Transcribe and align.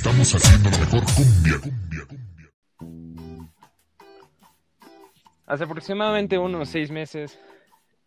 Estamos 0.00 0.34
haciendo 0.34 0.70
mejor 0.70 1.02
cumbia. 1.14 1.60
Hace 5.44 5.64
aproximadamente 5.64 6.38
unos 6.38 6.70
seis 6.70 6.90
meses, 6.90 7.38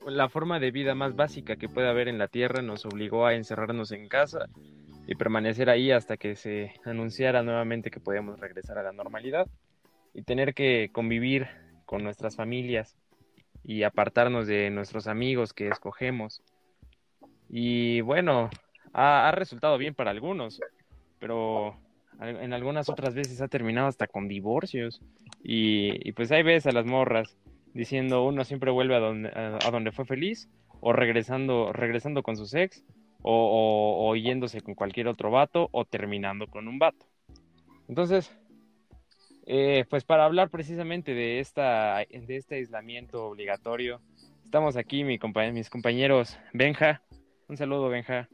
la 0.04 0.28
forma 0.28 0.60
de 0.60 0.72
vida 0.72 0.96
más 0.96 1.16
básica 1.16 1.56
que 1.56 1.70
puede 1.70 1.88
haber 1.88 2.08
en 2.08 2.18
la 2.18 2.28
Tierra 2.28 2.64
nos 2.64 2.84
obligó 2.88 3.28
a 3.28 3.36
encerrarnos 3.36 3.92
en 3.92 4.08
casa 4.08 4.48
y 5.06 5.14
permanecer 5.14 5.70
ahí 5.70 5.92
hasta 5.92 6.18
que 6.18 6.36
se 6.36 6.74
anunciara 6.84 7.44
nuevamente 7.44 7.92
que 7.92 8.00
podíamos 8.00 8.40
regresar 8.40 8.80
a 8.80 8.84
la 8.84 8.92
normalidad 8.92 9.46
y 10.16 10.24
tener 10.24 10.56
que 10.56 10.90
convivir 10.92 11.48
con 11.86 12.04
nuestras 12.04 12.36
familias 12.36 12.98
y 13.64 13.84
apartarnos 13.84 14.48
de 14.48 14.72
nuestros 14.72 15.06
amigos 15.06 15.54
que 15.54 15.68
escogemos. 15.68 16.42
Y 17.50 18.02
bueno, 18.02 18.50
ha 18.94 19.32
resultado 19.32 19.78
bien 19.78 19.94
para 19.94 20.10
algunos, 20.10 20.60
pero 21.24 21.80
en 22.20 22.52
algunas 22.52 22.90
otras 22.90 23.16
veces 23.16 23.40
ha 23.40 23.48
terminado 23.48 23.88
hasta 23.88 24.08
con 24.08 24.28
divorcios. 24.28 25.02
Y, 25.42 26.12
pues 26.12 26.34
ahí 26.34 26.44
ves 26.44 26.68
a 26.68 26.74
las 26.74 26.86
morras 26.86 27.38
diciendo 27.74 28.26
uno 28.26 28.44
siempre 28.44 28.72
vuelve 28.72 28.98
a 28.98 29.00
donde, 29.00 29.30
a, 29.30 29.72
donde 29.72 29.94
fue 29.94 30.04
feliz 30.04 30.50
o 30.82 30.92
regresando, 30.92 31.72
regresando 31.72 32.24
con 32.24 32.36
sus 32.36 32.54
ex 32.54 32.84
o, 33.22 33.32
o, 33.32 34.10
o 34.10 34.16
yéndose 34.18 34.60
con 34.60 34.76
cualquier 34.76 35.08
otro 35.08 35.32
vato 35.32 35.70
o 35.72 35.86
terminando 35.86 36.48
con 36.48 36.68
un 36.68 36.78
vato. 36.78 37.06
Entonces, 37.88 38.38
eh, 39.46 39.86
pues 39.90 40.04
para 40.04 40.26
hablar 40.26 40.50
precisamente 40.50 41.14
de, 41.14 41.40
esta, 41.40 42.00
de 42.00 42.36
este 42.36 42.56
aislamiento 42.56 43.28
obligatorio, 43.28 44.02
estamos 44.44 44.76
aquí 44.76 45.06
mi 45.06 45.18
compañ 45.18 45.54
mis 45.54 45.70
compañeros 45.70 46.38
Benja. 46.52 47.02
Un 47.48 47.56
saludo, 47.56 47.88
Benja. 47.88 48.28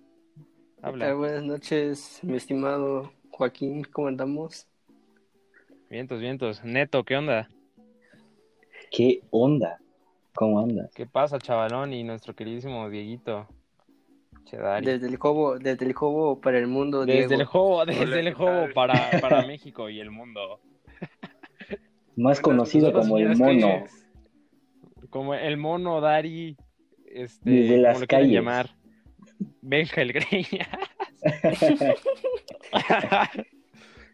Habla. 0.81 1.13
Buenas 1.13 1.43
noches, 1.43 2.19
mi 2.23 2.37
estimado 2.37 3.11
Joaquín, 3.31 3.83
¿cómo 3.83 4.07
andamos? 4.07 4.67
Vientos, 5.89 6.19
vientos. 6.19 6.63
Neto, 6.63 7.03
¿qué 7.03 7.17
onda? 7.17 7.49
¿Qué 8.91 9.21
onda? 9.31 9.79
¿Cómo 10.35 10.59
anda? 10.61 10.89
¿Qué 10.95 11.05
pasa, 11.05 11.37
chavalón? 11.39 11.93
Y 11.93 12.03
nuestro 12.03 12.33
queridísimo 12.35 12.89
Dieguito. 12.89 13.47
Chedari. 14.45 14.85
Desde 14.85 15.07
el 15.07 15.17
juego, 15.17 15.59
desde 15.59 15.85
el 15.85 15.93
juego 15.93 16.39
para 16.39 16.57
el 16.59 16.67
mundo. 16.67 17.05
Desde 17.05 17.27
Diego. 17.27 17.41
el 17.41 17.45
juego, 17.45 17.85
desde 17.85 18.19
el 18.19 18.33
juego 18.33 18.67
para, 18.73 19.09
para 19.19 19.41
México 19.47 19.89
y 19.89 19.99
el 19.99 20.11
mundo. 20.11 20.59
Más 22.15 22.39
conocido 22.39 22.93
como 22.93 23.17
el 23.17 23.35
mono. 23.37 23.83
Como 25.09 25.33
el 25.33 25.57
mono 25.57 25.99
Dari. 26.01 26.55
Este, 27.05 27.49
Desde 27.49 27.77
las 27.77 27.93
como 27.93 28.01
lo 28.01 28.07
calles. 28.07 28.31
llamar. 28.31 28.69
Benja 29.61 30.01
el 30.01 30.13
Greñas. 30.13 30.67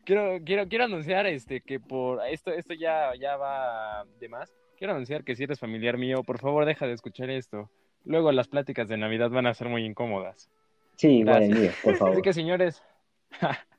quiero, 0.06 0.40
quiero, 0.44 0.68
quiero 0.68 0.84
anunciar 0.86 1.26
este 1.26 1.62
que 1.62 1.80
por 1.80 2.26
esto, 2.28 2.52
esto 2.52 2.74
ya, 2.74 3.12
ya 3.20 3.38
va 3.38 4.06
de 4.20 4.30
más. 4.30 4.54
Quiero 4.78 4.94
anunciar 4.94 5.24
que 5.24 5.36
si 5.36 5.44
eres 5.44 5.60
familiar 5.60 5.98
mío, 5.98 6.24
por 6.24 6.40
favor 6.40 6.66
deja 6.66 6.88
de 6.88 6.94
escuchar 6.94 7.30
esto. 7.30 7.70
Luego 8.04 8.32
las 8.32 8.48
pláticas 8.48 8.88
de 8.88 8.98
Navidad 8.98 9.30
van 9.30 9.48
a 9.48 9.54
ser 9.54 9.68
muy 9.68 9.86
incómodas. 9.86 10.50
Sí, 10.98 11.20
igual 11.20 11.44
el 11.44 11.56
mío, 11.56 11.72
por 11.84 11.96
favor. 11.96 12.14
Así 12.14 12.22
que 12.22 12.34
señores. 12.34 12.84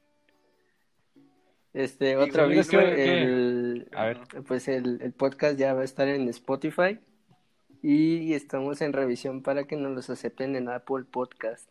Este, 1.72 2.16
otro 2.16 2.44
aviso, 2.44 2.70
¿qué? 2.70 3.22
el, 3.22 3.88
A 3.92 4.06
ver. 4.06 4.20
pues 4.48 4.66
el, 4.66 4.98
el 5.03 5.12
podcast 5.12 5.58
ya 5.58 5.75
va 5.75 5.83
a 5.83 5.84
estar 5.84 6.08
en 6.08 6.27
Spotify 6.31 6.98
y 7.82 8.32
estamos 8.34 8.80
en 8.82 8.92
revisión 8.92 9.42
para 9.42 9.64
que 9.64 9.77
nos 9.77 9.92
los 9.92 10.10
acepten 10.10 10.56
en 10.56 10.69
Apple 10.69 11.05
Podcast. 11.10 11.70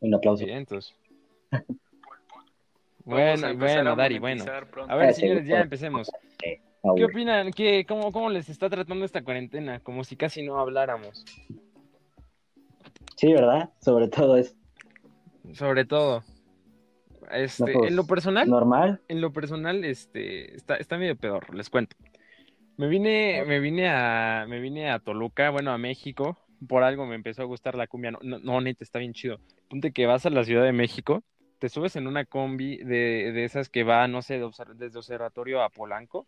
Un 0.00 0.14
aplauso. 0.14 0.44
Vamos 3.06 3.40
Bueno, 3.40 3.54
bueno, 3.58 3.96
Dari, 3.96 4.18
bueno. 4.18 4.44
pronto. 4.70 4.92
A 4.92 4.96
ver, 4.96 5.08
Ah, 5.10 5.12
señores, 5.12 5.46
ya 5.46 5.60
empecemos. 5.60 6.08
Eh, 6.42 6.60
¿Qué 6.82 6.88
aburre. 6.88 7.04
opinan? 7.04 7.50
¿Qué, 7.52 7.84
cómo, 7.86 8.12
¿Cómo 8.12 8.30
les 8.30 8.48
está 8.48 8.70
tratando 8.70 9.04
esta 9.04 9.22
cuarentena? 9.22 9.80
Como 9.80 10.04
si 10.04 10.16
casi 10.16 10.42
no 10.42 10.58
habláramos. 10.58 11.24
Sí, 13.16 13.32
¿verdad? 13.32 13.70
Sobre 13.80 14.08
todo 14.08 14.36
es 14.38 14.56
Sobre 15.52 15.84
todo. 15.84 16.24
Este, 17.30 17.72
No, 17.72 17.78
pues, 17.78 17.90
en 17.90 17.96
lo 17.96 18.06
personal, 18.06 18.48
normal. 18.48 19.00
en 19.08 19.20
lo 19.20 19.32
personal, 19.32 19.84
este, 19.84 20.54
está, 20.56 20.76
está 20.76 20.98
medio 20.98 21.16
peor, 21.16 21.54
les 21.54 21.70
cuento. 21.70 21.96
Me 22.76 22.88
vine, 22.88 23.44
me 23.46 23.60
vine 23.60 23.88
a, 23.88 24.46
me 24.48 24.60
vine 24.60 24.90
a 24.90 24.98
Toluca, 24.98 25.50
bueno, 25.50 25.70
a 25.72 25.78
México. 25.78 26.38
Por 26.68 26.82
algo 26.82 27.06
me 27.06 27.14
empezó 27.14 27.42
a 27.42 27.46
gustar 27.46 27.74
la 27.74 27.86
cumbia. 27.86 28.10
No, 28.12 28.18
no, 28.22 28.38
no, 28.38 28.60
neta, 28.60 28.82
está 28.84 28.98
bien 28.98 29.12
chido. 29.12 29.38
Ponte 29.68 29.92
que 29.92 30.06
vas 30.06 30.24
a 30.26 30.30
la 30.30 30.44
Ciudad 30.44 30.64
de 30.64 30.72
México, 30.72 31.22
te 31.58 31.68
subes 31.68 31.96
en 31.96 32.06
una 32.06 32.24
combi 32.24 32.78
de, 32.78 33.32
de 33.32 33.44
esas 33.44 33.68
que 33.68 33.84
va, 33.84 34.08
no 34.08 34.22
sé, 34.22 34.38
de 34.38 34.44
obser- 34.44 34.74
desde 34.74 34.98
Observatorio 34.98 35.62
a 35.62 35.68
Polanco. 35.68 36.26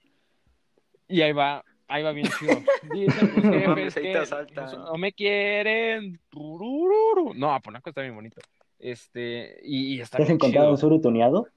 Y 1.09 1.23
ahí 1.23 1.33
va, 1.33 1.65
ahí 1.89 2.03
va 2.03 2.12
bien 2.12 2.29
chido. 2.39 2.53
Dicen 2.93 3.31
los 3.34 3.45
No 3.45 3.53
jefes 3.53 3.69
mames, 3.69 3.95
que 3.95 4.77
no 4.77 4.95
me 4.99 5.13
quieren. 5.13 6.21
Turururu. 6.28 7.34
No, 7.34 7.53
a 7.55 7.61
Polanco 7.61 7.89
está 7.91 8.03
bien 8.03 8.15
bonito. 8.15 8.41
Este, 8.78 9.59
y, 9.63 9.97
y 9.97 10.01
está 10.01 10.19
¿Te 10.19 10.25
has 10.25 10.28
bien 10.28 10.37
encontrado 10.37 10.67
chido. 10.67 10.73
un 10.73 10.78
suru 10.78 11.01
tuneado? 11.01 11.49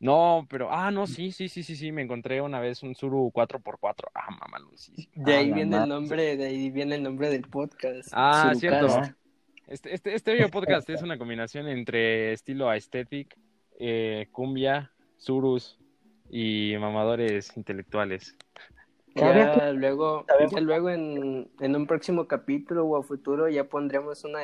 No, 0.00 0.46
pero, 0.48 0.68
ah, 0.70 0.90
no, 0.90 1.06
sí, 1.08 1.32
sí, 1.32 1.48
sí, 1.48 1.62
sí, 1.64 1.74
sí, 1.74 1.90
me 1.90 2.02
encontré 2.02 2.40
una 2.40 2.60
vez 2.60 2.82
un 2.84 2.94
Suru 2.94 3.32
4x4. 3.34 4.10
Ah, 4.14 4.30
mamalucísimo. 4.40 5.12
De 5.24 5.34
ahí 5.34 5.46
Ah, 5.46 5.48
la 5.48 5.54
viene 5.56 5.76
el 5.76 5.88
nombre, 5.88 6.36
de 6.36 6.46
ahí 6.46 6.70
viene 6.70 6.94
el 6.94 7.02
nombre 7.02 7.30
del 7.30 7.42
podcast. 7.42 8.08
Ah, 8.12 8.52
Surucast. 8.54 8.60
cierto. 8.60 9.16
Este, 9.66 9.94
este, 9.94 10.14
este 10.14 10.32
video 10.32 10.48
podcast 10.50 10.88
es 10.88 11.02
una 11.02 11.18
combinación 11.18 11.66
entre 11.66 12.32
estilo 12.32 12.70
aesthetic, 12.70 13.36
eh, 13.80 14.28
cumbia, 14.30 14.92
surus 15.16 15.78
y 16.30 16.74
mamadores 16.78 17.56
intelectuales. 17.56 18.36
Ya 19.16 19.72
luego, 19.72 20.24
ya 20.52 20.60
luego 20.60 20.90
en, 20.90 21.50
en 21.58 21.74
un 21.74 21.86
próximo 21.88 22.28
capítulo 22.28 22.84
o 22.84 22.96
a 22.96 23.02
futuro 23.02 23.48
ya 23.48 23.64
pondremos 23.64 24.22
una, 24.24 24.38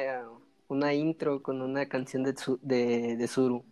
una 0.67 0.95
intro 0.95 1.43
con 1.43 1.63
una 1.63 1.87
canción 1.87 2.25
de, 2.25 2.35
de, 2.63 3.17
de 3.17 3.29
Zuru. 3.29 3.65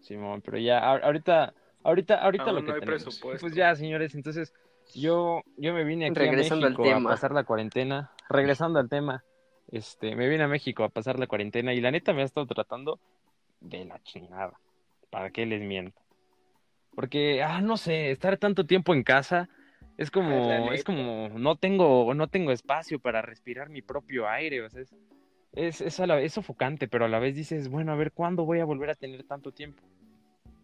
Simón, 0.00 0.40
pero 0.42 0.58
ya, 0.58 0.78
a- 0.78 0.96
ahorita, 0.98 1.54
ahorita, 1.82 2.22
ahorita 2.22 2.44
Aún 2.44 2.54
lo 2.56 2.60
que 2.62 2.68
no 2.68 2.74
hay 2.74 2.80
tenemos. 2.80 3.04
presupuesto. 3.04 3.40
Pues 3.40 3.54
ya, 3.54 3.74
señores, 3.74 4.14
entonces 4.14 4.52
yo, 4.94 5.42
yo 5.56 5.72
me 5.74 5.84
vine 5.84 6.06
aquí 6.06 6.14
Regresando 6.14 6.66
a 6.66 6.68
al 6.68 6.72
México 6.74 6.90
a 6.90 6.94
tema. 6.96 7.10
pasar 7.10 7.32
la 7.32 7.44
cuarentena, 7.44 8.10
regresando 8.28 8.78
al 8.78 8.88
tema, 8.88 9.24
este, 9.70 10.16
me 10.16 10.28
vine 10.28 10.44
a 10.44 10.48
México 10.48 10.84
a 10.84 10.88
pasar 10.88 11.18
la 11.18 11.26
cuarentena 11.26 11.72
y 11.74 11.80
la 11.80 11.90
neta 11.90 12.12
me 12.12 12.22
ha 12.22 12.24
estado 12.24 12.46
tratando 12.46 12.98
de 13.60 13.84
la 13.84 14.02
chingada. 14.02 14.58
¿Para 15.10 15.30
qué 15.30 15.44
les 15.46 15.60
miento? 15.60 16.00
Porque, 16.94 17.42
ah, 17.42 17.60
no 17.60 17.76
sé, 17.76 18.10
estar 18.10 18.36
tanto 18.36 18.66
tiempo 18.66 18.94
en 18.94 19.02
casa 19.02 19.48
es 19.96 20.08
La 20.08 20.12
como, 20.12 20.72
es 20.72 20.82
como, 20.84 21.28
no 21.28 21.56
tengo, 21.56 22.14
no 22.14 22.28
tengo 22.28 22.52
espacio 22.52 22.98
para 23.00 23.22
respirar 23.22 23.68
mi 23.68 23.82
propio 23.82 24.28
aire, 24.28 24.62
o 24.62 24.70
sea, 24.70 24.82
es, 24.82 24.94
es, 25.52 25.80
es, 25.80 26.00
a 26.00 26.06
la- 26.06 26.20
es 26.20 26.32
sofocante, 26.34 26.88
pero 26.88 27.04
a 27.04 27.08
la 27.08 27.18
vez 27.18 27.34
dices, 27.34 27.68
bueno, 27.68 27.92
a 27.92 27.96
ver, 27.96 28.12
¿cuándo 28.12 28.44
voy 28.44 28.60
a 28.60 28.64
volver 28.64 28.90
a 28.90 28.94
tener 28.94 29.24
tanto 29.24 29.52
tiempo? 29.52 29.82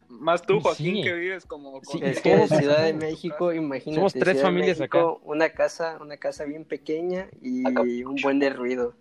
Más 0.08 0.42
tú, 0.42 0.54
Sí. 0.54 0.60
Joaquín, 0.62 1.02
que 1.02 1.12
vives 1.14 1.44
como 1.46 1.82
Sí, 1.82 1.98
Es 2.02 2.20
que 2.20 2.32
en 2.32 2.48
Ciudad 2.48 2.84
de 2.84 2.90
somos- 2.92 3.02
México, 3.04 3.52
imagínate. 3.52 3.94
somos 3.96 4.12
tres 4.12 4.28
Ciudad 4.36 4.42
familias 4.44 4.78
México, 4.78 5.20
Una 5.24 5.48
casa, 5.50 5.98
una 6.00 6.16
casa 6.16 6.44
bien 6.44 6.64
pequeña 6.64 7.28
y 7.42 8.04
un 8.04 8.14
buen 8.22 8.38
de 8.38 8.50
ruido. 8.50 8.94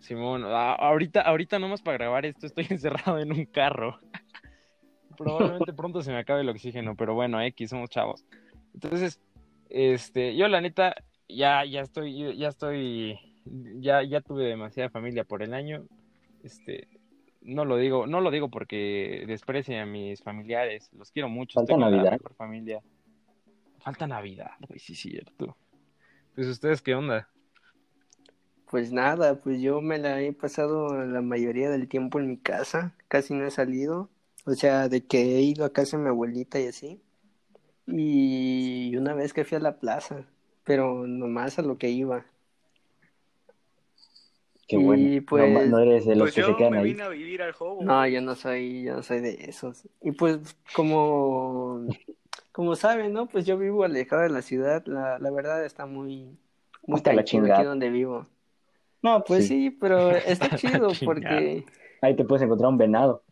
Simón, 0.00 0.44
a- 0.44 0.74
ahorita, 0.74 1.22
ahorita 1.22 1.58
nomás 1.58 1.80
para 1.82 1.96
grabar 1.98 2.26
esto 2.26 2.46
estoy 2.46 2.66
encerrado 2.78 3.18
en 3.18 3.32
un 3.32 3.46
carro. 3.46 3.98
Probablemente 5.16 5.72
pronto 5.76 6.02
se 6.02 6.12
me 6.12 6.18
acabe 6.18 6.42
el 6.42 6.48
oxígeno, 6.50 6.94
pero 6.94 7.14
bueno, 7.14 7.40
X, 7.40 7.70
somos 7.70 7.88
chavos. 7.88 8.24
Entonces, 8.74 9.18
este, 9.70 10.36
yo 10.36 10.46
la 10.48 10.60
neta, 10.60 10.94
ya, 11.28 11.64
ya 11.64 11.80
estoy, 11.80 12.36
ya 12.36 12.48
estoy, 12.48 13.18
ya, 13.80 14.02
ya 14.02 14.20
tuve 14.20 14.44
demasiada 14.44 14.90
familia 14.90 15.24
por 15.24 15.42
el 15.42 15.54
año. 15.54 15.86
Este, 16.42 16.88
no 17.42 17.64
lo 17.64 17.76
digo, 17.76 18.06
no 18.06 18.20
lo 18.20 18.30
digo 18.30 18.50
porque 18.50 19.24
desprecie 19.26 19.78
a 19.80 19.86
mis 19.86 20.22
familiares, 20.22 20.90
los 20.92 21.10
quiero 21.10 21.28
mucho, 21.28 21.60
Falta 21.60 21.72
estoy 21.72 21.74
con 21.74 21.90
la 21.90 21.90
Navidad. 21.90 22.12
mejor 22.12 22.34
familia. 22.34 22.82
Falta 23.80 24.06
Navidad, 24.06 24.50
güey, 24.68 24.78
sí 24.78 24.92
es 24.94 25.00
cierto. 25.00 25.56
Pues 26.34 26.48
ustedes 26.48 26.82
qué 26.82 26.94
onda? 26.94 27.28
Pues 28.70 28.92
nada, 28.92 29.40
pues 29.40 29.60
yo 29.60 29.80
me 29.80 29.98
la 29.98 30.20
he 30.20 30.32
pasado 30.32 31.04
la 31.06 31.22
mayoría 31.22 31.70
del 31.70 31.88
tiempo 31.88 32.18
en 32.18 32.28
mi 32.28 32.36
casa, 32.36 32.94
casi 33.08 33.32
no 33.32 33.46
he 33.46 33.50
salido, 33.52 34.10
o 34.44 34.52
sea, 34.54 34.88
de 34.88 35.04
que 35.06 35.36
he 35.36 35.40
ido 35.42 35.64
a 35.64 35.72
casa 35.72 35.96
de 35.96 36.02
mi 36.02 36.08
abuelita 36.08 36.58
y 36.60 36.66
así. 36.66 37.00
Y 37.86 38.96
una 38.96 39.14
vez 39.14 39.32
que 39.32 39.44
fui 39.44 39.56
a 39.56 39.60
la 39.60 39.78
plaza, 39.78 40.26
pero 40.64 41.06
nomás 41.06 41.58
a 41.58 41.62
lo 41.62 41.78
que 41.78 41.90
iba. 41.90 42.26
Qué 44.68 44.76
Y 44.76 44.84
bueno. 44.84 45.08
No, 45.20 45.26
pues- 45.26 45.52
ma- 45.52 45.64
no 45.64 45.78
eres 45.78 46.06
de 46.06 46.16
los 46.16 46.24
Pues 46.24 46.34
que 46.34 46.40
yo 46.40 46.46
se 46.48 46.56
quedan 46.56 46.72
me 46.72 46.78
ahí. 46.78 46.84
vine 46.84 47.02
a 47.04 47.08
vivir 47.08 47.42
al 47.42 47.54
Hobo. 47.58 47.82
No, 47.84 48.06
yo 48.08 48.20
no 48.20 48.34
soy, 48.34 48.82
yo 48.84 48.94
no 48.96 49.02
soy 49.02 49.20
de 49.20 49.34
esos. 49.48 49.86
Y 50.02 50.10
pues 50.12 50.56
como, 50.74 51.86
como 52.52 52.74
saben, 52.74 53.12
¿no? 53.12 53.26
Pues 53.26 53.46
yo 53.46 53.56
vivo 53.58 53.84
alejado 53.84 54.22
de 54.22 54.30
la 54.30 54.42
ciudad, 54.42 54.82
la, 54.86 55.18
la 55.20 55.30
verdad 55.30 55.64
está 55.64 55.86
muy, 55.86 56.36
muy 56.86 56.96
Hasta 56.96 57.12
la 57.12 57.22
chingada. 57.24 57.58
aquí 57.58 57.64
donde 57.64 57.90
vivo. 57.90 58.26
No, 59.02 59.22
Pues 59.24 59.46
sí, 59.46 59.70
pero 59.70 60.10
está 60.10 60.48
chido 60.56 60.88
porque 61.04 61.64
Ahí 62.02 62.16
te 62.16 62.24
puedes 62.24 62.42
encontrar 62.42 62.68
un 62.70 62.78
venado. 62.78 63.22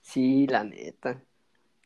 Sí, 0.00 0.46
la 0.46 0.64
neta. 0.64 1.20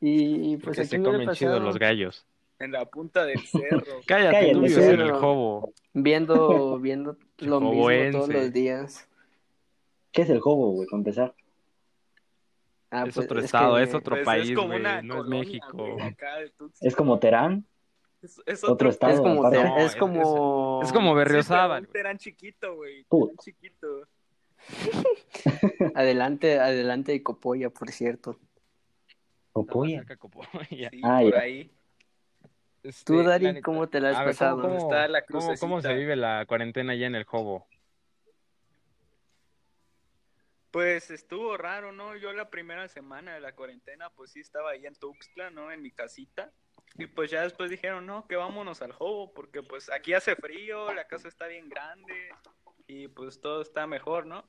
Y 0.01 0.57
pues 0.59 0.65
Porque 0.65 0.81
aquí 0.83 0.91
se 0.91 0.99
me 0.99 1.05
comen 1.05 1.21
chido 1.33 1.51
pasado 1.53 1.61
los 1.61 1.79
gallos. 1.79 2.25
En 2.65 2.73
la 2.73 2.85
punta 2.87 3.25
del 3.27 3.39
cerro. 3.47 4.01
Cállate, 4.07 4.37
Cállate, 4.37 4.53
tú 4.53 4.61
vives 4.61 4.79
en 4.79 5.01
el 5.01 5.13
jobo. 5.13 5.73
viendo, 5.93 6.79
viendo 6.81 7.17
lo 7.39 7.61
mismo 7.61 8.19
todos 8.19 8.29
los 8.29 8.53
días. 8.53 9.09
¿Qué 10.13 10.23
es 10.23 10.31
el 10.31 10.39
hobo, 10.43 10.71
güey, 10.73 10.87
para 10.89 10.99
empezar? 11.01 11.35
Ah, 12.91 13.05
es 13.09 13.15
pues, 13.15 13.27
otro 13.27 13.39
es 13.41 13.47
estado, 13.47 13.77
que- 13.77 13.83
es 13.83 13.95
otro 13.95 14.15
Pues 14.17 14.25
país, 14.25 14.49
es 14.51 14.55
como 14.57 14.69
güey, 14.69 14.81
una 14.81 15.03
no 15.03 15.15
es 15.15 15.21
colonia, 15.23 15.39
México. 15.41 15.73
güey. 15.77 16.17
¿Es 16.81 16.95
como 16.97 17.19
Terán? 17.19 17.67
Es, 18.23 18.41
es 18.47 18.63
otro 18.63 18.75
otro, 18.75 18.89
estado. 18.91 19.13
Es 19.13 19.21
como, 19.21 19.43
No, 19.51 19.77
es 19.79 19.85
es- 19.87 19.97
como, 19.97 20.81
Es 20.83 20.93
como 20.93 21.15
Berriozábal. 21.15 21.85
Sí, 21.87 21.93
Terán 21.93 22.19
chiquito, 22.19 22.77
güey. 22.77 23.05
Terán 23.05 23.37
chiquito. 23.39 24.07
adelante, 25.95 26.59
adelante 26.59 27.13
de 27.13 27.23
Copolla, 27.23 27.71
por 27.71 27.91
cierto. 27.91 28.39
Copolla. 29.53 30.05
Sí, 30.91 31.01
Ah, 31.03 31.21
por 31.23 31.33
ya. 31.35 31.41
ahí. 31.41 31.71
Este, 32.85 33.05
Tú, 33.13 33.23
Dari, 33.25 33.47
la 33.47 33.53
neta- 33.55 33.65
¿cómo 33.65 33.89
te 33.89 33.99
la 33.99 34.11
has 34.11 34.19
ver, 34.19 34.27
pasado? 34.29 34.61
¿cómo, 34.61 34.77
cómo, 34.77 34.91
Está 34.91 35.09
la 35.09 35.23
cómo- 35.25 35.55
cómo 35.59 35.81
se 35.81 35.95
vive 35.95 36.15
la 36.17 36.45
cuarentena 36.47 36.93
allá 36.93 37.07
en 37.07 37.15
el 37.17 37.25
jobo? 37.25 37.67
Pues 40.71 41.11
estuvo 41.11 41.57
raro, 41.57 41.93
¿no? 41.93 42.17
Yo 42.17 42.33
la 42.33 42.51
primera 42.51 42.89
semana 42.89 43.35
de 43.35 43.41
la 43.41 43.55
cuarentena, 43.55 44.11
pues 44.11 44.33
sí 44.33 44.41
estaba 44.41 44.71
ahí 44.73 44.87
en 44.87 44.95
Tuxtla, 44.97 45.51
¿no? 45.51 45.71
En 45.71 45.81
mi 45.83 45.91
casita. 45.93 46.53
Y 46.99 47.07
pues 47.07 47.31
ya 47.31 47.43
después 47.43 47.71
dijeron, 47.71 48.07
no, 48.07 48.27
que 48.27 48.37
vámonos 48.37 48.83
al 48.83 48.93
Jobo, 48.93 49.33
porque 49.33 49.63
pues 49.63 49.91
aquí 49.91 50.13
hace 50.15 50.37
frío, 50.37 50.93
la 50.93 51.07
casa 51.07 51.29
está 51.29 51.47
bien 51.47 51.69
grande 51.69 52.29
y 52.87 53.09
pues 53.09 53.41
todo 53.41 53.63
está 53.63 53.87
mejor, 53.87 54.27
¿no? 54.27 54.45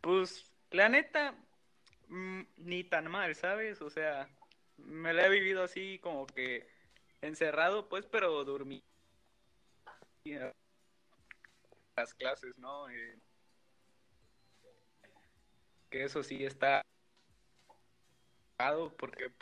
Pues 0.00 0.50
la 0.70 0.88
neta, 0.88 1.34
mm, 2.08 2.42
ni 2.56 2.84
tan 2.84 3.10
mal, 3.10 3.34
¿sabes? 3.34 3.82
O 3.82 3.90
sea, 3.90 4.28
me 4.78 5.12
la 5.12 5.26
he 5.26 5.28
vivido 5.28 5.62
así 5.62 5.98
como 6.00 6.26
que 6.26 6.66
encerrado, 7.22 7.88
pues, 7.88 8.06
pero 8.06 8.44
dormí. 8.44 8.82
Y, 10.24 10.34
Las 11.96 12.14
clases, 12.14 12.56
¿no? 12.58 12.88
Eh, 12.90 13.18
que 15.90 16.04
eso 16.04 16.22
sí 16.22 16.44
está 16.44 16.82
porque 18.96 19.32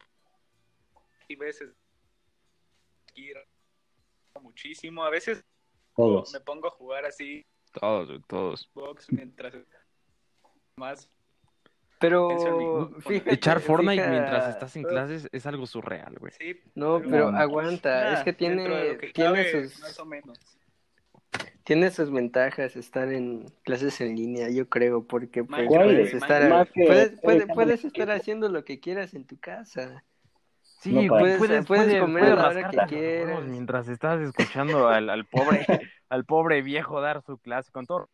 hay 1.29 1.37
veces 1.37 1.71
muchísimo 4.41 5.05
a 5.05 5.11
veces 5.11 5.45
Todos. 5.95 6.33
me 6.33 6.41
pongo 6.41 6.69
a 6.69 6.71
jugar 6.71 7.05
así 7.05 7.45
Todos, 7.73 8.21
todos. 8.27 8.71
box 8.73 9.13
mientras 9.13 9.55
más 10.77 11.11
Pero, 12.01 12.91
fíjate, 13.01 13.35
Echar 13.35 13.61
Fortnite 13.61 14.03
fija- 14.03 14.11
mientras 14.11 14.49
estás 14.49 14.75
en 14.77 14.85
clases 14.85 15.29
es 15.31 15.47
algo 15.47 15.67
surreal, 15.67 16.17
güey. 16.19 16.33
sí 16.33 16.59
No, 16.75 16.99
pero- 16.99 17.11
pero 17.11 17.31
No. 17.33 17.39
aguanta, 17.39 18.15
es 18.15 18.21
que 18.25 18.33
de 18.33 18.37
tiene, 18.39 18.65
que 18.99 19.09
tiene, 19.13 19.31
cabe, 19.45 19.69
sus, 19.69 19.81
más 19.81 19.99
o 20.01 20.07
menos 20.07 20.39
tiene 21.63 21.91
sus 21.91 22.11
ventajas 22.11 22.75
estar 22.75 23.13
en 23.13 23.45
clases 23.63 24.01
en 24.01 24.17
línea, 24.17 24.49
yo 24.51 24.69
creo, 24.69 25.07
porque 25.07 25.45
pues, 25.45 25.69
puedes 25.69 26.15
estar, 26.15 26.69
que- 26.73 26.85
puedes, 26.87 27.47
puedes, 27.55 27.85
estar 27.85 28.11
haciendo 28.11 28.49
lo 28.49 28.65
que 28.65 28.81
quieras 28.81 29.15
en 29.15 29.25
tu 29.27 29.39
casa. 29.39 30.03
Sí, 30.63 30.93
No, 30.93 31.07
puedes- 31.19 31.39
puedes, 31.39 31.67
puedes 31.67 31.85
puedes, 31.85 32.01
comer 32.01 32.23
puedes 32.25 32.39
a 32.39 32.43
la 32.43 32.49
hora 32.49 32.71
que 32.71 32.95
quieras. 32.97 33.45
mientras 33.45 33.89
estás 33.89 34.21
escuchando 34.23 34.89
al, 34.89 35.11
al 35.11 35.27
pobre 35.27 35.67
al 36.09 36.25
pobre 36.25 36.63
viejo 36.63 37.01
dar 37.03 37.23
su 37.23 37.37
clase 37.39 37.71
con 37.71 37.85
todo 37.87 38.09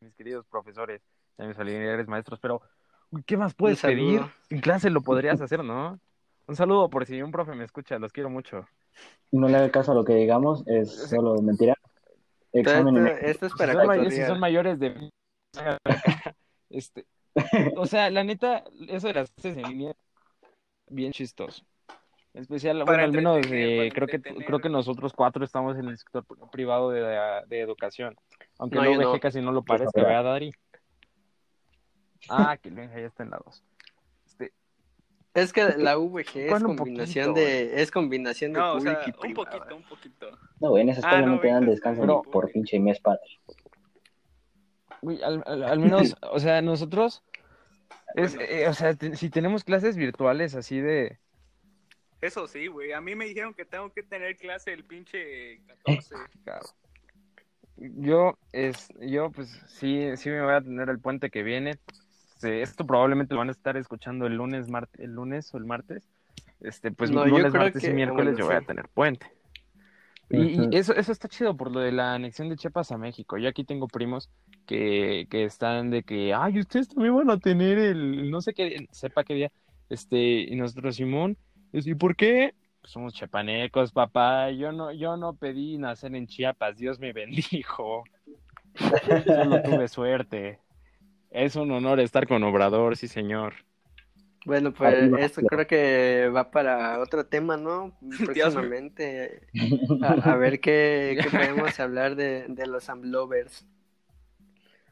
mis 0.00 0.14
queridos 0.14 0.46
profesores, 0.46 1.00
y 1.38 1.42
mis 1.46 1.56
familiares 1.56 2.06
maestros, 2.08 2.38
pero 2.40 2.62
¿qué 3.26 3.36
más 3.36 3.54
puedes 3.54 3.80
pedir? 3.82 4.22
En 4.50 4.60
clase 4.60 4.90
lo 4.90 5.02
podrías 5.02 5.40
hacer, 5.40 5.64
¿no? 5.64 5.98
Un 6.46 6.56
saludo 6.56 6.90
por 6.90 7.06
si 7.06 7.22
un 7.22 7.32
profe 7.32 7.54
me 7.54 7.64
escucha, 7.64 7.98
los 7.98 8.12
quiero 8.12 8.30
mucho. 8.30 8.66
No 9.32 9.48
le 9.48 9.56
haga 9.56 9.70
caso 9.70 9.92
a 9.92 9.94
lo 9.94 10.04
que 10.04 10.14
digamos, 10.14 10.62
es 10.66 11.08
solo 11.08 11.40
mentira. 11.40 11.74
Examen 12.52 12.96
en 12.98 13.06
Esto, 13.08 13.26
esto 13.26 13.46
es 13.46 13.52
Si 13.52 13.58
para 13.58 13.72
son, 13.72 13.86
may- 13.86 14.10
si 14.10 14.22
son 14.22 14.38
mayores 14.40 14.78
de 14.78 15.10
este, 16.70 17.06
o 17.76 17.86
sea, 17.86 18.10
la 18.10 18.22
neta, 18.24 18.64
eso 18.88 19.08
de 19.08 19.14
las 19.14 19.30
clases 19.30 19.56
en 19.56 19.64
línea 19.64 19.92
bien 20.88 21.12
chistoso. 21.12 21.64
En 22.32 22.42
especial, 22.42 22.82
bueno, 22.84 23.04
al 23.04 23.12
menos 23.12 23.46
eh, 23.52 23.90
creo 23.94 24.08
que 24.08 24.20
creo 24.20 24.60
que 24.60 24.68
nosotros 24.68 25.12
cuatro 25.12 25.44
estamos 25.44 25.76
en 25.78 25.86
el 25.86 25.98
sector 25.98 26.24
privado 26.50 26.90
de, 26.90 27.00
de 27.46 27.60
educación. 27.60 28.16
Aunque 28.58 28.76
No, 28.78 28.84
no, 28.84 29.00
no. 29.00 29.20
casi 29.20 29.40
no 29.40 29.52
lo 29.52 29.62
parezca, 29.62 29.92
verdad. 29.94 30.08
¿verdad, 30.08 30.32
Dari? 30.32 30.52
Ah, 32.28 32.56
que 32.56 32.68
el 32.68 32.74
Benja 32.74 32.98
ya 33.00 33.06
está 33.06 33.22
en 33.22 33.30
la 33.30 33.40
dos. 33.44 33.62
Este, 34.26 34.52
Es 35.34 35.52
que 35.52 35.64
la 35.78 35.96
VG 35.96 36.36
es 36.36 36.50
¿Cuál 36.50 36.66
un 36.66 36.76
combinación 36.76 37.28
poquito, 37.34 37.46
de, 37.46 37.82
es 37.82 37.90
combinación 37.90 38.52
de 38.52 38.58
no 38.60 38.72
o 38.74 38.80
sea 38.80 38.92
y 39.06 39.10
un 39.10 39.34
poquito 39.34 39.76
un 39.76 39.82
poquito 39.84 40.38
No, 40.60 40.70
güey, 40.70 40.82
en 40.82 40.88
esa 40.90 41.00
Ah, 41.06 41.10
escuela 41.10 41.26
no, 41.26 41.34
no 41.36 41.40
te 41.40 41.48
dan 41.48 41.66
descanso 41.66 42.00
pero- 42.02 42.22
por 42.22 42.50
pinche 42.52 42.78
mes 42.78 43.00
padre. 43.00 43.20
güey, 45.02 45.22
al, 45.22 45.42
al- 45.46 45.64
al 45.64 45.78
menos, 45.80 46.16
o 46.30 46.38
sea, 46.40 46.62
nosotros, 46.62 47.22
es, 48.14 48.36
Bueno. 48.36 48.50
eh, 48.50 48.68
o 48.68 48.74
sea, 48.74 48.94
te- 48.94 49.16
si 49.16 49.28
tenemos 49.28 49.64
clases 49.64 49.96
virtuales 49.96 50.54
así 50.54 50.80
de, 50.80 51.18
eso 52.20 52.46
sí 52.46 52.68
güey 52.68 52.92
a 52.92 53.00
mí 53.02 53.14
me 53.14 53.26
dijeron 53.26 53.52
que 53.52 53.66
tengo 53.66 53.92
que 53.92 54.02
tener 54.02 54.36
clase 54.36 54.72
el 54.72 54.84
pinche 54.84 55.60
14 55.66 56.14
Claro. 56.44 56.66
Yo, 57.76 58.38
es, 58.52 58.88
yo 59.00 59.30
pues 59.32 59.48
sí, 59.66 60.16
sí 60.16 60.30
me 60.30 60.40
voy 60.42 60.54
a 60.54 60.60
tener 60.62 60.88
el 60.88 61.00
puente 61.00 61.28
que 61.28 61.42
viene. 61.42 61.72
Sí, 62.44 62.50
esto 62.50 62.86
probablemente 62.86 63.32
lo 63.32 63.38
van 63.38 63.48
a 63.48 63.52
estar 63.52 63.74
escuchando 63.78 64.26
el 64.26 64.34
lunes, 64.34 64.66
el 64.98 65.12
lunes 65.12 65.54
o 65.54 65.56
el 65.56 65.64
martes. 65.64 66.06
Este, 66.60 66.92
pues 66.92 67.10
No, 67.10 67.24
lunes, 67.24 67.54
martes 67.54 67.82
y 67.84 67.90
miércoles 67.90 68.34
bueno, 68.34 68.38
yo 68.38 68.44
voy 68.44 68.56
a 68.56 68.60
tener 68.60 68.86
puente. 68.90 69.26
Y, 70.28 70.76
eso, 70.76 70.94
eso 70.94 71.10
está 71.10 71.26
chido 71.26 71.56
por 71.56 71.72
lo 71.72 71.80
de 71.80 71.90
la 71.90 72.12
anexión 72.12 72.50
de 72.50 72.56
Chiapas 72.56 72.92
a 72.92 72.98
México. 72.98 73.38
Yo 73.38 73.48
aquí 73.48 73.64
tengo 73.64 73.88
primos 73.88 74.28
que, 74.66 75.26
que 75.30 75.44
están 75.44 75.88
de 75.88 76.02
que, 76.02 76.34
ay, 76.34 76.60
ustedes 76.60 76.88
también 76.88 77.16
van 77.16 77.30
a 77.30 77.38
tener 77.38 77.78
el, 77.78 78.30
no 78.30 78.42
sé 78.42 78.52
qué, 78.52 78.88
sepa 78.90 79.24
qué 79.24 79.34
día, 79.34 79.52
este, 79.88 80.42
y 80.42 80.54
nosotros, 80.56 80.96
Simón, 80.96 81.38
¿y 81.72 81.94
por 81.94 82.14
qué? 82.14 82.52
Pues 82.82 82.92
somos 82.92 83.14
chapanecos, 83.14 83.90
papá. 83.90 84.50
Yo 84.50 84.70
no, 84.70 84.92
yo 84.92 85.16
no 85.16 85.34
pedí 85.34 85.78
nacer 85.78 86.14
en 86.14 86.26
Chiapas, 86.26 86.76
Dios 86.76 86.98
me 86.98 87.12
bendijo. 87.14 88.04
Solo 89.24 89.62
tuve 89.62 89.88
suerte. 89.88 90.60
Es 91.34 91.56
un 91.56 91.70
honor 91.72 91.98
estar 91.98 92.28
con 92.28 92.42
Obrador, 92.44 92.96
sí, 92.96 93.08
señor. 93.08 93.54
Bueno, 94.46 94.72
pues 94.72 94.94
claro. 95.32 95.48
creo 95.48 95.66
que 95.66 96.30
va 96.34 96.50
para 96.50 97.00
otro 97.00 97.26
tema, 97.26 97.56
¿no? 97.56 97.92
Próximamente. 98.24 99.48
A, 100.00 100.12
a 100.32 100.36
ver 100.36 100.60
qué, 100.60 101.18
qué 101.20 101.28
podemos 101.30 101.80
hablar 101.80 102.14
de, 102.14 102.46
de 102.48 102.66
los 102.68 102.88
Amlovers. 102.88 103.66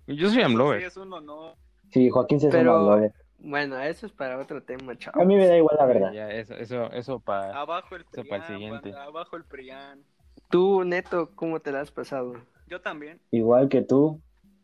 Yo 0.09 0.27
soy 0.29 0.39
sí 0.39 0.43
Amlover. 0.43 0.83
es 0.83 0.97
un 0.97 1.13
honor 1.13 1.55
Sí, 1.91 2.11
Joaquín 2.11 2.41
se 2.41 2.49
Pero- 2.49 2.85
güey. 2.87 3.11
Bueno, 3.45 3.79
eso 3.81 4.07
es 4.07 4.13
para 4.13 4.39
otro 4.39 4.63
tema, 4.63 4.93
A 4.93 4.97
chavos. 4.99 5.27
mí 5.27 5.35
me 5.37 5.47
da 5.47 5.57
igual 5.57 5.77
la 5.79 5.85
verdad. 5.87 6.13
Ya, 6.13 6.31
eso, 6.31 6.55
eso, 6.55 6.91
eso 6.93 7.19
para. 7.21 7.57
abajo 7.61 7.95
el 7.97 8.03
Eso 8.03 8.23
para 8.25 8.37
el 8.37 8.43
Prián, 8.43 8.47
siguiente. 8.47 8.91
banda, 8.91 9.05
abajo 9.05 9.37
el 9.37 9.45
Prián 9.45 10.03
Tú, 10.49 10.85
Neto, 10.85 11.31
¿cómo 11.35 11.61
te 11.61 11.71
la 11.73 11.81
has 11.81 11.91
pasado? 11.91 12.35
yo 12.69 12.81
también 12.81 13.21
Igual 13.33 13.69
que 13.69 13.83
tú, 13.83 14.21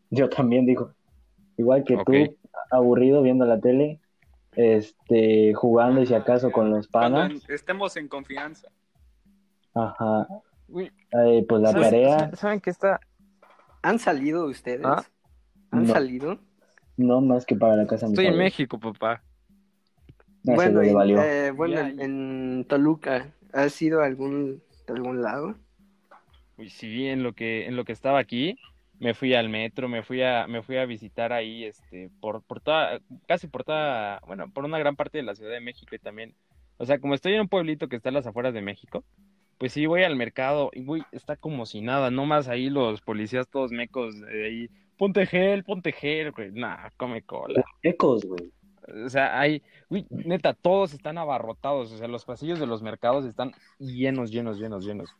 yo 0.09 0.29
también 0.29 0.65
digo, 0.65 0.93
igual 1.59 1.83
que 1.83 1.95
Ok. 1.97 2.05
tú, 2.05 2.37
aburrido 2.71 3.21
viendo 3.21 3.45
la 3.45 3.59
tele, 3.59 3.99
este, 4.55 5.53
jugando 5.53 6.01
y 6.01 6.05
si 6.07 6.13
Ah, 6.13 6.19
acaso 6.19 6.51
con 6.51 6.71
los 6.71 6.87
panas, 6.87 7.29
en- 7.31 7.41
estemos 7.53 7.95
en 7.97 8.07
confianza 8.07 8.67
ajá, 9.73 10.27
Uy, 10.67 10.91
eh, 11.11 11.45
pues 11.47 11.61
la 11.61 11.71
¿saben- 11.71 11.83
tarea, 11.83 12.31
¿Saben 12.33 12.59
qué 12.59 12.69
está? 12.69 12.99
¿Han 13.81 13.99
salido 13.99 14.45
ustedes? 14.45 14.85
Ah, 14.85 15.03
¿Han 15.71 15.85
no. 15.85 15.93
salido? 15.93 16.39
no 16.97 17.21
más 17.21 17.45
que 17.45 17.55
para 17.55 17.75
la 17.75 17.87
casa 17.87 18.07
Estoy 18.07 18.27
en. 18.27 18.37
México, 18.37 18.79
papá. 18.79 19.23
No, 20.43 20.53
ese 20.53 20.71
bueno, 20.71 20.81
eh, 21.23 21.51
bueno, 21.51 21.75
Ya, 21.75 21.89
en, 21.89 21.97
ya. 21.97 22.03
en 22.05 22.65
Toluca, 22.67 23.33
¿has 23.53 23.81
ido 23.81 24.01
a 24.01 24.05
algún, 24.05 24.61
a 24.87 24.91
algún 24.93 25.21
lado? 25.21 25.55
Uy, 26.57 26.69
sí, 26.69 27.07
en 27.07 27.23
lo 27.23 27.33
que, 27.33 27.67
en 27.67 27.75
lo 27.75 27.85
que 27.85 27.93
estaba 27.93 28.19
aquí, 28.19 28.57
me 28.99 29.13
fui 29.13 29.33
al 29.33 29.49
metro, 29.49 29.87
me 29.87 30.03
fui 30.03 30.21
a, 30.21 30.47
me 30.47 30.61
fui 30.61 30.77
a 30.77 30.85
visitar 30.85 31.31
ahí, 31.33 31.63
este, 31.63 32.09
por, 32.19 32.43
por 32.43 32.59
toda, 32.59 32.99
casi 33.27 33.47
por 33.47 33.63
toda, 33.63 34.21
bueno, 34.27 34.51
por 34.51 34.65
una 34.65 34.77
gran 34.77 34.95
parte 34.95 35.17
de 35.17 35.23
la 35.23 35.35
Ciudad 35.35 35.51
de 35.51 35.61
México 35.61 35.95
y 35.95 35.99
también, 35.99 36.35
o 36.77 36.85
sea, 36.85 36.99
como 36.99 37.15
estoy 37.15 37.33
en 37.33 37.41
un 37.41 37.47
pueblito 37.47 37.87
que 37.87 37.95
está 37.95 38.09
a 38.09 38.11
las 38.11 38.27
afueras 38.27 38.53
de 38.53 38.61
México, 38.61 39.03
pues 39.57 39.73
sí 39.73 39.85
voy 39.85 40.03
al 40.03 40.15
mercado 40.15 40.69
y 40.73 40.83
güey, 40.83 41.03
está 41.11 41.35
como 41.35 41.65
si 41.65 41.81
nada, 41.81 42.11
no 42.11 42.25
más 42.25 42.47
ahí 42.47 42.69
los 42.69 43.01
policías 43.01 43.47
todos 43.49 43.71
mecos 43.71 44.19
de 44.19 44.45
ahí, 44.45 44.69
ponte 44.97 45.25
gel, 45.25 45.63
ponte 45.63 45.91
gel, 45.93 46.31
güey, 46.31 46.51
nah, 46.51 46.89
come 46.97 47.21
cola. 47.21 47.63
Ecos, 47.81 48.25
güey. 48.25 48.51
O 49.05 49.09
sea, 49.09 49.39
hay, 49.39 49.61
güey, 49.89 50.05
neta, 50.09 50.53
todos 50.53 50.93
están 50.93 51.17
abarrotados, 51.17 51.91
o 51.91 51.97
sea, 51.97 52.07
los 52.07 52.25
pasillos 52.25 52.59
de 52.59 52.67
los 52.67 52.81
mercados 52.81 53.25
están 53.25 53.53
llenos, 53.77 54.31
llenos, 54.31 54.59
llenos, 54.59 54.85
llenos. 54.85 55.15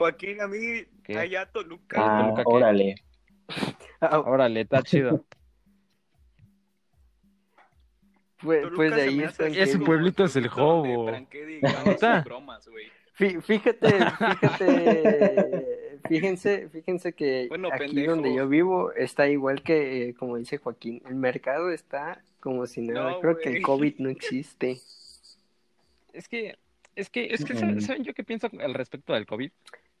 Joaquín 0.00 0.40
a 0.40 0.48
mí 0.48 0.86
¿Qué? 1.04 1.18
allá 1.18 1.44
Toluca 1.44 1.96
Ah, 2.00 2.22
Toluca, 2.22 2.42
¿qué? 2.42 2.48
órale. 2.48 2.94
Ah, 4.02 4.18
Órale, 4.20 4.62
está 4.62 4.82
chido. 4.82 5.26
pues, 8.40 8.62
Toluca 8.62 8.76
pues 8.76 8.90
de 8.92 8.96
se 8.96 9.02
ahí 9.08 9.16
me 9.16 9.24
es 9.24 9.28
hace 9.30 9.46
así 9.46 9.60
Ese 9.60 9.78
pueblito 9.78 10.24
es 10.24 10.36
el 10.36 10.48
Toluca. 10.48 11.26
Fí- 13.18 13.42
Fíjate, 13.42 13.90
fíjate, 13.90 15.98
fíjense, 16.08 16.68
fíjense 16.70 17.12
que 17.12 17.46
Bueno, 17.50 17.68
aquí 17.70 17.84
pendejo. 17.84 18.12
donde 18.12 18.34
yo 18.34 18.48
vivo 18.48 18.92
está 18.92 19.28
igual 19.28 19.62
que, 19.62 20.08
eh, 20.08 20.14
como 20.14 20.38
dice 20.38 20.56
Joaquín, 20.56 21.02
el 21.06 21.16
mercado 21.16 21.70
está 21.70 22.22
como 22.40 22.66
si 22.66 22.80
nada. 22.80 23.10
No, 23.10 23.20
Creo 23.20 23.36
que 23.38 23.56
el. 23.58 23.62
COVID 23.62 23.96
no 23.98 24.08
existe. 24.08 24.80
Es 26.14 26.26
que, 26.28 26.56
es 26.96 27.10
que, 27.10 27.26
es 27.34 27.44
que, 27.44 27.52
Mm. 27.52 27.56
¿saben 27.58 27.80
saben 27.82 28.04
yo 28.04 28.14
qué 28.14 28.24
pienso 28.24 28.48
al 28.58 28.72
respecto 28.72 29.12
del 29.12 29.26
COVID? 29.26 29.50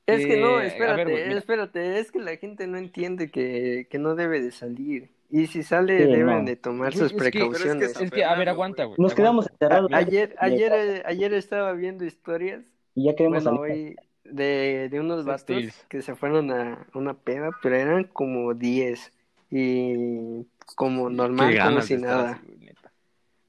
Es 0.06 0.26
que 0.26 0.36
no, 0.40 0.60
Eh, 0.60 0.66
espérate, 0.66 1.04
ver, 1.04 1.32
espérate, 1.36 1.98
es 2.00 2.10
que 2.10 2.18
la 2.18 2.36
gente 2.36 2.66
no 2.66 2.78
entiende 2.78 3.30
que, 3.30 3.86
que 3.90 3.98
no 3.98 4.14
debe 4.16 4.40
de 4.42 4.50
salir. 4.50 5.10
Y 5.30 5.46
si 5.46 5.62
sale, 5.62 5.98
Sí, 6.06 6.10
deben 6.12 6.38
no. 6.40 6.44
de 6.44 6.56
tomar 6.56 6.92
sus 6.92 7.02
es 7.02 7.08
que- 7.12 7.18
pero 7.18 7.26
es 7.26 7.32
que 7.32 7.38
precauciones. 7.38 8.00
Es 8.00 8.10
que, 8.10 8.24
a 8.24 8.34
ver, 8.34 8.48
aguanta, 8.48 8.84
güey. 8.84 8.96
Nos 8.98 9.14
quedamos 9.14 9.48
encerrados 9.48 9.90
ayer, 9.92 10.34
ayer, 10.38 10.72
eh, 10.74 11.02
ayer 11.06 11.32
estaba 11.34 11.72
viendo 11.74 12.04
historias, 12.04 12.64
y 12.96 13.04
ya 13.04 13.14
queremos 13.14 13.44
bueno, 13.44 13.58
salir. 13.60 13.72
hoy, 13.72 13.96
de, 14.24 14.88
de 14.90 15.00
unos 15.00 15.24
Tales. 15.44 15.86
que 15.88 16.02
se 16.02 16.16
fueron 16.16 16.50
a 16.50 16.86
una 16.94 17.14
peda, 17.14 17.50
pero 17.62 17.76
eran 17.76 18.04
como 18.04 18.54
10 18.54 19.12
y 19.50 20.44
como 20.74 21.10
normal, 21.10 21.56
como 21.62 21.80
si 21.82 21.96
nada. 21.96 22.40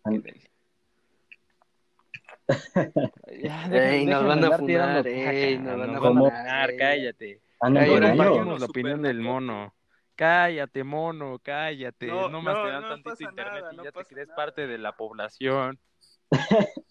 así, 0.04 0.22
Ey, 3.72 4.06
nos 4.06 4.26
van 4.26 4.44
a 4.44 4.58
funar, 4.58 5.08
ey, 5.08 5.58
nos 5.58 5.78
van 5.80 5.96
a 5.96 6.00
funar, 6.00 6.76
cállate. 6.78 7.42
Díganos 7.70 8.60
la 8.60 8.66
opinión 8.66 9.02
del 9.02 9.20
mono. 9.22 9.74
Cállate, 10.16 10.84
mono, 10.84 11.40
cállate. 11.42 12.08
No, 12.08 12.30
No, 12.30 12.42
más 12.42 12.56
no, 12.56 12.64
te 12.64 12.70
dan 12.70 12.82
no 12.84 12.88
tantito 12.90 13.10
pasa 13.10 13.24
internet 13.24 13.54
nada, 13.62 13.74
y 13.74 13.78
no 13.78 13.84
ya 13.84 13.92
te 13.92 14.06
crees 14.06 14.28
nada. 14.28 14.36
parte 14.36 14.68
de 14.68 14.78
la 14.78 14.96
población. 14.96 15.80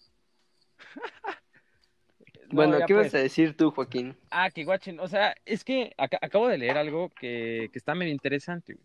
No, 2.49 2.55
Bueno, 2.55 2.79
¿qué 2.85 2.93
pues. 2.93 3.07
vas 3.07 3.15
a 3.15 3.19
decir 3.23 3.55
tú, 3.55 3.71
Joaquín? 3.71 4.17
Ah, 4.29 4.49
que 4.49 4.65
guachen. 4.65 4.99
O 4.99 5.07
sea, 5.07 5.33
es 5.45 5.63
que 5.63 5.93
aca- 5.97 6.19
acabo 6.21 6.49
de 6.49 6.57
leer 6.57 6.77
algo 6.77 7.09
que, 7.09 7.69
que 7.71 7.77
está 7.79 7.95
medio 7.95 8.11
interesante. 8.11 8.75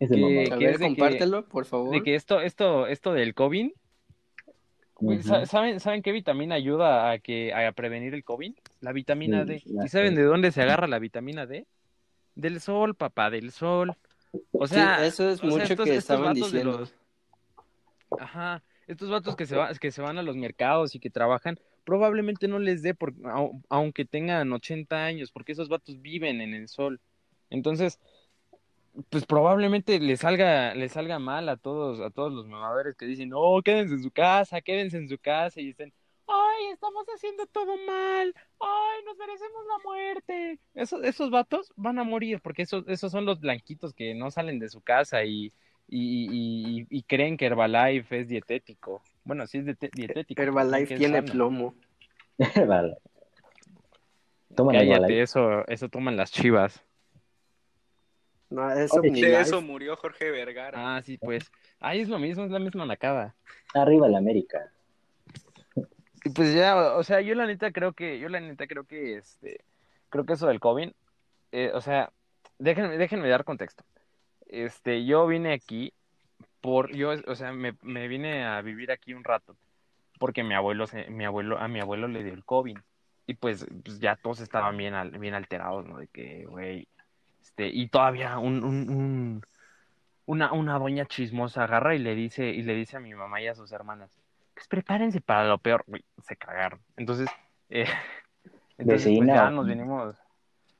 Es. 0.00 0.10
A 0.10 0.16
ver, 0.16 0.58
que- 0.58 0.78
compártelo, 0.80 1.46
por 1.48 1.64
favor. 1.64 1.92
De 1.92 2.02
que 2.02 2.16
esto, 2.16 2.40
esto, 2.40 2.88
esto 2.88 3.12
del 3.12 3.34
COVID, 3.34 3.70
¿saben, 5.46 5.80
¿saben 5.80 6.02
qué 6.02 6.12
vitamina 6.12 6.54
ayuda 6.54 7.10
a 7.10 7.18
que 7.18 7.52
a 7.52 7.72
prevenir 7.72 8.14
el 8.14 8.24
COVID? 8.24 8.54
La 8.80 8.92
vitamina 8.92 9.44
D. 9.44 9.62
la 9.66 9.84
¿Y 9.84 9.88
saben 9.88 10.14
sé. 10.14 10.20
de 10.20 10.26
dónde 10.26 10.52
se 10.52 10.62
agarra 10.62 10.86
la 10.86 10.98
vitamina 10.98 11.46
D? 11.46 11.66
Del 12.34 12.60
sol, 12.60 12.94
papá, 12.94 13.30
del 13.30 13.50
sol. 13.52 13.94
O 14.52 14.66
Sí, 14.66 14.74
sea, 14.74 15.04
eso 15.04 15.28
es 15.30 15.38
sea, 15.40 15.48
mucho 15.50 15.62
estos- 15.64 15.84
que 15.84 15.90
estos 15.96 15.96
estaban 15.96 16.34
vatos 16.34 16.52
de 16.52 16.58
diciendo. 16.58 16.78
los- 16.78 16.94
Ajá, 18.18 18.62
estos 18.86 19.10
vatos 19.10 19.36
que 19.36 19.46
se, 19.46 19.56
va- 19.56 19.72
que 19.74 19.90
se 19.90 20.02
van 20.02 20.18
a 20.18 20.22
los 20.22 20.36
mercados 20.36 20.94
y 20.94 21.00
que 21.00 21.10
trabajan, 21.10 21.58
probablemente 21.84 22.48
no 22.48 22.58
les 22.58 22.82
dé, 22.82 22.94
por, 22.94 23.14
au- 23.22 23.60
aunque 23.68 24.04
tengan 24.04 24.52
80 24.52 25.04
años, 25.04 25.32
porque 25.32 25.52
esos 25.52 25.68
vatos 25.68 26.00
viven 26.00 26.40
en 26.40 26.54
el 26.54 26.68
sol. 26.68 27.00
Entonces, 27.50 27.98
pues 29.10 29.26
probablemente 29.26 29.98
les 29.98 30.20
salga, 30.20 30.74
les 30.74 30.92
salga 30.92 31.18
mal 31.18 31.48
a 31.48 31.56
todos, 31.56 32.00
a 32.00 32.10
todos 32.10 32.32
los 32.32 32.46
mamadores 32.46 32.94
que 32.96 33.06
dicen, 33.06 33.30
no, 33.30 33.60
quédense 33.64 33.94
en 33.94 34.02
su 34.02 34.10
casa, 34.10 34.60
quédense 34.60 34.96
en 34.98 35.08
su 35.08 35.18
casa, 35.18 35.60
y 35.60 35.70
estén, 35.70 35.92
ay, 36.28 36.66
estamos 36.72 37.04
haciendo 37.14 37.46
todo 37.46 37.76
mal, 37.86 38.34
ay, 38.60 39.04
nos 39.04 39.16
merecemos 39.18 39.62
la 39.66 39.82
muerte. 39.84 40.58
Esos, 40.74 41.02
esos 41.04 41.30
vatos 41.30 41.72
van 41.76 41.98
a 41.98 42.04
morir, 42.04 42.40
porque 42.40 42.62
esos, 42.62 42.84
esos 42.88 43.10
son 43.10 43.24
los 43.26 43.40
blanquitos 43.40 43.92
que 43.94 44.14
no 44.14 44.30
salen 44.30 44.58
de 44.60 44.68
su 44.68 44.80
casa 44.80 45.24
y, 45.24 45.52
y, 45.88 46.28
y, 46.30 46.80
y- 46.82 46.86
y 46.88 47.02
creen 47.02 47.36
que 47.36 47.46
Herbalife 47.46 48.20
es 48.20 48.28
dietético. 48.28 49.02
Bueno, 49.24 49.46
sí 49.46 49.58
es 49.58 49.64
diete- 49.66 49.90
dietético. 49.92 50.40
Herbalife 50.40 50.96
tiene 50.96 51.18
sano. 51.20 51.32
plomo. 51.32 51.74
vale. 52.68 52.96
Toman 54.54 54.76
Cállate, 54.76 54.94
Herbalife. 54.94 55.22
eso, 55.22 55.66
eso 55.66 55.88
toman 55.88 56.16
las 56.16 56.30
chivas. 56.30 56.82
No, 58.54 58.70
es 58.70 58.92
Oye, 58.92 59.08
Omnilife. 59.08 59.30
De 59.32 59.40
eso 59.40 59.60
murió 59.60 59.96
Jorge 59.96 60.30
Vergara. 60.30 60.96
Ah, 60.96 61.02
sí, 61.02 61.18
pues. 61.18 61.50
Ahí 61.80 62.00
es 62.00 62.08
lo 62.08 62.18
mismo, 62.18 62.44
es 62.44 62.50
la 62.50 62.60
misma 62.60 62.86
nacada. 62.86 63.34
Arriba 63.74 64.08
la 64.08 64.18
América. 64.18 64.70
Y 66.24 66.30
pues 66.30 66.54
ya, 66.54 66.94
o 66.96 67.02
sea, 67.02 67.20
yo 67.20 67.34
la 67.34 67.46
neta 67.46 67.70
creo 67.72 67.92
que, 67.92 68.18
yo 68.18 68.28
la 68.28 68.40
neta 68.40 68.66
creo 68.66 68.84
que, 68.84 69.16
este, 69.16 69.60
creo 70.08 70.24
que 70.24 70.34
eso 70.34 70.46
del 70.46 70.60
COVID, 70.60 70.90
eh, 71.52 71.70
o 71.74 71.80
sea, 71.80 72.10
déjenme, 72.58 72.96
déjenme 72.96 73.28
dar 73.28 73.44
contexto. 73.44 73.84
Este, 74.46 75.04
yo 75.04 75.26
vine 75.26 75.52
aquí 75.52 75.92
por, 76.60 76.94
yo, 76.94 77.12
o 77.26 77.34
sea, 77.34 77.52
me, 77.52 77.76
me 77.82 78.08
vine 78.08 78.44
a 78.44 78.62
vivir 78.62 78.90
aquí 78.90 79.12
un 79.12 79.24
rato, 79.24 79.56
porque 80.18 80.42
mi 80.44 80.54
abuelo, 80.54 80.86
se- 80.86 81.10
mi 81.10 81.24
abuelo, 81.26 81.58
a 81.58 81.68
mi 81.68 81.80
abuelo 81.80 82.08
le 82.08 82.24
dio 82.24 82.32
el 82.32 82.44
COVID, 82.44 82.78
y 83.26 83.34
pues, 83.34 83.66
pues 83.84 84.00
ya 84.00 84.16
todos 84.16 84.40
estaban 84.40 84.76
bien, 84.78 84.94
al- 84.94 85.18
bien 85.18 85.34
alterados, 85.34 85.84
¿no? 85.86 85.98
De 85.98 86.06
que, 86.06 86.46
güey, 86.46 86.88
este, 87.54 87.68
y 87.68 87.86
todavía 87.88 88.38
un, 88.38 88.64
un, 88.64 88.90
un, 88.90 89.42
una, 90.26 90.52
una 90.52 90.76
doña 90.76 91.06
chismosa 91.06 91.62
agarra 91.64 91.94
y 91.94 92.00
le 92.00 92.16
dice, 92.16 92.48
y 92.48 92.62
le 92.62 92.74
dice 92.74 92.96
a 92.96 93.00
mi 93.00 93.14
mamá 93.14 93.40
y 93.40 93.46
a 93.46 93.54
sus 93.54 93.70
hermanas, 93.70 94.10
pues 94.54 94.66
prepárense 94.66 95.20
para 95.20 95.46
lo 95.46 95.58
peor, 95.58 95.84
güey, 95.86 96.04
se 96.24 96.36
cagaron. 96.36 96.80
Entonces, 96.96 97.28
eh, 97.70 97.86
entonces 98.78 99.12
pues, 99.16 99.28
ya 99.28 99.50
nos 99.50 99.66
vinimos. 99.68 100.16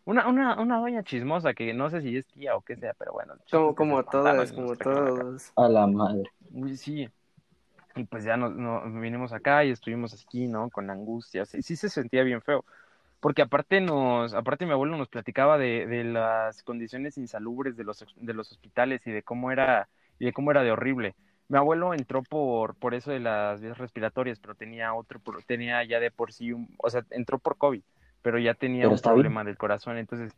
Una, 0.04 0.26
una, 0.26 0.60
una 0.60 0.78
doña 0.78 1.04
chismosa 1.04 1.54
que 1.54 1.72
no 1.72 1.88
sé 1.90 2.02
si 2.02 2.16
es 2.16 2.26
tía 2.26 2.56
o 2.56 2.60
qué 2.60 2.76
sea, 2.76 2.92
pero 2.98 3.12
bueno. 3.12 3.34
Como, 3.50 3.74
como 3.74 4.04
todas, 4.04 4.52
como 4.52 4.66
nos 4.68 4.78
todos. 4.78 5.52
A 5.56 5.68
la 5.68 5.86
madre. 5.86 6.24
Uy, 6.50 6.76
sí. 6.76 7.08
Y 7.94 8.04
pues 8.04 8.24
ya 8.24 8.36
nos, 8.36 8.52
no- 8.56 8.82
vinimos 9.00 9.32
acá 9.32 9.64
y 9.64 9.70
estuvimos 9.70 10.12
aquí, 10.12 10.48
¿no? 10.48 10.68
Con 10.70 10.90
angustia. 10.90 11.46
Sí, 11.46 11.62
sí 11.62 11.76
se 11.76 11.88
sentía 11.88 12.24
bien 12.24 12.42
feo. 12.42 12.64
Porque 13.24 13.40
aparte 13.40 13.80
nos, 13.80 14.34
aparte 14.34 14.66
mi 14.66 14.72
abuelo 14.72 14.98
nos 14.98 15.08
platicaba 15.08 15.56
de, 15.56 15.86
de 15.86 16.04
las 16.04 16.62
condiciones 16.62 17.16
insalubres 17.16 17.74
de 17.74 17.82
los, 17.82 18.04
de 18.16 18.34
los 18.34 18.52
hospitales 18.52 19.06
y 19.06 19.12
de 19.12 19.22
cómo 19.22 19.50
era, 19.50 19.88
y 20.18 20.26
de 20.26 20.34
cómo 20.34 20.50
era 20.50 20.62
de 20.62 20.70
horrible. 20.70 21.14
Mi 21.48 21.56
abuelo 21.56 21.94
entró 21.94 22.22
por, 22.22 22.74
por 22.74 22.92
eso 22.92 23.12
de 23.12 23.20
las 23.20 23.62
vías 23.62 23.78
respiratorias, 23.78 24.40
pero 24.40 24.54
tenía 24.54 24.92
otro, 24.92 25.22
tenía 25.46 25.82
ya 25.84 26.00
de 26.00 26.10
por 26.10 26.34
sí 26.34 26.52
un, 26.52 26.68
o 26.76 26.90
sea, 26.90 27.02
entró 27.08 27.38
por 27.38 27.56
COVID, 27.56 27.80
pero 28.20 28.38
ya 28.38 28.52
tenía 28.52 28.82
Pero 28.82 28.90
un 28.90 28.94
está 28.96 29.08
bien. 29.14 29.22
problema 29.22 29.42
del 29.42 29.56
corazón, 29.56 29.96
entonces, 29.96 30.34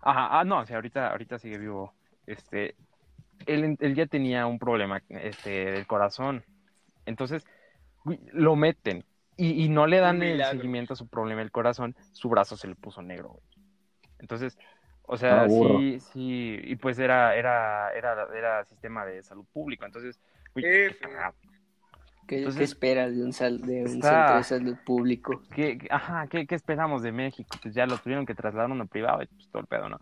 ajá, 0.00 0.40
ah, 0.40 0.44
no, 0.44 0.60
o 0.60 0.64
sea, 0.64 0.76
ahorita, 0.76 1.10
ahorita 1.10 1.38
sigue 1.38 1.58
vivo, 1.58 1.92
este, 2.26 2.76
él, 3.44 3.76
él 3.78 3.94
ya 3.94 4.06
tenía 4.06 4.46
un 4.46 4.58
problema, 4.58 5.02
este, 5.10 5.70
del 5.72 5.86
corazón, 5.86 6.44
entonces, 7.04 7.44
lo 8.32 8.56
meten, 8.56 9.04
y, 9.40 9.64
y 9.64 9.68
no 9.68 9.86
le 9.86 9.98
dan 9.98 10.22
el 10.22 10.44
seguimiento 10.44 10.92
a 10.92 10.96
su 10.96 11.08
problema 11.08 11.40
del 11.40 11.50
corazón, 11.50 11.94
su 12.12 12.28
brazo 12.28 12.56
se 12.56 12.68
le 12.68 12.74
puso 12.74 13.02
negro, 13.02 13.30
güey. 13.30 13.42
Entonces, 14.18 14.58
o 15.02 15.16
sea, 15.16 15.48
sí, 15.48 15.98
sí, 16.12 16.58
y 16.62 16.76
pues 16.76 16.98
era, 16.98 17.34
era, 17.34 17.90
era, 17.94 18.28
era 18.36 18.64
sistema 18.64 19.04
de 19.04 19.22
salud 19.22 19.44
público, 19.52 19.84
entonces, 19.84 20.20
qué. 20.54 20.94
¿Qué, 22.26 22.36
Entonces, 22.36 22.58
qué 22.58 22.64
esperas 22.64 23.16
de 23.16 23.24
un, 23.24 23.32
sal, 23.32 23.58
de 23.66 23.80
un 23.82 23.86
está- 23.88 24.10
centro 24.10 24.36
de 24.36 24.44
salud 24.44 24.76
público? 24.86 25.42
¿Qué, 25.52 25.78
ajá, 25.90 26.28
¿qué, 26.28 26.46
qué 26.46 26.54
esperamos 26.54 27.02
de 27.02 27.10
México? 27.10 27.58
Pues 27.60 27.74
ya 27.74 27.86
lo 27.86 27.98
tuvieron 27.98 28.24
que 28.24 28.36
trasladar 28.36 28.70
a 28.70 28.74
uno 28.74 28.86
privado 28.86 29.22
y 29.22 29.26
pues 29.26 29.48
todo 29.50 29.62
el 29.62 29.66
pedo, 29.66 29.88
¿no? 29.88 30.00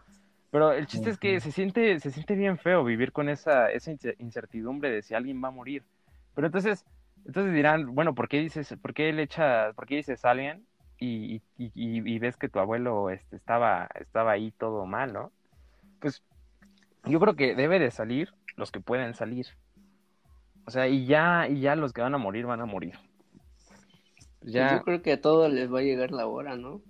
Pero 0.50 0.72
el 0.72 0.86
chiste 0.86 1.10
es 1.10 1.18
que 1.18 1.40
se 1.40 1.52
siente, 1.52 1.98
se 2.00 2.10
siente 2.10 2.34
bien 2.34 2.58
feo 2.58 2.84
vivir 2.84 3.12
con 3.12 3.28
esa, 3.28 3.70
esa 3.70 3.92
ince- 3.92 4.14
incertidumbre 4.18 4.90
de 4.90 5.02
si 5.02 5.14
alguien 5.14 5.42
va 5.42 5.48
a 5.48 5.52
morir. 5.52 5.84
Pero 6.34 6.46
entonces, 6.46 6.84
entonces 7.26 7.52
dirán, 7.54 7.94
bueno, 7.94 8.14
¿por 8.14 8.28
qué 8.28 8.38
dices, 8.40 8.74
por 8.80 8.94
qué 8.94 9.12
le 9.12 9.22
echa, 9.22 9.72
por 9.74 9.86
qué 9.86 9.96
dices 9.96 10.24
alguien 10.24 10.66
y, 10.98 11.36
y, 11.56 11.66
y- 11.74 12.14
y 12.14 12.18
ves 12.18 12.36
que 12.36 12.48
tu 12.48 12.58
abuelo 12.58 13.10
este, 13.10 13.36
estaba, 13.36 13.88
estaba 13.94 14.32
ahí 14.32 14.50
todo 14.52 14.86
mal, 14.86 15.12
¿no? 15.12 15.32
Pues 16.00 16.22
yo 17.04 17.20
creo 17.20 17.36
que 17.36 17.54
debe 17.54 17.78
de 17.78 17.90
salir 17.90 18.32
los 18.56 18.70
que 18.72 18.80
pueden 18.80 19.14
salir. 19.14 19.46
O 20.66 20.70
sea, 20.70 20.86
y 20.88 21.06
ya, 21.06 21.48
y 21.48 21.60
ya 21.60 21.76
los 21.76 21.92
que 21.92 22.02
van 22.02 22.14
a 22.14 22.18
morir 22.18 22.46
van 22.46 22.60
a 22.60 22.66
morir. 22.66 22.98
Pues 24.40 24.52
Ya, 24.52 24.78
yo 24.78 24.84
creo 24.84 25.02
que 25.02 25.12
a 25.12 25.20
todos 25.20 25.52
les 25.52 25.72
va 25.72 25.78
a 25.80 25.82
llegar 25.82 26.10
la 26.10 26.26
hora, 26.26 26.56
¿no? 26.56 26.80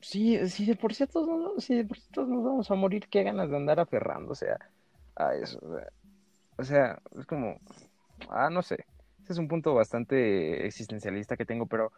Sí, 0.00 0.38
sí, 0.48 0.64
de 0.64 0.76
por 0.76 0.94
sí 0.94 1.02
a 1.04 1.06
todos, 1.06 1.28
nos- 1.28 1.64
sí, 1.64 1.74
de 1.74 1.84
por 1.84 1.98
sí 1.98 2.08
todos 2.12 2.28
nos 2.28 2.44
vamos 2.44 2.70
a 2.70 2.74
morir, 2.74 3.08
qué 3.10 3.24
ganas 3.24 3.50
de 3.50 3.56
andar 3.56 3.80
aferrándose 3.80 4.50
a, 4.50 4.58
a 5.16 5.34
eso. 5.34 5.58
o 5.62 5.74
sea. 5.76 5.88
O 6.56 6.64
sea, 6.64 6.98
es 7.18 7.26
como, 7.26 7.58
ah, 8.28 8.48
no 8.50 8.62
sé, 8.62 8.84
es 9.32 9.38
un 9.38 9.48
punto 9.48 9.74
bastante 9.74 10.66
existencialista 10.66 11.36
que 11.36 11.44
tengo, 11.44 11.66
pero 11.66 11.92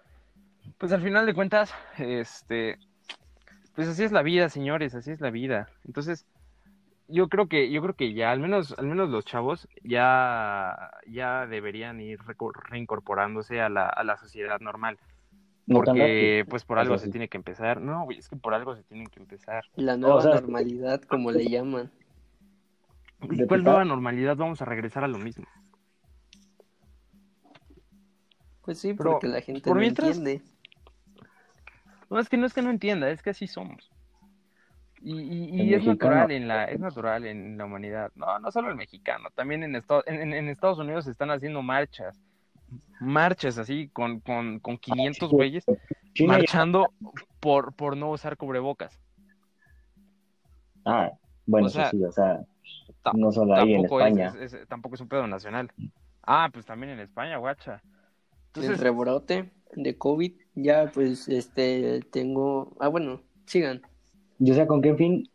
pues 0.79 0.93
al 0.93 1.03
final 1.03 1.27
de 1.27 1.35
cuentas, 1.35 1.75
este, 1.99 2.79
pues 3.75 3.89
así 3.89 4.05
es 4.05 4.13
la 4.13 4.23
vida, 4.23 4.49
señores, 4.49 4.95
así 4.95 5.11
es 5.11 5.21
la 5.21 5.31
vida. 5.31 5.69
Entonces, 5.85 6.27
yo 7.09 7.29
creo 7.29 7.49
que, 7.49 7.71
yo 7.71 7.83
creo 7.83 7.95
que 7.95 8.13
ya, 8.15 8.31
al 8.31 8.41
menos, 8.41 8.79
al 8.79 8.87
menos 8.87 9.11
los 9.11 9.25
chavos 9.25 9.69
ya, 9.83 10.91
ya 11.07 11.47
deberían 11.47 12.01
ir 12.01 12.19
reincorporándose 12.69 13.61
a 13.61 13.69
la, 13.69 13.89
a 13.89 14.05
la 14.05 14.17
sociedad 14.17 14.61
normal. 14.61 14.99
Porque, 15.67 16.45
pues 16.49 16.65
por 16.65 16.79
algo 16.79 16.99
se 16.99 17.11
tiene 17.11 17.29
que 17.29 17.37
empezar. 17.37 17.81
No, 17.81 18.05
güey, 18.05 18.19
es 18.19 18.29
que 18.29 18.37
por 18.37 18.55
algo 18.55 18.75
se 18.75 18.83
tienen 18.83 19.07
que 19.07 19.21
empezar. 19.21 19.65
La 19.77 19.97
nueva 19.97 20.21
sea, 20.21 20.35
normalidad, 20.35 21.03
como 21.03 21.31
le 21.31 21.47
llaman. 21.47 21.91
¿Y 23.23 23.47
cuál 23.47 23.63
nueva 23.63 23.85
normalidad? 23.85 24.37
Vamos 24.37 24.61
a 24.63 24.65
regresar 24.65 25.05
a 25.05 25.09
lo 25.09 25.19
mismo. 25.19 25.47
Pues 28.71 28.79
sí, 28.79 28.95
Pero, 28.95 29.11
porque 29.15 29.27
la 29.27 29.41
gente 29.41 29.63
por 29.63 29.75
no 29.75 29.81
mientras- 29.81 30.17
entiende. 30.17 30.45
No, 32.09 32.21
es 32.21 32.29
que 32.29 32.37
no 32.37 32.47
es 32.47 32.55
que 32.55 32.63
no 32.63 32.71
entienda, 32.71 33.11
es 33.11 33.21
que 33.21 33.31
así 33.31 33.49
somos. 33.49 33.91
Y, 35.01 35.13
y- 35.21 35.45
y 35.57 35.61
El 35.63 35.81
es 35.81 35.85
mexicano. 35.87 36.11
natural 36.15 36.31
en 36.31 36.47
la, 36.47 36.65
es 36.67 36.79
natural 36.79 37.27
en 37.27 37.59
la 37.59 37.65
humanidad. 37.65 38.13
No, 38.15 38.39
no 38.39 38.53
solo 38.53 38.69
el 38.71 38.77
mexicano, 38.77 39.29
también 39.35 39.65
en, 39.65 39.75
Estados 39.75 40.05
en, 40.07 40.21
en- 40.21 40.35
en 40.35 40.49
Estados 40.49 40.79
Unidos 40.79 41.07
se 41.07 41.11
están 41.11 41.33
haciendo 41.33 41.63
marchas. 41.63 42.17
Marchas 43.01 43.59
así 43.59 43.89
con, 43.89 44.21
con, 44.21 44.61
con 44.61 44.79
500 44.79 45.31
sí. 45.31 45.35
güeyes 45.35 45.65
marchando 46.25 46.93
por, 47.41 47.73
por 47.75 47.97
no 47.97 48.11
usar 48.11 48.37
cubrebocas. 48.37 48.97
Ah, 50.85 51.11
bueno, 51.45 51.67
O 51.67 51.71
sea, 51.71 51.89
eso 51.89 51.97
sí, 51.97 52.05
o 52.05 52.13
sea, 52.13 52.41
no 53.15 53.33
solo 53.33 53.55
ahí 53.57 53.75
en 53.75 53.83
Tampoco 53.83 54.01
es, 54.01 54.07
España. 54.07 54.45
es- 54.45 54.53
es- 54.53 54.69
tampoco 54.69 54.95
es 54.95 55.01
un 55.01 55.09
pedo 55.09 55.27
nacional. 55.27 55.73
Ah, 56.23 56.49
pues 56.53 56.65
también 56.67 56.93
en 56.93 57.01
España, 57.01 57.37
guacha. 57.39 57.83
El 58.59 58.77
Entonces, 58.77 58.81
rebrote 58.81 59.51
de 59.75 59.97
COVID, 59.99 60.33
ya 60.55 60.91
pues 60.93 61.29
este 61.29 62.01
tengo, 62.13 62.77
ah 62.81 62.89
bueno, 62.89 63.23
sigan. 63.47 63.83
Yo 64.39 64.55
sé 64.55 64.67
con 64.67 64.83
qué 64.83 64.95
fin 64.97 65.31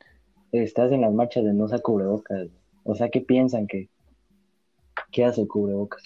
estás 0.52 0.92
en 0.92 1.02
las 1.02 1.14
marchas 1.14 1.44
de 1.46 1.54
no 1.54 1.66
usar 1.66 1.82
cubrebocas. 1.82 2.50
O 2.84 2.96
sea, 2.96 3.10
¿qué 3.10 3.22
piensan 3.22 3.68
que, 3.68 3.90
qué 5.12 5.26
hace 5.26 5.42
el 5.42 5.48
cubrebocas? 5.48 6.04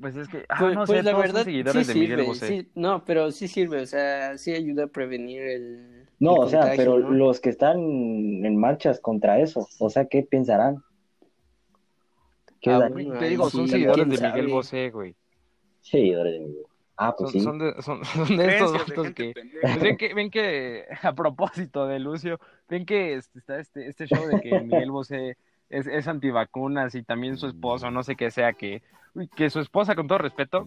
pues 0.00 0.16
es 0.16 0.28
que, 0.28 0.44
ah, 0.48 0.56
Pues, 0.56 0.74
no 0.74 0.86
pues 0.86 0.98
sé, 0.98 1.02
la 1.02 1.14
verdad 1.14 1.44
seguidores 1.44 1.84
sí 1.84 1.84
de 1.84 1.94
Miguel 1.94 2.20
sirve, 2.20 2.34
sí, 2.34 2.70
no, 2.74 3.04
pero 3.04 3.30
sí 3.32 3.48
sirve, 3.48 3.80
o 3.82 3.86
sea, 3.86 4.36
sí 4.38 4.52
ayuda 4.52 4.84
a 4.84 4.86
prevenir 4.88 5.42
el 5.42 6.08
No, 6.20 6.34
el 6.34 6.40
o 6.42 6.48
sea, 6.48 6.60
contagio, 6.60 6.76
pero 6.76 6.98
¿no? 6.98 7.10
los 7.10 7.40
que 7.40 7.50
están 7.50 7.78
en 7.80 8.56
marchas 8.56 9.00
contra 9.00 9.40
eso, 9.40 9.68
o 9.78 9.90
sea, 9.90 10.06
¿qué 10.06 10.22
pensarán? 10.22 10.82
¿Qué 12.60 12.70
Ah, 12.70 12.78
bueno, 12.88 13.18
Te 13.18 13.26
digo, 13.26 13.50
sí, 13.50 13.56
son 13.56 13.68
seguidores 13.68 14.08
de 14.08 14.18
Miguel. 14.18 14.48
Bosé, 14.48 14.90
güey. 14.90 15.16
Seguidores 15.88 16.32
de 16.34 16.40
Miguel? 16.40 16.64
Ah, 16.96 17.14
pues 17.16 17.30
Son, 17.30 17.40
sí. 17.40 17.44
son 17.44 17.58
de, 17.58 17.82
son, 17.82 18.04
son 18.26 18.36
de 18.36 18.48
estos 18.48 18.72
vatos 18.72 19.10
que, 19.12 19.32
pues 19.62 19.80
ven 19.80 19.96
que, 19.96 20.14
ven 20.14 20.30
que, 20.30 20.84
a 21.02 21.12
propósito 21.14 21.86
de 21.86 22.00
Lucio, 22.00 22.40
ven 22.68 22.84
que 22.84 23.14
este, 23.14 23.38
está 23.38 23.60
este, 23.60 23.88
este 23.88 24.06
show 24.06 24.26
de 24.26 24.40
que 24.40 24.60
Miguel 24.60 24.90
Bosé 24.90 25.36
es, 25.70 25.86
es 25.86 26.08
antivacunas 26.08 26.94
y 26.94 27.02
también 27.02 27.36
su 27.36 27.46
esposo, 27.46 27.90
no 27.90 28.02
sé 28.02 28.16
qué 28.16 28.30
sea, 28.30 28.52
que, 28.52 28.82
uy, 29.14 29.28
que 29.28 29.48
su 29.48 29.60
esposa, 29.60 29.94
con 29.94 30.08
todo 30.08 30.18
respeto, 30.18 30.66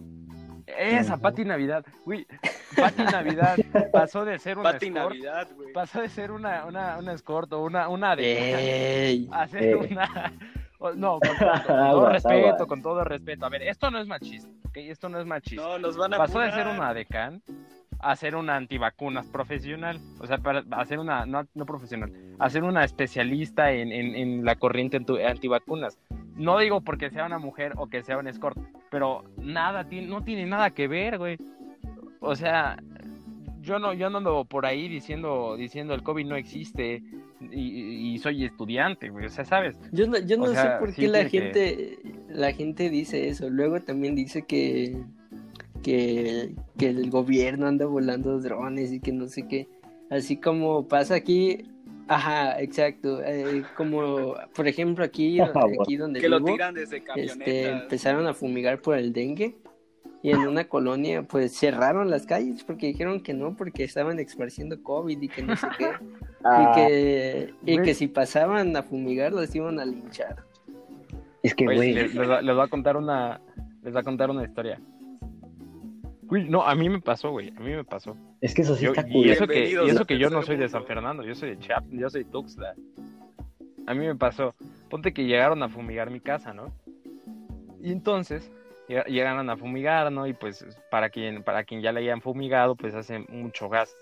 esa. 0.66 1.18
Pati 1.18 1.44
Navidad, 1.44 1.84
uy, 2.04 2.26
Pati 2.76 3.02
Navidad 3.02 3.56
pasó 3.92 4.24
de 4.24 4.38
ser 4.38 4.58
una 4.58 4.72
Pati 4.72 4.86
escort, 4.86 5.14
Navidad, 5.14 5.48
güey. 5.54 5.72
pasó 5.72 6.00
de 6.00 6.08
ser 6.08 6.30
una, 6.30 6.64
una, 6.66 6.98
una 6.98 7.12
escort 7.12 7.52
o 7.52 7.62
una, 7.62 7.88
una 7.88 8.16
de 8.16 9.08
Ey, 9.08 9.28
a 9.32 9.48
ser 9.48 9.76
una 9.76 10.32
no, 10.96 11.20
con, 11.20 11.36
todo 11.38 12.08
respeto, 12.10 12.66
con 12.66 12.82
todo 12.82 13.04
respeto. 13.04 13.46
A 13.46 13.48
ver, 13.48 13.62
esto 13.62 13.90
no 13.90 13.98
es 13.98 14.06
machista, 14.06 14.48
¿ok? 14.64 14.76
Esto 14.78 15.08
no 15.08 15.20
es 15.20 15.26
machista 15.26 15.62
No, 15.62 15.78
nos 15.78 15.96
van 15.96 16.14
a 16.14 16.16
pasó 16.18 16.38
de 16.40 16.50
ser 16.52 16.66
una 16.66 16.94
decán 16.94 17.42
a 18.04 18.16
ser 18.16 18.34
una 18.34 18.56
antivacunas 18.56 19.28
profesional, 19.28 20.00
o 20.18 20.26
sea, 20.26 20.38
para 20.38 20.64
a 20.72 20.84
ser 20.86 20.98
una, 20.98 21.24
no, 21.24 21.46
no 21.54 21.64
profesional, 21.66 22.12
a 22.40 22.50
ser 22.50 22.64
una 22.64 22.82
especialista 22.82 23.70
en, 23.70 23.92
en, 23.92 24.16
en 24.16 24.44
la 24.44 24.56
corriente 24.56 24.96
antivacunas. 25.24 25.96
No 26.34 26.58
digo 26.58 26.80
porque 26.80 27.10
sea 27.10 27.26
una 27.26 27.38
mujer 27.38 27.74
o 27.76 27.86
que 27.86 28.02
sea 28.02 28.18
un 28.18 28.26
escort, 28.26 28.58
pero 28.90 29.22
nada, 29.36 29.84
ti- 29.84 30.00
no 30.04 30.24
tiene 30.24 30.46
nada 30.46 30.70
que 30.70 30.88
ver, 30.88 31.16
güey. 31.18 31.38
O 32.18 32.34
sea, 32.34 32.76
yo 33.60 33.78
no, 33.78 33.92
yo 33.92 34.10
no 34.10 34.18
ando 34.18 34.44
por 34.46 34.66
ahí 34.66 34.88
diciendo, 34.88 35.54
diciendo 35.56 35.94
el 35.94 36.02
COVID 36.02 36.26
no 36.26 36.34
existe 36.34 37.04
y, 37.50 38.14
y 38.14 38.18
soy 38.18 38.44
estudiante, 38.44 39.08
güey, 39.10 39.26
o 39.26 39.28
sea, 39.28 39.44
¿sabes? 39.44 39.76
yo 39.92 40.06
no, 40.06 40.18
yo 40.18 40.36
O 40.36 40.46
no 40.46 40.52
sea, 40.52 40.74
sé 40.74 40.78
por 40.78 40.92
sí 40.92 41.02
qué 41.02 41.08
la 41.08 41.28
gente, 41.28 41.98
la 42.28 42.52
gente 42.52 42.90
dice 42.90 43.28
eso. 43.28 43.50
Luego 43.50 43.80
también 43.80 44.14
dice 44.14 44.42
que, 44.42 44.96
que, 45.82 46.54
que 46.78 46.88
el 46.88 47.10
gobierno 47.10 47.66
anda 47.66 47.86
volando 47.86 48.38
drones 48.40 48.92
y 48.92 49.00
que 49.00 49.12
no 49.12 49.26
sé 49.28 49.46
qué. 49.48 49.68
Así 50.10 50.36
como 50.36 50.86
pasa 50.88 51.14
aquí, 51.14 51.64
ajá, 52.08 52.60
exacto. 52.60 53.22
eh, 53.24 53.64
como 53.76 54.34
por 54.54 54.68
ejemplo 54.68 55.04
aquí, 55.04 55.40
aquí 55.80 55.96
donde 55.96 56.20
Que 56.20 56.28
lo 56.28 56.42
tiran 56.42 56.74
desde 56.74 56.98
este, 56.98 57.06
camionetas. 57.06 57.82
empezaron 57.82 58.26
a 58.26 58.34
fumigar 58.34 58.80
por 58.80 58.98
el 58.98 59.12
dengue 59.12 59.56
y 60.22 60.30
en 60.30 60.38
una 60.40 60.64
colonia 60.64 61.22
pues 61.22 61.56
cerraron 61.56 62.08
las 62.10 62.26
calles 62.26 62.62
porque 62.64 62.86
dijeron 62.86 63.20
que 63.22 63.34
no 63.34 63.56
porque 63.56 63.84
estaban 63.84 64.18
esparciendo 64.20 64.80
COVID 64.82 65.20
y 65.20 65.28
que 65.28 65.42
no 65.42 65.56
sé 65.56 65.66
qué 65.78 65.90
Ah, 66.44 66.72
y 66.72 66.76
que 66.76 67.54
y 67.66 67.82
que 67.82 67.94
si 67.94 68.08
pasaban 68.08 68.76
a 68.76 68.82
fumigar 68.82 69.32
los 69.32 69.54
iban 69.54 69.78
a 69.78 69.84
linchar. 69.84 70.44
es 71.42 71.54
que, 71.54 71.64
güey, 71.64 71.92
les, 71.92 72.14
les 72.14 72.54
voy 72.54 72.60
a 72.64 72.68
contar 72.68 72.96
una, 72.96 73.40
les 73.82 73.92
voy 73.92 74.00
a 74.00 74.02
contar 74.04 74.28
una 74.30 74.42
historia. 74.44 74.80
Uy, 76.28 76.48
no, 76.48 76.62
a 76.66 76.74
mí 76.74 76.88
me 76.88 77.00
pasó, 77.00 77.30
güey, 77.30 77.50
a 77.56 77.60
mí 77.60 77.70
me 77.72 77.84
pasó. 77.84 78.16
es 78.40 78.54
que 78.54 78.62
eso 78.62 78.74
sí 78.74 78.86
Yo- 78.86 78.92
está 78.92 79.06
y 79.08 79.30
eso 79.30 79.46
que, 79.46 79.68
y 79.68 79.88
eso 79.90 80.04
que 80.06 80.18
yo 80.18 80.30
no 80.30 80.38
tercer 80.38 80.56
soy 80.56 80.62
de. 80.62 80.68
San 80.68 80.84
Fernando, 80.86 81.22
yo 81.24 81.34
soy 81.34 81.50
de 81.50 81.58
Chiapas, 81.58 81.90
yo 81.92 82.08
soy 82.10 82.24
de 82.24 82.30
Tuxtla. 82.30 82.74
A 83.86 83.94
mí 83.94 84.06
me 84.06 84.14
pasó, 84.16 84.54
ponte 84.88 85.12
que 85.12 85.24
llegaron 85.24 85.62
a 85.62 85.68
fumigar 85.68 86.10
mi 86.10 86.20
casa, 86.20 86.52
¿no? 86.54 86.72
Y 87.82 87.92
entonces 87.92 88.50
llegaron 88.88 89.48
a 89.50 89.56
fumigar, 89.56 90.10
¿no? 90.12 90.26
Y 90.26 90.32
pues 90.32 90.64
para 90.90 91.08
quien, 91.10 91.42
para 91.42 91.64
quien 91.64 91.80
ya 91.82 91.92
le 91.92 92.00
hayan 92.00 92.20
fumigado, 92.20 92.74
pues 92.76 92.94
hace 92.94 93.20
mucho 93.28 93.68
gas. 93.68 93.94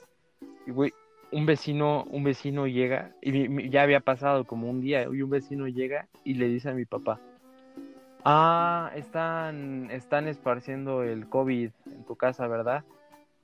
Y 0.66 0.70
güey, 0.70 0.92
un 1.32 1.46
vecino, 1.46 2.04
un 2.10 2.24
vecino 2.24 2.66
llega, 2.66 3.12
y 3.22 3.30
mi- 3.32 3.48
mi- 3.48 3.70
ya 3.70 3.82
había 3.82 4.00
pasado 4.00 4.44
como 4.44 4.68
un 4.68 4.80
día, 4.80 5.02
y 5.04 5.22
un 5.22 5.30
vecino 5.30 5.68
llega 5.68 6.08
y 6.24 6.34
le 6.34 6.48
dice 6.48 6.70
a 6.70 6.74
mi 6.74 6.84
papá, 6.86 7.20
ah, 8.24 8.90
están, 8.96 9.88
están 9.90 10.28
esparciendo 10.28 11.02
el 11.02 11.28
COVID 11.28 11.70
en 11.86 12.04
tu 12.04 12.16
casa, 12.16 12.46
¿verdad? 12.48 12.84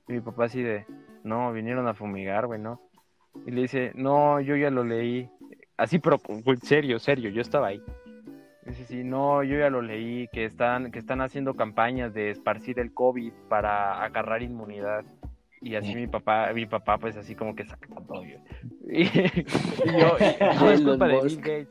Y 0.07 0.13
mi 0.13 0.21
papá 0.21 0.45
así 0.45 0.61
de, 0.61 0.85
no, 1.23 1.51
vinieron 1.53 1.87
a 1.87 1.93
fumigar, 1.93 2.47
güey, 2.47 2.59
¿no? 2.59 2.81
Y 3.45 3.51
le 3.51 3.61
dice, 3.61 3.91
no, 3.95 4.39
yo 4.41 4.55
ya 4.55 4.69
lo 4.69 4.83
leí. 4.83 5.29
Así, 5.77 5.99
pero 5.99 6.19
güey, 6.43 6.57
serio, 6.57 6.97
serio, 6.99 7.29
yo 7.29 7.41
estaba 7.41 7.67
ahí. 7.67 7.81
Dice, 8.67 8.85
sí, 8.85 9.03
no, 9.03 9.43
yo 9.43 9.57
ya 9.57 9.69
lo 9.69 9.81
leí, 9.81 10.27
que 10.33 10.43
están, 10.45 10.91
que 10.91 10.99
están 10.99 11.21
haciendo 11.21 11.53
campañas 11.55 12.13
de 12.13 12.31
esparcir 12.31 12.79
el 12.79 12.93
COVID 12.93 13.31
para 13.49 14.03
agarrar 14.03 14.41
inmunidad. 14.43 15.05
Y 15.61 15.75
así 15.75 15.95
mi 15.95 16.05
papá, 16.05 16.51
mi 16.53 16.65
papá 16.67 16.97
pues 16.99 17.15
así 17.17 17.33
como 17.33 17.55
que 17.55 17.65
saca 17.65 17.87
todo. 18.07 18.21
Y, 18.89 19.03
y 19.03 19.99
yo, 19.99 20.17
y- 20.19 20.57
todo 20.57 20.71
es 20.71 20.81
culpa 20.81 21.07
de 21.07 21.21
Bill. 21.23 21.37
Gates. 21.37 21.69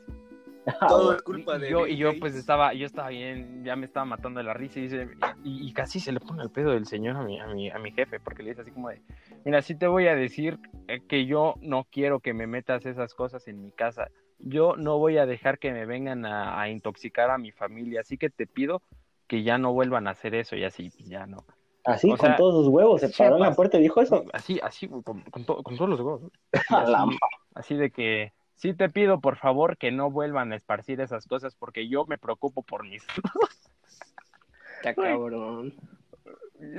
Todo 0.89 1.13
es 1.15 1.21
culpa 1.21 1.55
Y 1.57 1.61
de 1.61 1.69
yo, 1.69 1.83
Bill 1.85 1.93
y 1.93 1.97
yo 1.97 2.07
Gates. 2.07 2.19
pues 2.19 2.35
estaba, 2.35 2.73
yo 2.73 2.85
estaba 2.85 3.07
bien, 3.09 3.63
ya 3.63 3.77
me 3.77 3.85
estaba 3.85 4.05
matando 4.05 4.39
de 4.39 4.43
la 4.43 4.53
risa 4.53 4.79
y 4.79 4.83
dice, 4.83 5.07
y, 5.45 5.65
y 5.69 5.71
casi 5.73 5.99
se 6.01 6.11
le 6.11 6.19
pone 6.19 6.43
el 6.43 6.49
pedo 6.49 6.71
del 6.71 6.85
señor 6.85 7.15
a 7.15 7.21
mi, 7.23 7.39
a 7.39 7.47
mi, 7.47 7.69
a 7.71 7.79
mi 7.79 7.91
jefe, 7.93 8.19
porque 8.19 8.43
le 8.43 8.49
dice 8.49 8.61
así 8.63 8.71
como 8.71 8.89
de, 8.89 9.01
mira, 9.45 9.61
sí 9.61 9.75
te 9.75 9.87
voy 9.87 10.07
a 10.07 10.15
decir 10.15 10.59
eh, 10.89 10.99
que 11.07 11.25
yo 11.25 11.55
no 11.61 11.85
quiero 11.89 12.19
que 12.19 12.33
me 12.33 12.47
metas 12.47 12.85
esas 12.85 13.13
cosas 13.13 13.47
en 13.47 13.61
mi 13.61 13.71
casa. 13.71 14.09
Yo 14.39 14.75
no 14.77 14.97
voy 14.99 15.17
a 15.17 15.25
dejar 15.25 15.57
que 15.59 15.71
me 15.71 15.85
vengan 15.85 16.25
a, 16.25 16.61
a 16.61 16.69
intoxicar 16.69 17.29
a 17.31 17.37
mi 17.37 17.51
familia, 17.51 18.01
así 18.01 18.17
que 18.17 18.29
te 18.29 18.45
pido 18.47 18.81
que 19.27 19.43
ya 19.43 19.57
no 19.57 19.73
vuelvan 19.73 20.07
a 20.07 20.11
hacer 20.11 20.35
eso 20.35 20.55
y 20.55 20.63
así, 20.63 20.89
ya 21.05 21.25
no. 21.25 21.45
Así, 21.83 22.07
o 22.11 22.17
con 22.17 22.27
sea, 22.27 22.35
todos 22.37 22.65
sus 22.65 22.73
huevos, 22.73 22.99
se 23.01 23.09
paró 23.09 23.35
en 23.35 23.41
la 23.41 23.53
puerta 23.55 23.77
y 23.77 23.81
dijo 23.81 24.01
eso. 24.01 24.25
Así, 24.33 24.59
así, 24.61 24.87
güey, 24.87 25.01
con, 25.03 25.21
con, 25.23 25.45
to- 25.45 25.63
con 25.63 25.75
todos 25.77 25.89
los 25.89 25.99
huevos. 26.01 26.31
así, 26.69 27.17
así 27.55 27.75
de 27.75 27.91
que 27.91 28.33
sí 28.55 28.73
te 28.73 28.89
pido 28.89 29.19
por 29.21 29.37
favor 29.37 29.77
que 29.77 29.91
no 29.91 30.11
vuelvan 30.11 30.51
a 30.51 30.55
esparcir 30.55 30.99
esas 31.01 31.25
cosas 31.27 31.55
porque 31.55 31.87
yo 31.87 32.05
me 32.05 32.17
preocupo 32.17 32.61
por 32.61 32.83
mis 32.87 33.05
Está 34.77 34.93
cabrón. 34.93 35.73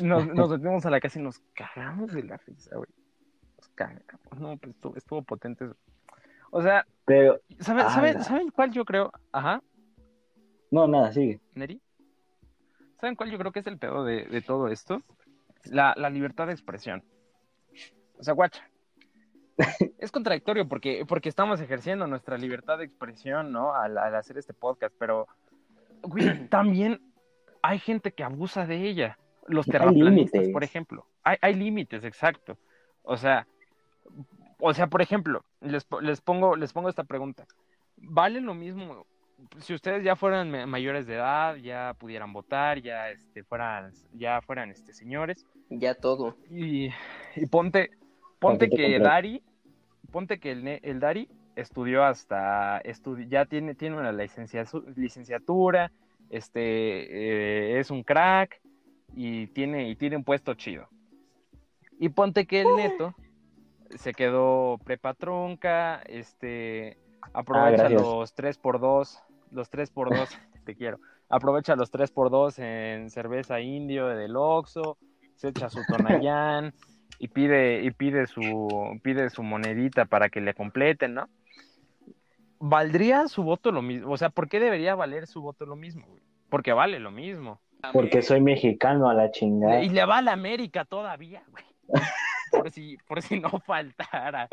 nos, 0.03 0.27
nos 0.29 0.51
metimos 0.51 0.87
a 0.87 0.91
la 0.91 1.01
casa 1.01 1.19
y 1.19 1.23
nos 1.23 1.41
cagamos 1.55 2.13
de 2.13 2.23
la 2.23 2.37
risa, 2.39 2.77
güey. 2.77 2.91
Nos 3.57 3.69
cagamos. 3.71 4.39
No, 4.39 4.57
pues 4.57 4.75
estuvo, 4.75 4.97
estuvo 4.97 5.23
potente. 5.23 5.65
eso. 5.65 5.77
O 6.51 6.63
sea, 6.63 6.87
Pero, 7.05 7.41
¿saben, 7.61 7.87
Ah, 7.87 7.91
¿saben, 7.91 8.15
la- 8.15 8.23
¿saben 8.25 8.51
cuál 8.51 8.71
yo 8.73 8.85
creo? 8.85 9.11
Ajá, 9.33 9.63
no, 10.71 10.87
nada, 10.87 11.11
sigue. 11.13 11.41
Neri. 11.55 11.81
¿Saben 13.01 13.17
cuál 13.17 13.31
yo 13.31 13.39
creo 13.39 13.53
que 13.53 13.61
es 13.61 13.67
el 13.67 13.79
pedo 13.79 14.05
de, 14.05 14.27
de 14.27 14.43
todo 14.43 14.69
esto? 14.69 15.03
La, 15.65 15.95
la 15.97 16.11
libertad 16.11 16.47
de 16.47 16.53
expresión. 16.53 17.03
O 18.19 18.23
sea, 18.23 18.35
guacha. 18.35 18.63
Es 19.99 20.13
contradictorio 20.13 20.69
porque, 20.69 21.05
porque 21.07 21.29
estamos 21.29 21.61
ejerciendo 21.61 22.07
nuestra 22.07 22.37
libertad 22.39 22.79
de 22.79 22.85
expresión, 22.85 23.51
¿no? 23.51 23.75
Al, 23.75 23.97
al 23.99 24.15
hacer 24.15 24.37
este 24.39 24.53
podcast, 24.55 24.95
pero, 24.99 25.27
güey, 26.03 26.47
también 26.51 27.01
hay 27.63 27.79
gente 27.79 28.13
que 28.13 28.23
abusa 28.25 28.67
de 28.67 28.89
ella. 28.89 29.19
Los 29.47 29.65
terraplanistas, 29.67 30.49
por 30.51 30.63
ejemplo. 30.63 31.07
Hay, 31.25 31.39
hay 31.41 31.55
límites, 31.55 32.05
exacto. 32.05 32.59
O 33.03 33.17
sea, 33.17 33.47
o 34.61 34.75
sea, 34.75 34.87
por 34.89 35.03
ejemplo, 35.03 35.45
les, 35.61 35.87
les, 36.03 36.21
pongo, 36.21 36.57
les 36.57 36.73
pongo 36.73 36.89
esta 36.89 37.05
pregunta. 37.05 37.47
¿Vale 37.97 38.41
lo 38.41 38.55
mismo 38.55 39.07
si 39.59 39.73
ustedes 39.73 40.03
ya 40.03 40.17
fueran 40.17 40.51
ma- 40.51 40.67
mayores 40.67 41.07
de 41.07 41.15
edad, 41.15 41.55
ya 41.57 41.95
pudieran 41.99 42.33
votar, 42.33 42.81
ya 42.83 43.11
este, 43.11 43.45
fueran, 43.45 43.93
ya 44.13 44.41
fueran 44.43 44.71
este, 44.71 44.93
señores, 44.93 45.47
Ya 45.71 45.95
todo. 45.95 46.37
y, 46.51 46.89
y 47.37 47.47
ponte, 47.51 47.91
ponte 48.41 48.69
que. 48.69 48.99
Dari, 48.99 49.43
ponte 50.11 50.41
que 50.41 50.51
el, 50.53 50.67
el 50.83 50.99
Dari 51.01 51.29
estudió 51.55 52.03
hasta, 52.05 52.81
estudi- 52.83 53.29
ya 53.29 53.45
tiene, 53.47 53.75
tiene 53.77 53.97
una 53.97 54.11
licencia- 54.13 54.65
licenciatura, 54.97 55.93
este, 56.31 56.61
eh, 57.77 57.79
es 57.81 57.91
un 57.93 58.03
crack 58.03 58.61
y 59.15 59.47
tiene, 59.49 59.89
y 59.89 59.95
tiene 59.97 60.17
un 60.17 60.25
puesto 60.25 60.55
chido. 60.55 60.89
Y 62.01 62.09
ponte 62.11 62.45
que 62.47 62.61
el 62.63 62.75
neto 62.77 63.15
se 63.97 64.13
quedó 64.13 64.79
prepa 64.85 65.15
trunca, 65.15 66.03
este, 66.07 66.99
aprovecha 67.33 67.89
los 67.89 68.35
3x2, 68.37 69.23
los 69.51 69.71
3x2, 69.71 70.29
te 70.65 70.75
quiero, 70.75 70.99
aprovecha 71.29 71.77
los 71.77 71.93
3x2 71.93 72.59
en 72.63 73.11
cerveza 73.11 73.61
indio 73.61 74.09
del 74.09 74.37
Oxxo, 74.37 74.99
se 75.35 75.49
echa 75.49 75.69
su 75.69 75.81
tonallán 75.87 76.75
y 77.19 77.29
pide, 77.29 77.83
y 77.83 77.91
pide 77.91 78.27
su, 78.27 78.99
pide 79.03 79.31
su 79.31 79.43
monedita 79.43 80.05
para 80.05 80.29
que 80.29 80.41
le 80.41 80.55
completen, 80.55 81.15
¿no? 81.15 81.29
¿Valdría 82.61 83.29
su 83.29 83.45
voto 83.45 83.71
lo 83.71 83.83
mismo? 83.83 84.11
O 84.11 84.17
sea, 84.17 84.31
¿por 84.31 84.49
qué 84.49 84.59
debería 84.59 84.97
valer 84.97 85.29
su 85.29 85.41
voto 85.41 85.65
lo 85.65 85.77
mismo, 85.77 86.07
güey? 86.09 86.23
Porque 86.49 86.73
vale 86.73 86.99
lo 86.99 87.13
mismo. 87.13 87.61
Porque 87.93 88.23
soy 88.23 88.41
mexicano 88.41 89.09
a 89.09 89.15
la 89.15 89.31
chingada. 89.31 89.83
Y 89.83 89.91
le 89.91 90.05
va 90.05 90.19
a 90.19 90.23
la 90.23 90.33
América 90.33 90.85
todavía, 90.85 91.45
güey. 91.51 91.68
Por 92.51 92.71
si, 92.71 92.97
por 93.07 93.23
si 93.23 93.39
no 93.41 93.51
faltara. 93.61 94.49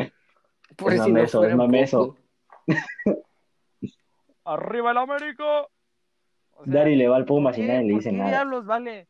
Por 0.75 0.93
Es 0.93 1.03
si 1.03 1.11
no 1.11 1.19
es 1.23 1.55
mameso. 1.55 2.17
¡Arriba 4.45 4.91
el 4.91 4.97
América! 4.97 5.61
O 6.57 6.65
sea, 6.65 6.73
Dari 6.73 6.95
le 6.95 7.07
va 7.07 7.15
al 7.17 7.23
¿por 7.23 7.35
Pumas 7.37 7.57
y 7.57 7.61
qué- 7.61 7.67
nadie 7.67 7.83
le 7.83 7.93
por 7.93 7.99
dice 7.99 8.11
qué 8.11 8.17
nada. 8.17 8.29
diablos 8.29 8.65
vale? 8.65 9.07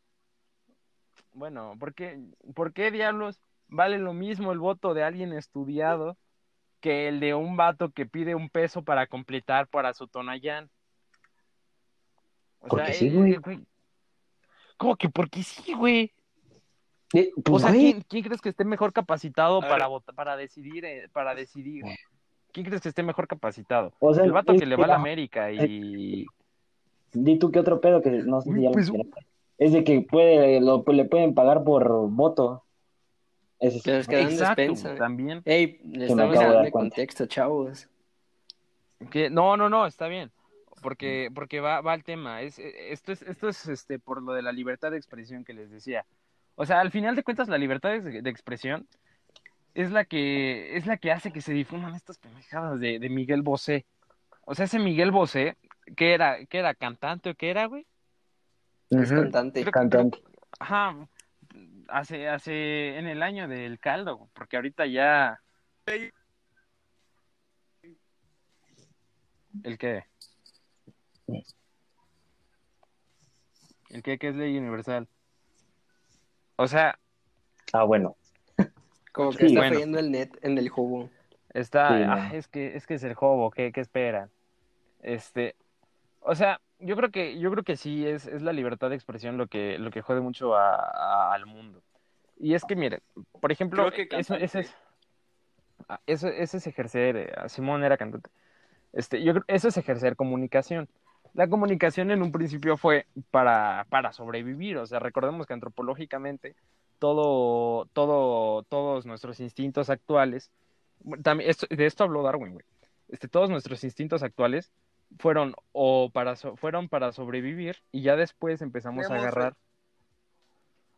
Bueno, 1.32 1.74
¿por 1.78 1.94
qué, 1.94 2.18
¿por 2.54 2.72
qué 2.72 2.90
diablos 2.90 3.40
vale 3.68 3.98
lo 3.98 4.12
mismo 4.14 4.52
el 4.52 4.58
voto 4.58 4.94
de 4.94 5.02
alguien 5.02 5.32
estudiado 5.32 6.16
que 6.80 7.08
el 7.08 7.20
de 7.20 7.34
un 7.34 7.56
vato 7.56 7.90
que 7.90 8.06
pide 8.06 8.34
un 8.34 8.48
peso 8.48 8.82
para 8.82 9.06
completar 9.06 9.68
para 9.68 9.92
su 9.92 10.08
Tonayán? 10.08 10.70
O 12.60 12.68
Porque 12.68 12.86
sea, 12.86 12.94
sí, 12.94 13.08
eh, 13.08 13.12
güey. 13.12 13.34
eh, 13.34 13.60
¿Cómo 14.78 14.96
que 14.96 15.08
porque 15.10 15.42
sí, 15.42 15.74
güey? 15.74 16.12
Eh, 17.14 17.30
O 17.36 17.42
pues, 17.42 17.62
sea, 17.62 17.70
güey, 17.72 17.92
¿quién, 17.92 18.04
quién 18.08 18.24
crees 18.24 18.40
que 18.40 18.48
esté 18.48 18.64
mejor 18.64 18.92
capacitado 18.92 19.60
para 19.60 19.86
votar, 19.86 20.14
para 20.14 20.36
decidir, 20.36 20.84
eh, 20.84 21.08
para 21.12 21.34
decidir? 21.34 21.84
¿Quién 22.52 22.66
crees 22.66 22.80
que 22.80 22.88
esté 22.88 23.02
mejor 23.02 23.28
capacitado? 23.28 23.92
o 24.00 24.14
sea, 24.14 24.24
El 24.24 24.32
vato 24.32 24.52
es 24.52 24.60
que 24.60 24.66
le 24.66 24.76
va 24.76 24.84
a 24.84 24.88
la 24.88 24.94
América 24.96 25.50
y 25.52 26.26
Di 27.12 27.38
tú 27.38 27.50
qué 27.50 27.60
otro 27.60 27.80
pedo 27.80 28.02
que 28.02 28.10
no 28.10 28.40
sé 28.42 28.52
si 28.52 28.62
ya 28.62 28.70
pues. 28.70 28.90
Es 29.58 29.72
de 29.72 29.84
que 29.84 30.02
puede, 30.02 30.60
lo, 30.60 30.84
le 30.86 31.04
pueden 31.06 31.34
pagar 31.34 31.64
por 31.64 31.88
voto. 32.10 32.64
Ese 33.58 33.78
es- 33.78 34.06
Que 34.06 34.20
exacto, 34.20 34.60
despensa. 34.60 34.94
también. 34.96 35.40
Ey, 35.46 35.80
le 35.84 36.06
estamos 36.06 36.34
dando 36.34 36.60
de 36.60 36.70
contexto, 36.70 37.26
chavos. 37.26 37.88
No, 39.30 39.56
no, 39.56 39.70
no, 39.70 39.86
está 39.86 40.08
bien. 40.08 40.30
Porque, 40.82 41.30
porque 41.34 41.60
va, 41.60 41.80
va 41.80 41.94
el 41.94 42.04
tema. 42.04 42.42
Es, 42.42 42.58
eh, 42.58 42.92
esto 42.92 43.12
es, 43.12 43.22
esto 43.22 43.48
es 43.48 43.66
este, 43.66 43.98
por 43.98 44.22
lo 44.22 44.34
de 44.34 44.42
la 44.42 44.52
libertad 44.52 44.90
de 44.90 44.98
expresión 44.98 45.42
que 45.42 45.54
les 45.54 45.70
decía. 45.70 46.04
O 46.56 46.66
sea, 46.66 46.80
al 46.80 46.90
final 46.90 47.14
de 47.14 47.22
cuentas, 47.22 47.48
la 47.48 47.58
libertad 47.58 47.90
de, 47.90 48.22
de 48.22 48.30
expresión 48.30 48.88
es 49.74 49.90
la 49.92 50.04
que, 50.04 50.76
es 50.76 50.86
la 50.86 50.96
que 50.96 51.12
hace 51.12 51.30
que 51.32 51.42
se 51.42 51.52
difundan 51.52 51.94
estas 51.94 52.18
pendejadas 52.18 52.80
de, 52.80 52.98
de 52.98 53.08
Miguel 53.10 53.42
Bosé. 53.42 53.86
O 54.46 54.54
sea, 54.54 54.64
ese 54.64 54.78
Miguel 54.78 55.10
Bosé, 55.10 55.56
que 55.96 56.14
era, 56.14 56.44
que 56.46 56.58
era 56.58 56.74
cantante 56.74 57.30
o 57.30 57.34
qué 57.34 57.50
era, 57.50 57.66
güey. 57.66 57.86
Es 58.90 59.10
cantante. 59.10 59.60
Creo- 59.60 59.72
cantante. 59.72 60.22
Ajá. 60.58 61.08
Hace, 61.88 62.28
hace, 62.28 62.96
en 62.98 63.06
el 63.06 63.22
año 63.22 63.48
del 63.48 63.78
caldo, 63.78 64.28
porque 64.32 64.56
ahorita 64.56 64.86
ya. 64.86 65.40
¿El 65.84 66.12
qué? 69.78 70.04
¿El 73.90 74.02
qué? 74.02 74.18
¿Qué 74.18 74.28
es 74.28 74.34
ley 74.36 74.56
universal? 74.58 75.08
O 76.56 76.66
sea, 76.66 76.98
Ah, 77.72 77.84
bueno. 77.84 78.16
Como 79.12 79.30
que 79.30 79.38
Sí, 79.38 79.46
está 79.46 79.60
bueno. 79.60 79.74
fallando 79.76 79.98
el 79.98 80.10
net 80.10 80.30
en 80.42 80.58
el 80.58 80.68
jugo. 80.68 81.10
está. 81.52 81.88
Sí, 81.88 82.02
ah, 82.06 82.28
no. 82.30 82.34
es 82.36 82.48
que, 82.48 82.76
es 82.76 82.86
que 82.86 82.94
es 82.94 83.02
el 83.04 83.14
jobo, 83.14 83.50
¿qué, 83.50 83.72
qué 83.72 83.80
esperan? 83.80 84.30
Este. 85.02 85.56
O 86.20 86.34
sea, 86.34 86.60
yo 86.78 86.96
creo 86.96 87.10
que, 87.10 87.38
yo 87.38 87.50
creo 87.50 87.64
que 87.64 87.76
sí 87.76 88.06
es, 88.06 88.26
es 88.26 88.42
la 88.42 88.52
libertad 88.52 88.90
de 88.90 88.96
expresión 88.96 89.36
lo 89.38 89.46
que, 89.46 89.78
lo 89.78 89.90
que 89.90 90.02
jode 90.02 90.20
mucho 90.20 90.54
a- 90.56 90.74
a- 90.76 91.32
al 91.34 91.46
mundo. 91.46 91.82
Y 92.38 92.54
es 92.54 92.64
que, 92.64 92.76
mire, 92.76 93.00
por 93.40 93.52
ejemplo, 93.52 93.86
Creo 93.90 93.92
que 94.08 94.16
eso, 94.16 94.34
cantante. 94.34 94.44
eso 94.44 94.58
es, 94.60 94.74
ah, 95.88 96.00
eso, 96.06 96.28
eso 96.28 96.56
es 96.58 96.66
ejercer, 96.66 97.16
eh, 97.16 97.32
Simón 97.48 97.84
era 97.84 97.96
cantante. 97.96 98.30
Este, 98.92 99.22
yo 99.22 99.32
creo, 99.32 99.44
eso 99.48 99.68
es 99.68 99.76
ejercer 99.76 100.16
comunicación. 100.16 100.88
La 101.36 101.48
comunicación 101.48 102.10
en 102.10 102.22
un 102.22 102.32
principio 102.32 102.78
fue 102.78 103.06
para, 103.30 103.86
para 103.90 104.12
sobrevivir, 104.12 104.78
o 104.78 104.86
sea, 104.86 104.98
recordemos 105.00 105.46
que 105.46 105.52
antropológicamente 105.52 106.56
todo, 106.98 107.84
todo, 107.92 108.62
todos 108.62 109.04
nuestros 109.04 109.38
instintos 109.40 109.90
actuales, 109.90 110.50
también, 111.22 111.50
esto- 111.50 111.66
de 111.68 111.84
esto 111.84 112.04
habló 112.04 112.22
Darwin, 112.22 112.54
güey, 112.54 112.64
este, 113.08 113.28
todos 113.28 113.50
nuestros 113.50 113.84
instintos 113.84 114.22
actuales 114.22 114.70
fueron 115.18 115.54
o 115.72 116.08
para, 116.10 116.36
so- 116.36 116.56
fueron 116.56 116.88
para 116.88 117.12
sobrevivir 117.12 117.76
y 117.92 118.00
ya 118.00 118.16
después 118.16 118.62
empezamos 118.62 119.10
a 119.10 119.14
agarrar. 119.16 119.54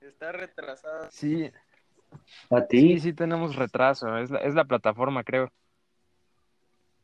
Está 0.01 0.31
retrasada. 0.31 1.11
Sí, 1.11 1.51
¿A 2.48 2.61
Sí, 2.61 2.66
ti? 2.68 3.01
sí 3.01 3.12
tenemos 3.12 3.57
retraso, 3.57 4.16
es 4.18 4.31
la, 4.31 4.38
es 4.38 4.55
la 4.55 4.64
plataforma, 4.64 5.24
creo. 5.24 5.51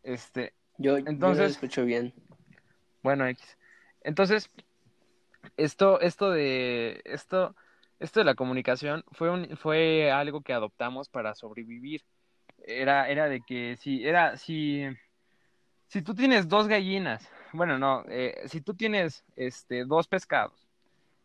Este, 0.05 0.53
Yo, 0.79 0.99
yo 0.99 1.05
Entonces- 1.09 1.45
lo 1.45 1.51
escucho 1.51 1.85
bien. 1.85 2.15
Bueno, 3.05 3.27
X. 3.29 3.57
Entonces, 4.03 4.51
esto, 5.57 6.01
esto 6.01 6.31
de, 6.31 7.03
esto, 7.05 7.55
esto 8.01 8.21
de 8.21 8.25
la 8.25 8.35
comunicación 8.35 9.05
fue 9.13 9.31
un, 9.31 9.57
fue 9.57 10.11
algo 10.11 10.41
que 10.41 10.53
adoptamos 10.53 11.09
para 11.09 11.35
sobrevivir. 11.37 12.03
Era, 12.67 13.09
era 13.09 13.29
de 13.29 13.43
que 13.43 13.77
si, 13.77 14.07
era, 14.07 14.37
si, 14.39 14.85
si 15.89 16.03
tú 16.03 16.15
tienes 16.15 16.49
dos 16.49 16.67
gallinas, 16.67 17.31
bueno, 17.53 17.79
no, 17.79 18.05
eh, 18.09 18.43
si 18.47 18.61
tú 18.61 18.75
tienes, 18.75 19.23
este, 19.37 19.85
dos 19.85 20.09
pescados 20.09 20.67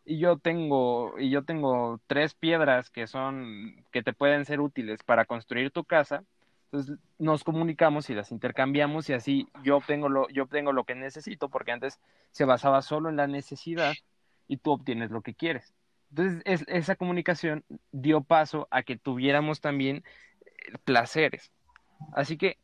y 0.04 0.18
yo 0.18 0.38
tengo, 0.38 1.18
y 1.18 1.30
yo 1.30 1.44
tengo 1.44 2.00
tres 2.06 2.34
piedras 2.34 2.90
que 2.90 3.06
son, 3.06 3.84
que 3.90 4.02
te 4.02 4.12
pueden 4.12 4.44
ser 4.44 4.60
útiles 4.60 5.02
para 5.02 5.24
construir 5.24 5.70
tu 5.70 5.84
casa, 5.84 6.24
entonces 6.72 6.98
nos 7.18 7.42
comunicamos 7.42 8.08
y 8.10 8.14
las 8.14 8.30
intercambiamos 8.30 9.10
y 9.10 9.12
así 9.12 9.48
yo 9.64 9.78
obtengo 9.78 10.08
lo, 10.08 10.28
yo 10.28 10.44
obtengo 10.44 10.72
lo 10.72 10.84
que 10.84 10.94
necesito, 10.94 11.48
porque 11.48 11.72
antes 11.72 11.98
se 12.30 12.44
basaba 12.44 12.80
solo 12.80 13.08
en 13.08 13.16
la 13.16 13.26
necesidad 13.26 13.94
y 14.46 14.56
tú 14.58 14.70
obtienes 14.70 15.10
lo 15.10 15.20
que 15.20 15.34
quieres. 15.34 15.74
Entonces 16.10 16.42
es- 16.44 16.64
esa 16.68 16.94
comunicación 16.94 17.64
dio 17.90 18.20
paso 18.20 18.68
a 18.70 18.82
que 18.84 18.96
tuviéramos 18.96 19.60
también 19.60 20.04
eh, 20.42 20.78
placeres. 20.84 21.50
Así 22.12 22.36
que 22.36 22.56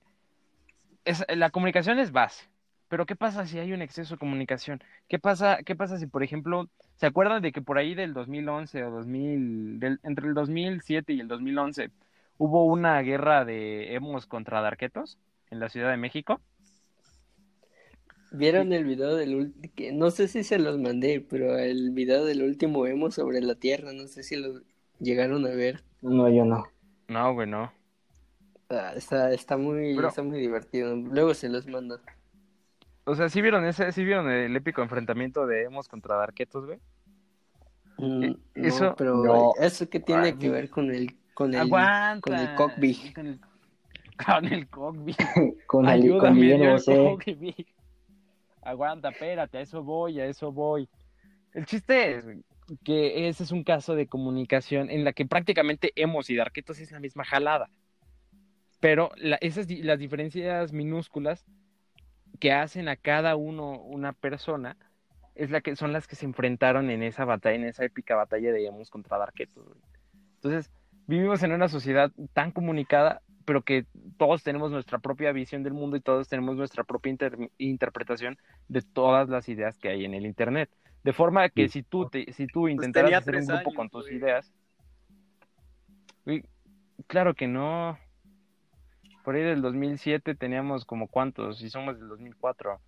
es- 1.05 1.25
la 1.29 1.51
comunicación 1.51 1.99
es 1.99 2.13
base. 2.13 2.49
Pero 2.89 3.07
¿qué 3.07 3.17
pasa 3.17 3.45
si 3.47 3.59
hay 3.59 3.73
un 3.73 3.83
exceso 3.83 4.15
de 4.15 4.19
comunicación? 4.21 4.81
¿Qué 5.09 5.19
pasa, 5.19 5.59
qué 5.65 5.75
pasa 5.75 5.99
si, 5.99 6.07
por 6.07 6.23
ejemplo, 6.23 6.69
¿se 6.95 7.07
acuerdan 7.07 7.43
de 7.43 7.51
que 7.51 7.61
por 7.61 7.79
ahí 7.79 7.97
del 7.97 8.15
2011 8.15 8.85
o 8.85 8.91
2000, 8.93 9.81
del- 9.81 9.99
entre 10.05 10.29
el 10.29 10.35
2007 10.35 11.13
y 11.13 11.19
el 11.19 11.27
2011 11.27 11.91
hubo 12.39 12.65
una 12.67 13.01
guerra 13.03 13.45
de 13.45 13.95
emos 13.95 14.27
contra 14.27 14.61
darquetos 14.61 15.19
en 15.51 15.61
la 15.61 15.69
Ciudad 15.69 15.91
de 15.91 15.97
México? 15.97 16.41
¿Vieron 18.33 18.73
el 18.73 18.85
video 18.85 19.15
del 19.15 19.35
último? 19.37 19.69
No 19.95 20.11
sé 20.11 20.29
si 20.29 20.43
se 20.45 20.59
los 20.59 20.79
mandé, 20.79 21.21
pero 21.21 21.57
el 21.59 21.91
video 21.93 22.25
del 22.25 22.43
último 22.43 22.87
emo 22.87 23.11
sobre 23.11 23.41
la 23.41 23.55
Tierra, 23.55 23.93
no 23.93 24.07
sé 24.09 24.23
si 24.23 24.37
lo 24.37 24.61
llegaron 24.99 25.47
a 25.47 25.51
ver. 25.51 25.85
No, 26.03 26.29
yo 26.29 26.45
no. 26.45 26.65
No, 27.09 27.35
güey, 27.35 27.49
no. 27.49 27.73
Ah, 28.69 28.93
está, 28.97 29.33
está 29.33 29.57
muy, 29.57 29.95
Pero- 29.95 30.09
está 30.09 30.23
muy 30.23 30.41
divertido. 30.41 30.97
Luego 30.97 31.35
se 31.35 31.49
los 31.49 31.67
mando. 31.69 32.01
O 33.05 33.15
sea, 33.15 33.29
¿sí 33.29 33.41
vieron 33.41 33.65
ese, 33.65 33.93
sí 33.93 34.05
vieron 34.05 34.29
el 34.29 34.55
épico 34.57 34.83
enfrentamiento 34.83 35.47
de 35.47 35.63
emos 35.63 35.87
contra 35.89 36.17
darquetos, 36.17 36.67
güey? 36.67 36.79
Mm, 37.99 38.21
no, 38.27 38.37
eso- 38.57 38.95
pero 38.99 39.23
no. 39.23 39.53
eso 39.61 39.89
que 39.89 40.01
tiene 40.01 40.27
Ay, 40.27 40.35
que 40.37 40.51
ver 40.51 40.69
con 40.69 40.91
el, 40.91 41.17
con 41.37 41.53
el, 41.53 41.61
Aguanta. 41.61 42.21
con 42.23 42.35
el 42.35 42.55
cockpit. 42.55 43.15
Con 43.15 43.27
el, 43.27 43.41
con 44.17 44.47
el 44.47 44.69
cockpit. 44.69 45.17
Con, 45.67 45.87
el, 45.87 46.19
con 46.19 46.39
el. 46.39 47.67
Aguanta, 48.63 49.11
espérate, 49.11 49.59
a 49.59 49.61
eso 49.61 49.83
voy, 49.83 50.19
a 50.19 50.25
eso 50.25 50.51
voy. 50.51 50.89
El 51.53 51.67
chiste 51.67 52.17
es 52.17 52.25
que 52.85 53.29
ese 53.29 53.43
es 53.43 53.53
un 53.53 53.65
caso 53.65 53.95
de 53.95 54.07
comunicación 54.07 54.89
en 54.89 55.05
la 55.05 55.13
que 55.13 55.27
prácticamente 55.27 55.93
hemos 55.95 56.31
y 56.31 56.37
darquetos 56.37 56.81
es 56.81 56.91
la 56.91 57.01
misma 57.01 57.23
jalada. 57.27 57.69
Pero 58.81 59.11
la- 59.17 59.37
esas 59.43 59.71
las 59.71 59.99
diferencias 59.99 60.73
minúsculas 60.73 61.45
que 62.41 62.53
hacen 62.53 62.89
a 62.89 62.97
cada 62.97 63.37
uno 63.37 63.79
una 63.83 64.15
persona 64.15 64.79
es 65.35 65.51
la 65.51 65.61
que 65.61 65.77
son 65.77 65.93
las 65.93 66.07
que 66.07 66.17
se 66.17 66.25
enfrentaron 66.25 66.89
en 66.89 67.03
esa 67.03 67.27
batalla, 67.27 67.57
en 67.57 67.65
esa 67.65 67.85
épica 67.85 68.17
batalla 68.17 68.53
de 68.53 68.67
Emos 68.67 68.89
contra 68.89 69.19
Darketos. 69.19 69.67
Entonces, 70.37 70.73
vivimos 71.07 71.43
en 71.43 71.53
una 71.53 71.69
sociedad 71.69 72.11
tan 72.33 72.53
comunicada, 72.53 73.23
pero 73.45 73.63
que 73.63 73.87
todos 74.19 74.43
tenemos 74.43 74.71
nuestra 74.73 74.99
propia 74.99 75.33
visión 75.33 75.63
del 75.63 75.73
mundo 75.73 75.97
y 75.97 76.01
todos 76.01 76.29
tenemos 76.29 76.57
nuestra 76.57 76.85
propia 76.85 77.11
inter- 77.11 77.51
interpretación 77.59 78.39
de 78.69 78.83
todas 78.83 79.29
las 79.29 79.49
ideas 79.49 79.79
que 79.79 79.89
hay 79.89 80.05
en 80.05 80.15
el 80.15 80.27
internet. 80.27 80.69
De 81.05 81.13
forma 81.13 81.49
que 81.49 81.69
si 81.69 81.85
tú, 81.85 82.09
te, 82.09 82.33
si 82.33 82.49
tú 82.49 82.67
intentaras 82.69 83.09
tenía 83.09 83.19
hacer 83.19 83.37
un 83.37 83.47
grupo 83.47 83.71
años, 83.71 83.75
con 83.77 83.89
tus 83.91 84.07
güey. 84.07 84.17
ideas, 84.17 84.53
güey, 86.25 86.45
claro 87.07 87.35
que 87.35 87.47
no. 87.47 87.97
Por 89.23 89.37
ahí 89.37 89.43
del 89.43 89.63
2007 89.63 90.35
teníamos 90.35 90.85
como 90.85 91.07
cuántos, 91.09 91.63
y 91.63 91.71
somos 91.71 91.99
del 91.99 92.09
2004. 92.09 92.81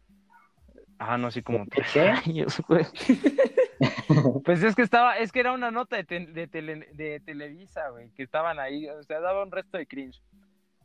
Ah, 0.98 1.16
no, 1.16 1.30
sí, 1.30 1.42
como 1.42 1.64
tres 1.66 1.96
años, 2.26 2.60
güey. 2.66 2.84
Pues 4.44 4.62
es 4.62 4.74
que 4.74 4.82
estaba, 4.82 5.18
es 5.18 5.30
que 5.32 5.40
era 5.40 5.52
una 5.52 5.70
nota 5.70 5.96
de, 5.96 6.04
te- 6.04 6.26
de, 6.26 6.48
tele- 6.48 6.88
de 6.94 7.20
Televisa, 7.20 7.90
güey, 7.90 8.10
que 8.10 8.22
estaban 8.22 8.58
ahí, 8.58 8.88
o 8.88 9.02
sea, 9.02 9.20
daba 9.20 9.42
un 9.42 9.50
resto 9.52 9.76
de 9.78 9.86
cringe. 9.86 10.22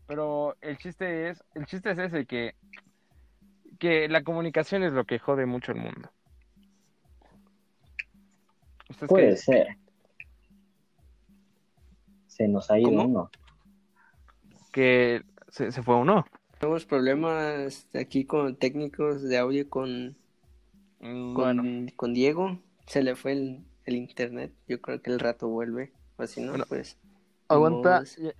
Pero 0.07 0.55
el 0.61 0.77
chiste 0.77 1.29
es, 1.29 1.43
el 1.55 1.65
chiste 1.65 1.91
es 1.91 1.97
ese, 1.97 2.25
que, 2.25 2.55
que 3.79 4.09
la 4.09 4.23
comunicación 4.23 4.83
es 4.83 4.91
lo 4.93 5.05
que 5.05 5.17
jode 5.19 5.45
mucho 5.45 5.71
el 5.71 5.79
mundo. 5.79 6.09
¿Ustedes 8.89 8.99
qué 8.99 9.07
Puede 9.07 9.37
ser. 9.37 9.67
Se 12.27 12.47
nos 12.47 12.69
ha 12.69 12.79
ido 12.79 12.89
¿Cómo? 12.89 13.03
uno. 13.05 13.31
Que 14.71 15.23
se, 15.49 15.71
se 15.71 15.81
fue 15.83 15.95
uno. 15.95 16.25
Tenemos 16.59 16.85
problemas 16.85 17.87
aquí 17.95 18.25
con 18.25 18.55
técnicos 18.57 19.23
de 19.23 19.37
audio 19.37 19.69
con, 19.69 20.17
Mm, 20.99 21.87
con 21.97 22.13
Diego. 22.13 22.59
Se 22.87 23.01
le 23.03 23.15
fue 23.15 23.31
el, 23.33 23.63
el 23.85 23.95
internet. 23.95 24.53
Yo 24.67 24.81
creo 24.81 25.01
que 25.01 25.11
el 25.11 25.19
rato 25.19 25.47
vuelve. 25.47 25.93
O 26.17 26.27
si 26.27 26.41
no, 26.41 26.51
Bueno, 26.51 26.65
pues. 26.67 26.97
aguanta. 27.47 28.03
ya- 28.17 28.33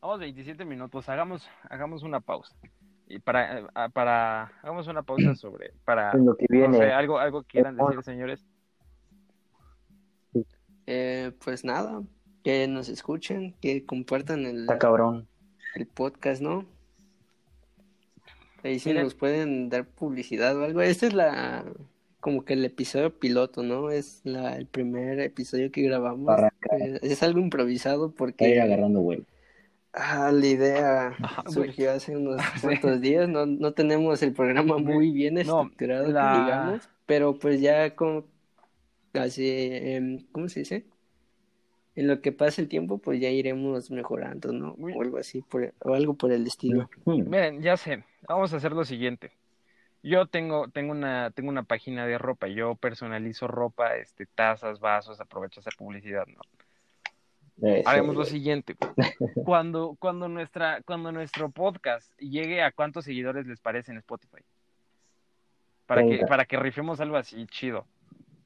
Vamos 0.00 0.20
27 0.20 0.64
minutos, 0.64 1.08
hagamos, 1.08 1.48
hagamos 1.68 2.04
una 2.04 2.20
pausa. 2.20 2.54
Y 3.08 3.18
para, 3.18 3.58
eh, 3.60 3.66
para, 3.92 4.44
hagamos 4.62 4.86
una 4.86 5.02
pausa 5.02 5.34
sobre, 5.34 5.72
para, 5.84 6.12
En 6.12 6.24
lo 6.26 6.36
que 6.36 6.46
no 6.48 6.56
viene. 6.58 6.78
sé, 6.78 6.92
algo, 6.92 7.18
algo 7.18 7.42
quieran 7.42 7.76
decir, 7.76 8.02
señores. 8.04 8.44
Eh, 10.86 11.32
pues 11.44 11.64
nada, 11.64 12.02
que 12.44 12.66
nos 12.68 12.88
escuchen, 12.88 13.54
que 13.60 13.84
compartan 13.84 14.46
el, 14.46 14.60
Está 14.62 14.78
cabrón. 14.78 15.26
el 15.74 15.86
podcast, 15.86 16.40
¿no? 16.40 16.64
Ahí 18.64 18.78
sí 18.78 18.88
Miren. 18.90 19.04
nos 19.04 19.14
pueden 19.14 19.68
dar 19.68 19.84
publicidad 19.86 20.56
o 20.56 20.64
algo. 20.64 20.80
Este 20.80 21.06
es 21.08 21.12
la, 21.12 21.64
como 22.20 22.44
que 22.44 22.54
el 22.54 22.64
episodio 22.64 23.16
piloto, 23.18 23.62
¿no? 23.62 23.90
Es 23.90 24.20
la, 24.24 24.56
el 24.56 24.66
primer 24.66 25.20
episodio 25.20 25.70
que 25.70 25.82
grabamos. 25.82 26.38
Eh, 26.80 26.98
es 27.02 27.22
algo 27.22 27.40
improvisado 27.40 28.12
porque 28.12 28.60
agarrando 28.60 29.00
vuelo. 29.00 29.24
ah, 29.92 30.30
la 30.32 30.46
idea 30.46 31.08
Ajá, 31.20 31.42
güey. 31.42 31.68
surgió 31.68 31.92
hace 31.92 32.16
unos 32.16 32.40
cuantos 32.62 33.00
días. 33.00 33.28
No, 33.28 33.46
no 33.46 33.72
tenemos 33.72 34.22
el 34.22 34.32
programa 34.32 34.78
muy 34.78 35.10
bien 35.12 35.34
No, 35.34 35.40
estructurado, 35.62 36.12
la- 36.12 36.32
digamos, 36.32 36.88
pero 37.06 37.38
pues 37.38 37.60
ya 37.60 37.94
con 37.94 38.26
así, 39.14 39.44
em, 39.48 40.26
¿cómo 40.32 40.48
se 40.48 40.60
dice? 40.60 40.84
En 41.94 42.06
lo 42.06 42.20
que 42.20 42.30
pasa 42.30 42.62
el 42.62 42.68
tiempo, 42.68 42.98
pues 42.98 43.20
ya 43.20 43.28
iremos 43.28 43.90
mejorando, 43.90 44.52
¿no? 44.52 44.72
O 44.78 45.02
algo 45.02 45.18
así, 45.18 45.42
por, 45.42 45.74
o 45.80 45.94
algo 45.94 46.14
por 46.14 46.30
el 46.32 46.46
estilo. 46.46 46.88
Miren, 47.04 47.60
ya 47.60 47.76
sé, 47.76 48.04
vamos 48.28 48.52
a 48.52 48.56
hacer 48.58 48.72
lo 48.72 48.84
siguiente. 48.84 49.32
Yo 50.02 50.26
tengo, 50.26 50.68
tengo 50.68 50.92
una, 50.92 51.30
tengo 51.32 51.48
una 51.48 51.64
página 51.64 52.06
de 52.06 52.18
ropa, 52.18 52.46
yo 52.46 52.76
personalizo 52.76 53.48
ropa, 53.48 53.96
este, 53.96 54.26
tazas, 54.26 54.78
vasos, 54.80 55.20
aprovecho 55.20 55.60
a 55.60 55.62
hacer 55.62 55.74
publicidad, 55.76 56.26
¿no? 56.26 56.40
Eso, 57.60 57.88
Haremos 57.88 58.14
lo 58.14 58.24
siguiente. 58.24 58.76
Cuando, 59.44 59.96
cuando 59.98 60.28
nuestra, 60.28 60.80
cuando 60.82 61.10
nuestro 61.10 61.50
podcast 61.50 62.16
llegue 62.20 62.62
a 62.62 62.70
cuántos 62.70 63.04
seguidores 63.04 63.46
les 63.46 63.58
parece 63.58 63.90
en 63.90 63.98
Spotify. 63.98 64.42
Para 65.86 66.02
que, 66.02 66.08
30. 66.08 66.26
para 66.26 66.44
que 66.44 66.56
rifemos 66.56 67.00
algo 67.00 67.16
así 67.16 67.46
chido. 67.46 67.86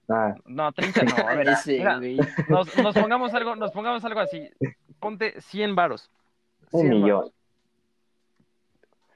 Ah, 0.09 0.35
No, 0.47 0.73
30 0.73 1.03
no, 1.03 1.29
a 1.29 1.35
ver, 1.35 1.49
mira, 1.67 1.99
güey. 1.99 2.17
nos, 2.49 2.75
nos 2.79 2.95
pongamos 2.95 3.35
algo, 3.35 3.57
nos 3.57 3.73
pongamos 3.73 4.05
algo 4.05 4.21
así. 4.21 4.49
Ponte 5.01 5.41
100 5.41 5.75
varos. 5.75 6.11
un 6.71 6.83
100 6.83 6.91
millón. 6.91 7.33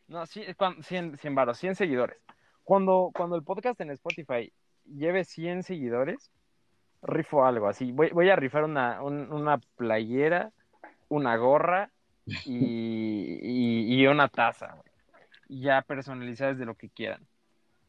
No, 0.09 0.25
sí, 0.27 0.43
cuan- 0.57 0.83
100, 0.83 1.17
100 1.19 1.35
varos, 1.35 1.59
100 1.59 1.75
seguidores. 1.75 2.19
Cuando, 2.65 3.11
cuando 3.15 3.37
el 3.37 3.43
podcast 3.43 3.81
en 3.81 3.91
Spotify 3.91 4.53
lleve 4.85 5.25
100 5.25 5.63
seguidores, 5.63 6.31
rifo 7.03 7.45
algo 7.45 7.69
así. 7.69 7.93
Voy, 7.93 8.11
voy 8.11 8.31
a 8.31 8.37
rifar 8.37 8.65
una, 8.65 9.03
un- 9.03 9.33
una 9.33 9.59
playera, 9.77 10.53
una 11.09 11.37
gorra 11.37 11.91
y, 12.45 13.39
y, 13.43 13.95
y 14.03 14.07
una 14.07 14.29
taza. 14.29 14.77
Ya 15.49 15.83
personalizadas 15.83 16.59
de 16.59 16.65
lo 16.67 16.75
que 16.75 16.89
quieran. 16.89 17.25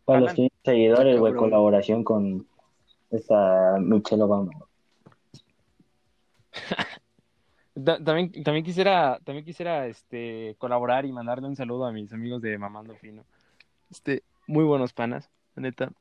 Para 0.06 0.20
los 0.22 0.30
Jalan. 0.30 0.36
100 0.36 0.52
seguidores, 0.64 1.20
güey, 1.20 1.34
colaboración 1.34 2.04
con 2.04 2.48
esta 3.10 3.78
Michelle 3.80 4.24
Obama. 4.24 4.52
Ta- 7.84 8.04
También, 8.04 8.32
también 8.44 8.66
quisiera, 8.66 9.20
también 9.24 9.46
quisiera 9.46 9.88
este, 9.88 10.56
colaborar 10.58 11.06
y 11.06 11.12
mandarle 11.12 11.48
un 11.48 11.56
saludo 11.56 11.86
a 11.86 11.92
mis 11.92 12.12
amigos 12.14 12.42
de 12.42 12.58
Mamando 12.58 12.96
Fino. 12.96 13.24
Este, 13.92 14.24
muy 14.48 14.64
buenos 14.64 14.94
panas, 14.94 15.30
la 15.56 15.62
neta. 15.64 15.92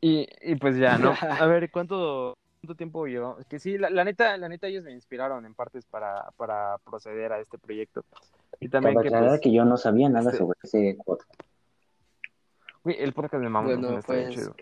Y, 0.00 0.26
y 0.42 0.56
pues 0.56 0.76
ya, 0.76 0.98
¿no? 0.98 1.12
A 1.44 1.46
ver, 1.46 1.70
¿cuánto, 1.70 2.36
cuánto 2.60 2.74
tiempo 2.76 3.06
llevamos? 3.06 3.44
Que 3.46 3.58
sí, 3.58 3.78
la, 3.78 3.90
la 3.90 4.04
neta, 4.04 4.36
la 4.36 4.48
neta 4.48 4.66
ellos 4.66 4.84
me 4.84 4.92
inspiraron 4.92 5.44
en 5.46 5.54
partes 5.54 5.86
para, 5.86 6.30
para 6.36 6.78
proceder 6.78 7.32
a 7.32 7.40
este 7.40 7.58
proyecto. 7.58 8.04
Y 8.60 8.68
también 8.68 9.00
que, 9.00 9.10
pues, 9.10 9.40
que 9.40 9.52
yo 9.52 9.64
no 9.64 9.76
sabía 9.76 10.08
nada 10.08 10.30
este- 10.30 10.38
sobre 10.38 10.58
ese 10.62 10.96
podcast. 11.04 11.30
el 12.84 13.12
podcast 13.12 13.42
de 13.42 13.48
Mamando 13.48 13.76
Fino 13.76 13.86
Bueno, 13.88 13.98
está 14.00 14.12
bien 14.14 14.26
pues 14.26 14.36
chido. 14.36 14.54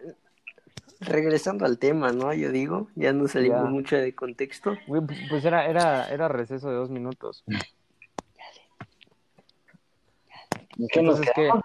Regresando 1.00 1.64
al 1.66 1.78
tema, 1.78 2.12
¿no? 2.12 2.32
Yo 2.32 2.50
digo, 2.52 2.88
ya 2.94 3.12
no 3.12 3.26
salimos 3.28 3.64
Ya. 3.64 3.70
mucho 3.70 3.96
de 3.96 4.14
contexto. 4.14 4.76
Güey, 4.86 5.02
pues 5.28 5.44
era, 5.44 5.66
era, 5.66 6.08
era 6.08 6.28
receso 6.28 6.68
de 6.68 6.76
dos 6.76 6.90
minutos. 6.90 7.44
¿En 10.78 10.88
qué 10.88 11.02
nos 11.02 11.18
Entonces, 11.18 11.32
¿qué? 11.34 11.42
quedamos? 11.42 11.64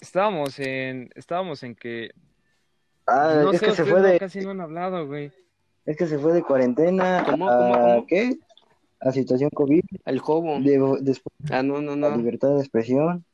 Estábamos 0.00 0.58
en, 0.58 1.10
estábamos 1.14 1.62
en 1.62 1.74
que 1.74 2.10
Ah, 3.06 3.40
no 3.44 3.52
es 3.52 3.60
sé, 3.60 3.66
que 3.66 3.72
se 3.72 3.84
fue 3.84 4.02
de, 4.02 4.18
casi 4.18 4.40
no 4.40 4.50
han 4.50 4.60
hablado, 4.60 5.06
güey. 5.06 5.32
es 5.84 5.96
que 5.96 6.06
se 6.06 6.18
fue 6.18 6.32
de 6.32 6.42
cuarentena 6.42 7.24
¿Cómo, 7.24 7.48
a 7.48 7.56
cómo, 7.56 7.72
cómo? 7.74 8.06
¿qué? 8.06 8.36
A 9.00 9.12
situación 9.12 9.50
COVID, 9.50 9.82
Al 10.04 10.18
jobo. 10.18 10.58
de- 10.60 10.98
después 11.02 11.34
Ah, 11.50 11.62
no, 11.62 11.80
no, 11.80 11.92
a 11.92 11.96
no. 11.96 12.16
libertad 12.16 12.54
de 12.54 12.60
expresión, 12.60 13.24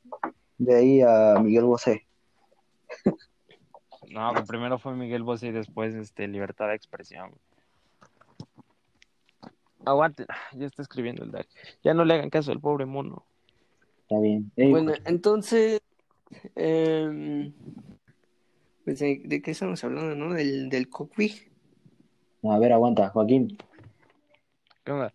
de 0.58 0.74
ahí 0.76 1.00
a 1.00 1.40
Miguel 1.40 1.64
Bosé. 1.64 2.06
No, 4.12 4.34
que 4.34 4.42
primero 4.42 4.78
fue 4.78 4.94
Miguel 4.94 5.22
Bosé 5.22 5.48
y 5.48 5.52
después 5.52 5.94
este 5.94 6.28
Libertad 6.28 6.68
de 6.68 6.74
Expresión. 6.74 7.30
güey. 7.30 7.40
Aguante, 9.84 10.26
ya 10.52 10.66
está 10.66 10.82
escribiendo 10.82 11.24
el 11.24 11.30
Dark. 11.30 11.48
Ya 11.82 11.94
no 11.94 12.04
le 12.04 12.14
hagan 12.14 12.30
caso 12.30 12.52
al 12.52 12.60
pobre 12.60 12.86
mono. 12.86 13.24
Está 14.02 14.20
bien. 14.20 14.52
Ey, 14.56 14.70
Bueno, 14.70 14.92
entonces, 15.06 15.80
em, 16.54 17.52
pues, 18.84 18.98
¿de, 19.00 19.42
qué 19.42 19.50
estamos 19.50 19.82
hablando, 19.82 20.14
no? 20.14 20.34
Del, 20.34 20.68
del 20.68 20.88
cockpit. 20.88 21.50
a 22.42 22.58
ver, 22.58 22.72
aguanta, 22.72 23.08
Joaquín. 23.08 23.56
¿Qué 24.84 24.92
onda? 24.92 25.14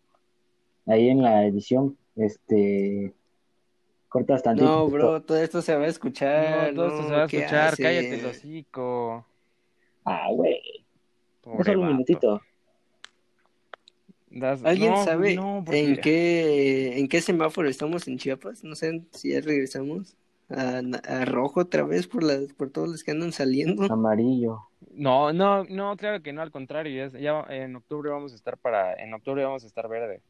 Ahí 0.88 1.10
en 1.10 1.22
la 1.22 1.46
edición, 1.46 1.98
este, 2.16 3.14
cortas 4.10 4.44
tantito. 4.44 4.66
No, 4.66 4.88
bro, 4.88 5.22
todo 5.22 5.38
esto 5.38 5.62
se 5.62 5.76
va 5.76 5.84
a 5.86 5.88
escuchar. 5.88 6.74
No, 6.74 6.76
todo 6.76 6.88
esto 6.88 7.02
no, 7.02 7.08
se 7.10 7.14
va 7.16 7.24
a 7.24 7.28
¿qué 7.28 7.38
escuchar. 7.40 7.78
Cállate 7.78 8.20
el 8.20 8.26
hocico. 8.26 9.26
Ah, 10.06 10.28
güey, 10.32 10.62
es 11.60 11.66
solo 11.66 11.82
un 11.82 11.88
minutito. 11.88 12.42
Das- 14.30 14.64
¿Alguien 14.64 14.92
no, 14.92 15.04
sabe 15.04 15.36
no, 15.36 15.64
porque- 15.66 15.84
en 15.84 15.98
qué 16.02 17.00
en 17.00 17.08
qué 17.08 17.22
semáforo 17.22 17.70
estamos 17.70 18.08
en 18.08 18.18
Chiapas? 18.18 18.64
No 18.64 18.76
sé 18.76 19.02
si 19.12 19.32
ya 19.32 19.42
regresamos 19.42 20.16
a, 20.50 20.82
a 21.08 21.26
rojo 21.26 21.62
otra 21.62 21.84
vez 21.84 22.08
por 22.08 22.24
las 22.24 22.54
por 22.54 22.70
todos 22.70 22.90
los 22.90 23.04
que 23.04 23.12
andan 23.12 23.32
saliendo. 23.32 23.92
Amarillo. 23.92 24.60
No, 24.92 25.32
no, 25.34 25.64
no, 25.66 25.96
claro 25.98 26.22
que 26.22 26.34
no, 26.34 26.42
al 26.42 26.52
contrario. 26.52 27.08
Ya, 27.10 27.20
ya 27.20 27.46
en 27.50 27.76
octubre 27.76 28.10
vamos 28.12 28.34
a 28.34 28.36
estar 28.36 28.58
para, 28.58 28.94
en 28.96 29.14
octubre 29.14 29.44
vamos 29.44 29.64
a 29.64 29.68
estar 29.68 29.88
verde. 29.88 30.22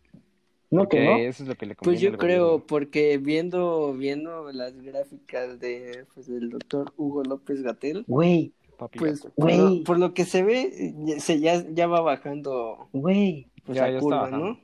No, 0.69 0.82
Porque 0.82 0.97
que 0.97 1.06
no. 1.06 1.17
eso 1.17 1.43
es 1.43 1.49
lo 1.49 1.56
que 1.56 1.65
le 1.65 1.75
Pues 1.75 2.01
yo 2.01 2.17
creo, 2.17 2.43
gobierno. 2.45 2.65
porque 2.67 3.17
viendo 3.17 3.93
viendo 3.93 4.51
las 4.51 4.80
gráficas 4.82 5.60
de 5.60 6.06
pues, 6.13 6.27
del 6.27 6.49
doctor 6.49 6.91
Hugo 6.97 7.23
López 7.23 7.62
Gatel, 7.62 8.03
Güey, 8.08 8.51
pues 8.97 9.23
gato. 9.23 9.34
por 9.36 9.51
lo, 9.53 9.69
Güey. 9.69 9.84
por 9.84 9.99
lo 9.99 10.13
que 10.13 10.25
se 10.25 10.43
ve 10.43 10.93
ya- 11.06 11.19
se 11.21 11.39
ya, 11.39 11.63
ya 11.73 11.88
va 11.88 12.01
bajando 12.01 12.89
güey. 12.91 13.47
pues, 13.65 13.77
Ya- 13.77 13.84
la 13.84 13.89
está 13.97 13.99
curva. 14.01 14.30
¿no? 14.30 14.60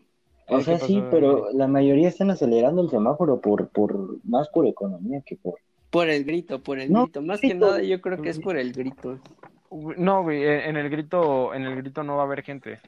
O 0.50 0.60
Eh, 0.60 0.64
sea, 0.64 0.78
¿qué 0.78 0.86
sí, 0.88 1.02
pero 1.10 1.52
la 1.54 1.68
mayoría 1.68 2.10
están 2.10 2.30
acelerando 2.30 2.82
el 2.82 2.90
semáforo 2.90 3.40
por, 3.40 3.70
por, 3.70 4.18
más 4.26 4.50
por 4.50 4.68
economía 4.68 5.22
que 5.26 5.38
por... 5.38 5.56
Por 5.90 6.10
el 6.10 6.26
grito, 6.26 6.62
por 6.62 6.80
el 6.80 6.92
No, 6.92 7.04
grito. 7.04 7.22
Más 7.22 7.40
que 7.40 7.54
nada 7.54 7.82
yo 7.82 8.02
creo 8.02 8.22
que 8.22 8.30
es 8.30 8.40
por 8.40 8.58
el 8.58 8.74
grito. 8.74 9.20
No, 9.98 10.24
güey, 10.24 10.44
en 10.44 10.76
el 10.76 10.90
grito, 10.90 11.54
en 11.54 11.64
el 11.64 11.76
grito 11.78 12.04
no 12.04 12.18
va 12.18 12.24
a 12.24 12.26
haber 12.26 12.44
gente. 12.44 12.80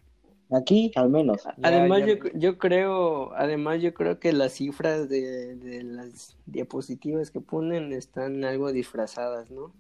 Aquí, 0.52 0.92
al 0.96 1.10
menos. 1.10 1.44
Ya, 1.44 1.56
Además, 1.64 2.02
ya- 2.02 2.06
yo, 2.08 2.16
yo 2.36 2.58
creo, 2.58 3.34
además 3.34 3.82
yo 3.82 3.94
creo 3.94 4.20
que 4.20 4.32
las 4.32 4.54
cifras 4.54 5.10
de, 5.10 5.56
de 5.56 5.84
las 5.84 6.38
diapositivas 6.46 7.32
que 7.32 7.42
ponen 7.42 7.92
están 7.94 8.44
algo 8.46 8.72
disfrazadas, 8.72 9.50
¿no? 9.50 9.74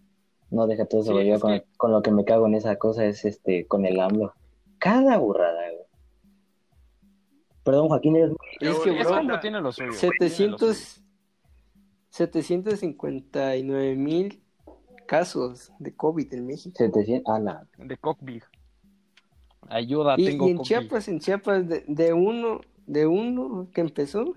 No, 0.49 0.65
deja 0.67 0.85
todo 0.85 1.01
eso, 1.01 1.19
Sí, 1.19 1.27
yo 1.27 1.39
con, 1.39 1.51
que- 1.53 1.65
con 1.77 1.91
lo 1.91 2.01
que 2.01 2.11
me 2.11 2.25
cago 2.25 2.47
en 2.47 2.55
esa 2.55 2.77
cosa 2.77 3.05
es 3.05 3.25
este, 3.25 3.67
con 3.67 3.85
el 3.85 3.99
AMLO. 3.99 4.33
Cada 4.79 5.17
burrada, 5.17 5.61
güey. 5.71 5.85
Perdón, 7.63 7.87
Joaquín, 7.87 8.15
eres... 8.15 8.31
Es 8.59 8.77
que, 8.79 8.91
bro, 8.91 9.39
tiene 9.39 9.59
lo 9.61 9.71
suyo. 9.71 9.89
tiene 9.89 9.89
lo 9.89 9.93
700, 10.19 10.77
suyo. 10.77 11.05
759 12.09 13.95
mil 13.95 14.41
casos 15.07 15.71
de 15.79 15.95
COVID 15.95 16.33
en 16.33 16.45
México. 16.47 16.75
700, 16.77 17.33
ah, 17.33 17.39
la... 17.39 17.67
De 17.77 17.97
Cockbig. 17.97 18.43
Ayuda, 19.69 20.15
Y, 20.17 20.25
tengo 20.25 20.47
y 20.47 20.51
en. 20.51 20.59
Chiapas, 20.61 21.07
en 21.07 21.19
Chiapas, 21.19 21.67
de, 21.67 21.83
de 21.87 22.13
uno, 22.13 22.61
de 22.85 23.07
uno 23.07 23.67
que 23.73 23.81
empezó, 23.81 24.35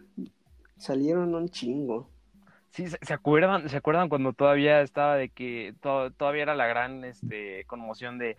salieron 0.77 1.35
un 1.35 1.49
chingo. 1.49 2.09
Sí, 2.71 2.87
¿se, 2.89 2.99
se 3.01 3.15
acuerdan, 3.15 3.69
¿se 3.69 3.77
acuerdan 3.77 4.09
cuando 4.09 4.33
todavía 4.33 4.83
estaba 4.83 5.17
de 5.17 5.31
que 5.31 5.75
to- 5.81 6.11
todavía 6.13 6.43
era 6.43 6.55
la 6.55 6.67
gran 6.67 7.05
este, 7.05 7.65
conmoción 7.67 8.19
de 8.19 8.37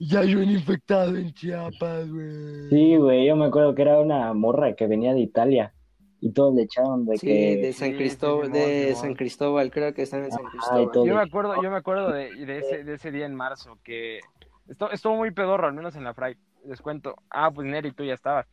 ya 0.00 0.20
hay 0.20 0.34
un 0.34 0.50
infectado 0.50 1.16
en 1.16 1.32
Chiapas, 1.32 2.10
güey? 2.10 2.68
Sí, 2.68 2.96
güey, 2.96 3.26
yo 3.26 3.36
me 3.36 3.46
acuerdo 3.46 3.74
que 3.74 3.82
era 3.82 4.00
una 4.00 4.32
morra 4.34 4.74
que 4.74 4.86
venía 4.86 5.12
de 5.14 5.20
Italia 5.20 5.72
y 6.20 6.32
todos 6.32 6.54
le 6.54 6.62
echaron 6.62 7.06
de 7.06 7.16
Sí, 7.18 7.26
que... 7.26 7.56
de 7.58 7.72
San 7.72 7.90
sí, 7.90 7.96
Cristóbal, 7.96 8.52
de. 8.52 8.94
San 8.96 9.14
Cristóbal, 9.14 9.70
creo 9.70 9.94
que 9.94 10.02
están 10.02 10.24
en 10.24 10.32
San 10.32 10.44
Ajá, 10.44 10.50
Cristóbal. 10.50 11.06
Yo 11.06 11.14
me 11.14 11.20
acuerdo, 11.22 11.62
yo 11.62 11.70
me 11.70 11.76
acuerdo 11.76 12.10
de, 12.12 12.34
de 12.44 12.58
ese, 12.58 12.84
de 12.84 12.94
ese 12.94 13.10
día 13.12 13.26
en 13.26 13.34
marzo 13.34 13.78
que 13.84 14.20
esto, 14.68 14.90
estuvo 14.90 15.16
muy 15.16 15.30
pedorro, 15.30 15.66
al 15.66 15.74
menos 15.74 15.96
en 15.96 16.04
la 16.04 16.14
Fray. 16.14 16.36
Les 16.64 16.80
cuento. 16.80 17.16
Ah, 17.30 17.50
pues 17.50 17.66
Neri, 17.66 17.92
tú 17.92 18.04
ya 18.04 18.14
estabas. 18.14 18.46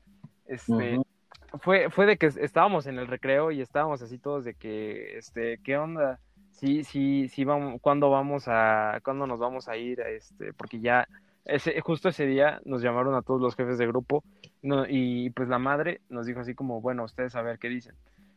Este, 0.46 1.00
fue, 1.60 1.90
fue 1.90 2.06
de 2.06 2.18
que 2.18 2.28
estábamos 2.28 2.88
en 2.88 3.00
el 3.00 3.08
recreo 3.08 3.52
y 3.52 3.62
estábamos 3.62 4.02
así 4.02 4.18
todos 4.18 4.44
de 4.44 4.54
que, 4.54 5.18
este, 5.18 5.60
¿qué 5.64 5.78
onda? 5.78 6.20
Sí, 6.52 6.84
sí, 6.84 7.30
sí, 7.30 7.44
vamos, 7.44 7.80
¿cuándo 7.82 8.10
vamos 8.10 8.46
a, 8.48 9.00
cuándo 9.04 9.26
nos 9.28 9.40
vamos 9.40 9.68
a 9.68 9.78
ir? 9.78 10.02
a 10.02 10.10
Este, 10.10 10.54
porque 10.54 10.80
ya, 10.80 11.08
ese, 11.46 11.80
justo 11.82 12.10
ese 12.10 12.26
día 12.26 12.62
nos 12.66 12.82
llamaron 12.82 13.16
a 13.16 13.22
todos 13.22 13.42
los 13.42 13.56
jefes 13.56 13.78
de 13.78 13.88
grupo 13.88 14.24
no, 14.62 14.86
y 14.88 15.30
pues 15.32 15.50
la 15.50 15.60
madre 15.60 16.02
nos 16.10 16.26
dijo 16.26 16.42
así 16.42 16.54
como, 16.54 16.82
bueno, 16.82 17.04
ustedes 17.04 17.36
a 17.36 17.42
ver 17.42 17.58
qué 17.58 17.70
dicen. 17.70 17.96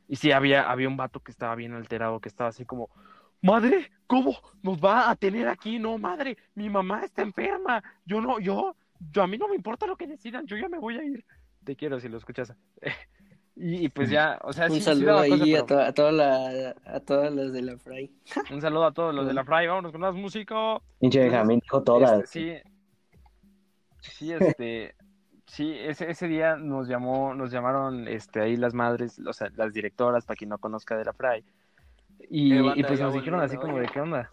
Y 0.09 0.17
sí, 0.17 0.33
había, 0.33 0.71
había 0.71 0.89
un 0.89 0.97
vato 0.97 1.21
que 1.21 1.31
estaba 1.31 1.55
bien 1.55 1.75
alterado, 1.75 2.21
que 2.21 2.29
estaba 2.29 2.51
así 2.51 2.65
como, 2.65 2.89
madre, 3.45 3.91
¿cómo 4.07 4.37
nos 4.63 4.79
va 4.83 5.11
a 5.11 5.17
tener 5.17 5.49
aquí? 5.49 5.79
No, 5.79 5.99
madre, 5.99 6.37
mi 6.55 6.69
mamá 6.69 7.05
está 7.05 7.23
enferma. 7.23 7.83
Yo 8.05 8.21
no, 8.21 8.41
yo, 8.41 8.75
yo 9.13 9.23
a 9.23 9.27
mí 9.27 9.39
no 9.39 9.49
me 9.49 9.57
importa 9.57 9.87
lo 9.87 9.97
que 9.97 10.07
decidan, 10.07 10.47
yo 10.47 10.57
ya 10.57 10.69
me 10.69 10.79
voy 10.79 10.97
a 10.99 11.05
ir. 11.05 11.25
Te 11.65 11.77
quiero 11.77 12.01
si 12.01 12.09
lo 12.09 12.19
escuchas. 12.19 12.53
y, 13.57 13.85
y 13.85 13.89
pues 13.89 14.11
ya, 14.11 14.39
o 14.43 14.53
sea, 14.53 14.67
Un 14.67 14.73
sí, 14.73 14.81
saludo 14.81 15.19
ahí 15.21 15.31
cosa, 15.31 15.43
a, 15.45 15.47
pero- 15.47 15.67
to- 15.67 15.81
a, 15.81 15.93
toda 15.93 16.13
la, 16.13 16.75
a 16.85 17.01
todas 17.01 17.33
las 17.33 17.53
de 17.53 17.63
la 17.63 17.79
Fray. 17.79 18.11
un 18.51 18.61
saludo 18.61 18.85
a 18.87 18.93
todos 18.93 19.15
los 19.15 19.27
de 19.27 19.35
la 19.35 19.45
Fray, 19.45 19.67
vámonos 19.69 19.93
con 19.93 20.01
más 20.01 20.15
música. 20.15 20.55
Pinche 21.01 21.21
Benjamín 21.21 21.61
dijo 21.61 21.83
todas. 21.83 22.25
Este, 22.25 22.63
sí, 24.01 24.11
sí, 24.11 24.33
este, 24.33 24.95
sí, 25.47 25.73
ese, 25.79 26.11
ese 26.11 26.29
día 26.29 26.57
nos 26.57 26.89
llamó, 26.89 27.35
nos 27.35 27.51
llamaron, 27.51 28.09
este, 28.09 28.41
ahí 28.41 28.57
las 28.57 28.75
madres, 28.75 29.19
o 29.27 29.33
sea, 29.33 29.49
las 29.57 29.73
directoras, 29.73 30.25
para 30.27 30.37
quien 30.37 30.51
no 30.51 30.59
conozca 30.59 30.97
de 30.97 31.05
la 31.05 31.13
Fray, 31.13 31.45
y, 32.31 32.55
y 32.79 32.83
pues 32.85 33.01
nos 33.01 33.15
dijeron 33.15 33.41
así 33.41 33.57
como 33.57 33.79
de 33.79 33.87
qué 33.89 34.01
onda, 34.01 34.31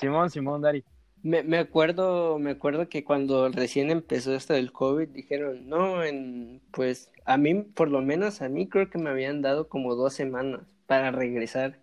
Simón, 0.00 0.30
Simón, 0.30 0.62
Dari, 0.62 0.84
Me, 1.22 1.42
me 1.42 1.58
acuerdo, 1.58 2.38
me 2.38 2.50
acuerdo 2.52 2.88
que 2.88 3.02
cuando 3.04 3.48
recién 3.48 3.90
empezó 3.90 4.34
esto 4.34 4.54
del 4.54 4.72
COVID, 4.72 5.08
dijeron, 5.08 5.68
no, 5.68 6.02
en, 6.04 6.60
pues 6.70 7.10
a 7.24 7.36
mí, 7.36 7.54
por 7.54 7.90
lo 7.90 8.00
menos 8.02 8.40
a 8.42 8.48
mí 8.48 8.68
creo 8.68 8.88
que 8.90 8.98
me 8.98 9.10
habían 9.10 9.42
dado 9.42 9.68
como 9.68 9.94
dos 9.94 10.12
semanas 10.14 10.60
para 10.86 11.10
regresar. 11.10 11.78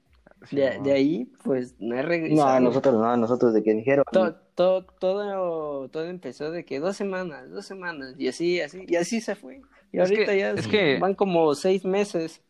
De, 0.52 0.80
de 0.84 0.92
ahí, 0.92 1.32
pues 1.44 1.76
no 1.80 1.96
he 1.96 2.04
No, 2.04 2.08
regresado. 2.08 2.50
a 2.50 2.60
nosotros 2.60 2.94
no, 2.94 3.06
a 3.10 3.18
nosotros 3.18 3.54
de 3.54 3.64
que 3.64 3.74
dijeron. 3.74 4.06
To- 4.12 4.36
to- 4.54 4.86
todo, 5.00 5.90
todo 5.90 6.06
empezó 6.06 6.52
de 6.52 6.64
que 6.66 6.80
dos 6.80 6.96
semanas, 6.96 7.50
dos 7.50 7.66
semanas, 7.66 8.14
y 8.18 8.28
así, 8.28 8.62
así, 8.62 8.86
y 8.88 8.96
así 8.96 9.22
se 9.22 9.36
fue. 9.36 9.62
Y 9.92 9.98
Es 9.98 10.04
ahorita 10.12 10.32
que- 10.34 10.38
ya 10.40 10.52
es 10.52 10.68
que- 10.68 11.00
van 11.00 11.16
como 11.16 11.56
seis 11.56 11.84
meses. 11.84 12.42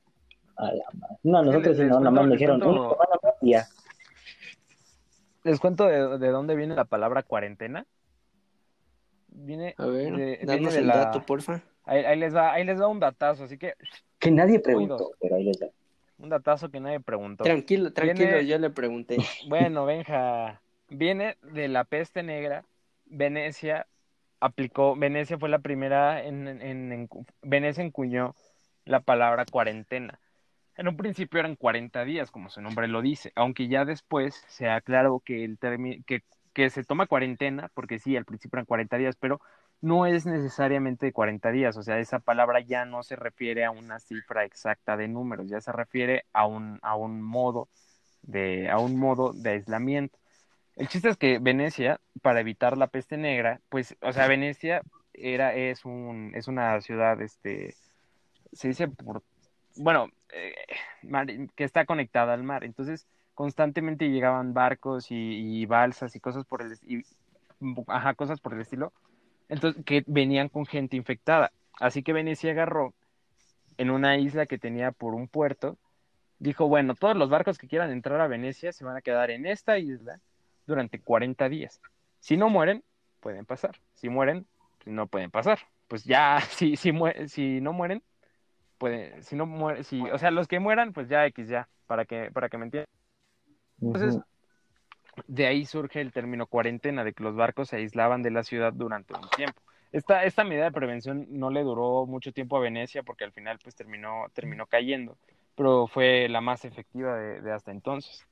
A 0.57 0.71
la 0.71 0.85
madre. 0.93 1.15
No, 1.23 1.43
nosotros 1.43 1.77
les 1.77 1.89
no, 1.89 1.99
nada 1.99 2.11
más 2.11 2.29
dijeron 2.31 2.59
les 2.59 2.67
cuento- 2.67 2.81
una 2.81 2.89
semana 2.93 3.19
más 3.23 3.33
y 3.41 3.49
ya. 3.51 3.67
Les 5.43 5.59
cuento 5.59 5.85
de, 5.85 6.17
de 6.17 6.27
dónde 6.29 6.55
viene 6.55 6.75
la 6.75 6.85
palabra 6.85 7.23
cuarentena. 7.23 7.85
Viene, 9.27 9.75
A 9.77 9.85
ver, 9.85 10.15
de, 10.15 10.25
viene 10.25 10.45
danos 10.45 10.73
de 10.73 10.79
el 10.79 10.87
la- 10.87 10.95
dato, 10.97 11.23
porfa. 11.25 11.61
Ahí, 11.83 12.03
ahí 12.03 12.17
les 12.17 12.35
va, 12.35 12.53
ahí 12.53 12.63
les 12.63 12.81
va 12.81 12.87
un 12.87 12.99
datazo, 12.99 13.43
así 13.43 13.57
que 13.57 13.73
Que 14.17 14.31
nadie 14.31 14.59
preguntó, 14.59 15.11
pero 15.21 15.35
ahí 15.35 15.43
les 15.43 15.59
un 16.17 16.29
datazo 16.29 16.69
que 16.69 16.79
nadie 16.79 16.99
preguntó. 17.01 17.43
Tranquilo, 17.43 17.91
tranquilo, 17.91 18.29
Viene- 18.29 18.45
yo 18.47 18.57
le 18.57 18.69
pregunté. 18.69 19.17
Bueno, 19.49 19.85
Benja, 19.85 20.61
viene 20.89 21.37
de 21.41 21.67
la 21.67 21.83
peste 21.83 22.23
negra. 22.23 22.63
Venecia 23.05 23.85
aplicó, 24.39 24.95
Venecia 24.95 25.37
fue 25.37 25.49
la 25.49 25.59
primera 25.59 26.23
en, 26.23 26.47
en, 26.47 26.91
en- 26.91 27.09
Venecia 27.43 27.83
encuñó 27.83 28.33
la 28.85 29.01
palabra 29.01 29.45
cuarentena. 29.45 30.19
En 30.77 30.87
un 30.87 30.97
principio 30.97 31.39
eran 31.39 31.55
40 31.55 32.03
días, 32.03 32.31
como 32.31 32.49
su 32.49 32.61
nombre 32.61 32.87
lo 32.87 33.01
dice, 33.01 33.31
aunque 33.35 33.67
ya 33.67 33.85
después 33.85 34.43
se 34.47 34.69
aclaró 34.69 35.21
que 35.21 35.45
el 35.45 35.57
que, 36.05 36.23
que 36.53 36.69
se 36.69 36.83
toma 36.83 37.07
cuarentena, 37.07 37.71
porque 37.73 37.99
sí, 37.99 38.17
al 38.17 38.25
principio 38.25 38.57
eran 38.57 38.65
40 38.65 38.97
días, 38.97 39.15
pero 39.15 39.39
no 39.81 40.05
es 40.05 40.25
necesariamente 40.25 41.13
40 41.13 41.51
días, 41.51 41.77
o 41.77 41.83
sea, 41.83 41.99
esa 41.99 42.19
palabra 42.19 42.59
ya 42.59 42.85
no 42.85 43.03
se 43.03 43.15
refiere 43.15 43.63
a 43.63 43.71
una 43.71 43.99
cifra 43.99 44.43
exacta 44.43 44.97
de 44.97 45.07
números, 45.07 45.47
ya 45.47 45.61
se 45.61 45.71
refiere 45.71 46.25
a 46.33 46.45
un, 46.45 46.79
a 46.81 46.95
un 46.95 47.21
modo 47.21 47.69
de, 48.23 48.69
a 48.69 48.79
un 48.79 48.97
modo 48.97 49.31
de 49.33 49.51
aislamiento. 49.51 50.17
El 50.75 50.89
chiste 50.89 51.09
es 51.09 51.17
que 51.17 51.39
Venecia, 51.39 52.01
para 52.21 52.41
evitar 52.41 52.77
la 52.77 52.87
peste 52.87 53.15
negra, 53.17 53.61
pues, 53.69 53.95
o 54.01 54.11
sea, 54.11 54.27
Venecia 54.27 54.81
era, 55.13 55.53
es 55.53 55.85
un, 55.85 56.31
es 56.35 56.47
una 56.49 56.81
ciudad, 56.81 57.21
este, 57.21 57.75
se 58.51 58.67
dice 58.67 58.87
por, 58.89 59.23
bueno, 59.77 60.09
eh, 60.35 61.47
que 61.55 61.63
está 61.63 61.85
conectada 61.85 62.33
al 62.33 62.43
mar. 62.43 62.65
Entonces, 62.65 63.07
constantemente 63.33 64.09
llegaban 64.09 64.53
barcos 64.53 65.07
y, 65.09 65.65
balsas 65.65 66.15
y 66.15 66.19
cosas 66.19 66.45
por 66.45 66.61
el, 66.61 66.77
y, 66.83 67.03
cosas 68.17 68.41
por 68.41 68.53
el 68.53 68.61
estilo, 68.61 68.91
entonces, 69.47 69.83
que 69.85 70.03
venían 70.07 70.49
con 70.49 70.65
gente 70.65 70.97
infectada. 70.97 71.51
Así 71.79 72.03
que 72.03 72.13
Venecia 72.13 72.51
agarró 72.51 72.93
en 73.77 73.91
una 73.91 74.17
isla 74.17 74.45
que 74.45 74.57
tenía 74.57 74.91
por 74.91 75.13
un 75.13 75.27
puerto, 75.27 75.77
dijo, 76.39 76.67
bueno, 76.67 76.95
todos 76.95 77.15
los 77.15 77.29
barcos 77.29 77.57
que 77.57 77.67
quieran 77.67 77.91
entrar 77.91 78.19
a 78.19 78.27
Venecia 78.27 78.73
se 78.73 78.83
van 78.83 78.97
a 78.97 79.01
quedar 79.01 79.31
en 79.31 79.45
esta 79.45 79.77
isla 79.77 80.19
durante 80.67 80.99
40 80.99 81.47
días. 81.47 81.81
Si 82.19 82.35
no 82.35 82.49
mueren, 82.49 82.83
pueden 83.21 83.45
pasar. 83.45 83.79
Si 83.93 84.09
mueren, 84.09 84.45
no 84.85 85.07
pueden 85.07 85.31
pasar. 85.31 85.59
Pues 85.87 86.03
ya, 86.03 86.41
si, 86.49 86.75
si 86.75 86.91
no 87.61 87.71
mueren, 87.73 88.03
pueden, 88.77 89.23
si 89.23 89.35
no 89.35 89.45
mueren, 89.45 89.83
si, 89.83 90.01
o 90.01 90.17
sea, 90.17 90.31
los 90.31 90.47
que 90.47 90.59
mueran, 90.59 90.93
pues 90.93 91.09
ya 91.09 91.25
X 91.27 91.47
ya, 91.49 91.69
para 91.87 92.05
que, 92.05 92.31
para 92.31 92.49
que 92.49 92.57
me 92.57 92.65
entiendan. 92.65 92.89
Entonces, 93.81 94.21
de 95.27 95.47
ahí 95.47 95.65
surge 95.65 96.01
el 96.01 96.11
término 96.11 96.47
cuarentena, 96.47 97.03
de 97.03 97.13
que 97.13 97.23
los 97.23 97.35
barcos 97.35 97.69
se 97.69 97.77
aislaban 97.77 98.21
de 98.21 98.31
la 98.31 98.43
ciudad 98.43 98.73
durante 98.73 99.13
un 99.13 99.27
tiempo. 99.35 99.61
Esta, 99.91 100.25
esta 100.25 100.43
medida 100.43 100.65
de 100.65 100.71
prevención 100.71 101.25
no 101.29 101.49
le 101.49 101.63
duró 101.63 102.05
mucho 102.05 102.33
tiempo 102.33 102.57
a 102.57 102.59
Venecia 102.59 103.03
porque 103.03 103.23
al 103.23 103.31
final 103.31 103.59
pues 103.63 103.75
terminó, 103.75 104.25
terminó 104.33 104.65
cayendo, 104.67 105.17
pero 105.55 105.87
fue 105.87 106.27
la 106.29 106.41
más 106.41 106.65
efectiva 106.65 107.15
de, 107.17 107.41
de 107.41 107.51
hasta 107.53 107.71
entonces. 107.71 108.25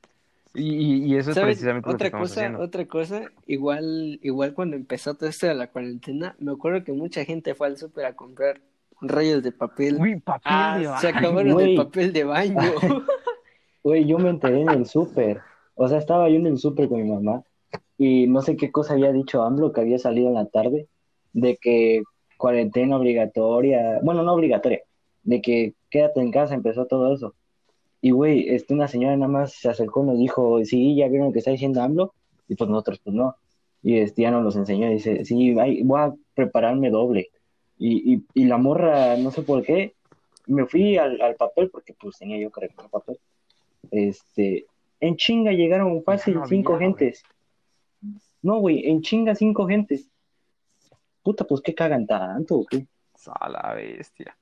Y, 0.54 1.14
y- 1.14 1.18
eso 1.18 1.32
es 1.32 1.40
precisamente 1.40 1.90
lo 1.90 1.98
que 1.98 1.98
Otra 1.98 2.08
estamos 2.08 2.30
cosa, 2.30 2.32
haciendo. 2.32 2.60
otra 2.60 2.86
cosa, 2.88 3.32
igual, 3.48 4.20
igual 4.24 4.54
cuando 4.54 4.76
empezó 4.78 5.16
todo 5.16 5.30
esto 5.30 5.48
de 5.48 5.56
la 5.56 5.68
cuarentena, 5.72 6.36
me 6.40 6.52
acuerdo 6.52 6.84
que 6.84 6.94
mucha 6.94 7.26
gente 7.26 7.56
fue 7.56 7.68
al 7.68 7.78
súper 7.78 8.06
a 8.06 8.16
comprar 8.16 8.62
rollos 9.04 9.44
de 9.44 9.52
papel. 9.52 9.98
Uy, 10.00 10.20
papel 10.20 10.42
Ah, 10.46 10.78
de 10.80 10.98
Se 11.00 11.08
acabaron 11.10 11.60
el 11.60 11.76
papel 11.76 12.14
de 12.14 12.24
baño. 12.24 12.58
Güey, 13.84 14.06
yo 14.06 14.18
me 14.18 14.30
enteré 14.30 14.62
en 14.62 14.70
el 14.70 14.86
súper. 14.86 15.42
O 15.76 15.90
sea, 15.90 15.98
estaba 15.98 16.30
yo 16.30 16.38
en 16.38 16.48
el 16.48 16.58
súper 16.58 16.88
con 16.88 17.04
mi 17.04 17.10
mamá 17.10 17.44
y 17.98 18.28
no 18.28 18.42
sé 18.42 18.56
qué 18.56 18.72
cosa 18.72 18.94
había 18.94 19.12
dicho 19.12 19.44
AMLO 19.44 19.74
que 19.74 19.82
había 19.82 20.00
salido 20.00 20.30
en 20.30 20.36
la 20.36 20.46
tarde 20.46 20.88
de 21.34 21.58
que 21.58 22.02
cuarentena 22.38 22.98
obligatoria, 22.98 24.00
bueno, 24.02 24.24
no 24.24 24.34
obligatoria, 24.34 24.82
de 25.24 25.42
que 25.42 25.74
quédate 25.90 26.22
en 26.22 26.32
casa, 26.32 26.54
empezó 26.54 26.86
todo 26.86 27.14
eso. 27.14 27.36
Y 28.02 28.12
güey, 28.12 28.50
este, 28.50 28.74
una 28.74 28.88
señora 28.88 29.16
nada 29.16 29.32
más 29.32 29.54
se 29.54 29.70
acercó 29.70 30.04
y 30.04 30.08
nos 30.08 30.18
dijo, 30.18 30.64
sí, 30.66 30.96
ya 30.96 31.08
vieron 31.08 31.28
lo 31.28 31.34
que 31.34 31.40
está 31.40 31.52
diciendo 31.52 31.82
AMLO, 31.82 32.14
y 32.48 32.56
pues 32.56 32.70
nosotros 32.70 33.00
pues 33.04 33.16
no. 33.16 33.36
Y 33.82 33.98
este, 33.98 34.24
ya 34.24 34.32
nos 34.32 34.44
los 34.44 34.56
enseñó 34.56 34.90
y 34.90 34.96
dice, 34.96 35.26
sí, 35.26 35.56
ay, 35.60 35.84
voy 35.84 36.00
a 36.00 36.14
prepararme 36.34 36.90
doble. 36.90 37.30
Y, 37.78 38.14
y, 38.14 38.26
y 38.34 38.46
la 38.46 38.58
morra, 38.58 39.18
no 39.18 39.32
sé 39.32 39.42
por 39.42 39.64
qué, 39.64 39.96
me 40.48 40.66
fui 40.66 40.98
al, 40.98 41.22
al 41.22 41.36
papel, 41.36 41.70
porque 41.70 41.94
pues 41.94 42.18
tenía 42.18 42.38
yo 42.38 42.52
que 42.52 42.62
recoger 42.62 42.90
papel. 42.90 43.20
Este, 43.92 44.66
en 45.00 45.16
chinga 45.18 45.52
llegaron 45.52 46.04
fácil 46.04 46.36
no 46.36 46.48
cinco 46.48 46.78
gentes. 46.78 47.24
No, 48.42 48.60
güey, 48.60 48.88
en 48.90 49.02
chinga 49.02 49.36
cinco 49.36 49.68
gentes. 49.68 50.10
puta, 51.22 51.46
pues 51.46 51.62
qué 51.62 51.74
cagan 51.74 52.06
tanto, 52.06 52.56
o 52.56 52.66
qué? 52.66 52.88
A 53.40 53.50
la 53.50 53.74
bestia. 53.74 54.38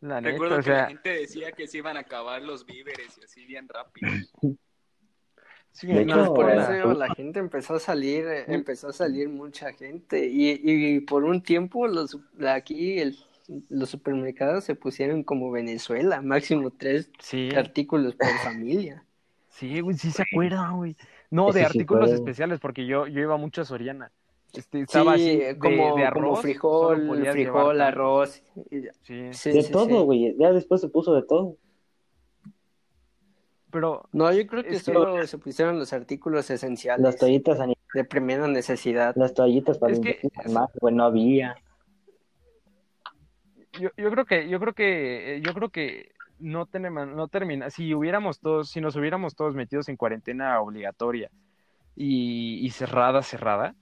La 0.00 0.20
neta, 0.20 0.32
Recuerdo 0.32 0.54
o 0.54 0.58
que 0.58 0.64
sea, 0.64 0.74
la 0.74 0.86
gente 0.86 1.10
decía 1.10 1.52
que 1.52 1.66
se 1.66 1.78
iban 1.78 1.96
a 1.96 2.00
acabar 2.00 2.40
los 2.42 2.64
víveres 2.64 3.18
y 3.18 3.24
así 3.24 3.44
bien 3.44 3.68
rápido. 3.68 4.10
sí, 5.72 5.86
De 5.86 6.04
no, 6.04 6.22
hecho, 6.22 6.34
Por 6.34 6.50
eso 6.50 6.92
la 6.94 7.14
gente 7.14 7.38
empezó 7.40 7.74
a 7.74 7.80
salir, 7.80 8.26
eh, 8.26 8.44
empezó 8.48 8.88
a 8.88 8.92
salir 8.92 9.28
mucha 9.28 9.72
gente 9.72 10.26
y, 10.26 10.60
y 10.62 11.00
por 11.00 11.24
un 11.24 11.42
tiempo 11.42 11.86
los 11.86 12.16
aquí 12.46 12.98
el- 12.98 13.16
los 13.68 13.90
supermercados 13.90 14.64
se 14.64 14.76
pusieron 14.76 15.24
como 15.24 15.50
Venezuela, 15.50 16.20
máximo 16.22 16.70
tres 16.70 17.10
sí, 17.18 17.48
artículos 17.56 18.14
por 18.14 18.28
familia. 18.44 19.04
sí, 19.48 19.80
güey, 19.80 19.96
sí 19.96 20.10
se 20.10 20.22
acuerdan, 20.22 20.76
güey. 20.76 20.96
No, 21.30 21.46
de 21.52 21.60
sí 21.60 21.64
artículos 21.64 22.10
especiales, 22.12 22.60
porque 22.60 22.86
yo, 22.86 23.06
yo 23.06 23.20
iba 23.20 23.36
mucho 23.36 23.62
a 23.62 23.64
Soriana. 23.64 24.10
Este, 24.52 24.78
Sí, 24.78 24.82
estaba 24.82 25.14
así, 25.14 25.36
de, 25.36 25.58
como, 25.58 25.96
de 25.96 26.04
arroz, 26.04 26.22
como 26.22 26.36
frijol, 26.36 26.96
frijol, 27.30 27.76
llevar- 27.76 27.80
arroz. 27.80 28.42
y- 28.70 28.80
Sí, 29.02 29.32
sí, 29.32 29.50
de 29.52 29.62
sí, 29.62 29.72
todo, 29.72 29.86
sí. 29.86 29.92
güey. 30.04 30.36
Ya 30.38 30.52
después 30.52 30.80
se 30.80 30.88
puso 30.88 31.14
de 31.14 31.22
todo. 31.22 31.56
Pero 33.70 34.08
No, 34.12 34.32
yo 34.32 34.46
creo 34.46 34.62
que 34.62 34.78
solo 34.78 35.26
se 35.26 35.38
pusieron 35.38 35.78
los 35.78 35.92
artículos 35.92 36.50
esenciales 36.50 37.02
Las 37.02 37.16
toallitas, 37.16 37.58
de 37.94 38.04
primera 38.04 38.46
necesidad. 38.48 39.14
las 39.16 39.34
toallitas 39.34 39.78
para 39.78 39.92
Es 39.92 40.00
que- 40.00 40.20
manos, 40.46 40.70
güey, 40.80 40.94
no 40.94 41.04
había. 41.04 41.56
yo, 43.80 43.90
yo 43.96 44.10
creo 44.10 44.24
que, 44.24 44.48
yo 44.48 44.58
creo 44.60 44.72
que, 44.74 45.36
eh, 45.36 45.40
yo 45.42 45.54
creo 45.54 45.68
que 45.70 46.12
no 46.38 46.66
tenemos, 46.66 47.06
no 47.06 47.28
termina, 47.28 47.70
si 47.70 47.94
hubiéramos 47.94 48.40
todos, 48.40 48.70
si 48.70 48.80
nos 48.80 48.96
hubiéramos 48.96 49.34
todos 49.34 49.54
metidos 49.54 49.88
en 49.88 49.96
cuarentena 49.96 50.60
obligatoria 50.60 51.30
y, 51.94 52.58
y 52.64 52.70
cerrada, 52.70 53.22
cerrada, 53.22 53.74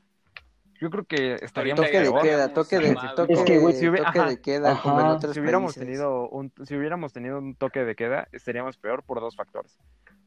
yo 0.80 0.90
creo 0.90 1.04
que 1.04 1.34
estaríamos 1.42 1.84
Toque 1.84 1.98
de 2.00 2.12
queda, 2.22 2.52
toque 2.52 2.78
de, 2.78 2.88
Estaríamos 2.88 3.14
toque, 3.16 3.32
Es 3.34 3.42
que, 3.42 3.58
güey, 3.58 3.74
si 3.74 3.88
hubiera- 3.88 4.06
toque 4.06 4.18
ajá, 4.20 4.28
de 4.28 4.40
queda, 4.40 4.80
como 4.82 5.00
en 5.00 5.06
ajá. 5.06 5.14
otros 5.16 5.34
Si 5.34 5.40
hubiéramos 5.40 5.74
países. 5.74 5.84
tenido 5.84 6.28
un, 6.28 6.52
si 6.64 6.76
hubiéramos 6.76 7.12
tenido 7.12 7.38
un 7.38 7.54
toque 7.54 7.84
de 7.84 7.94
queda, 7.94 8.28
estaríamos 8.32 8.76
peor 8.76 9.02
por 9.02 9.20
dos 9.20 9.36
factores. 9.36 9.76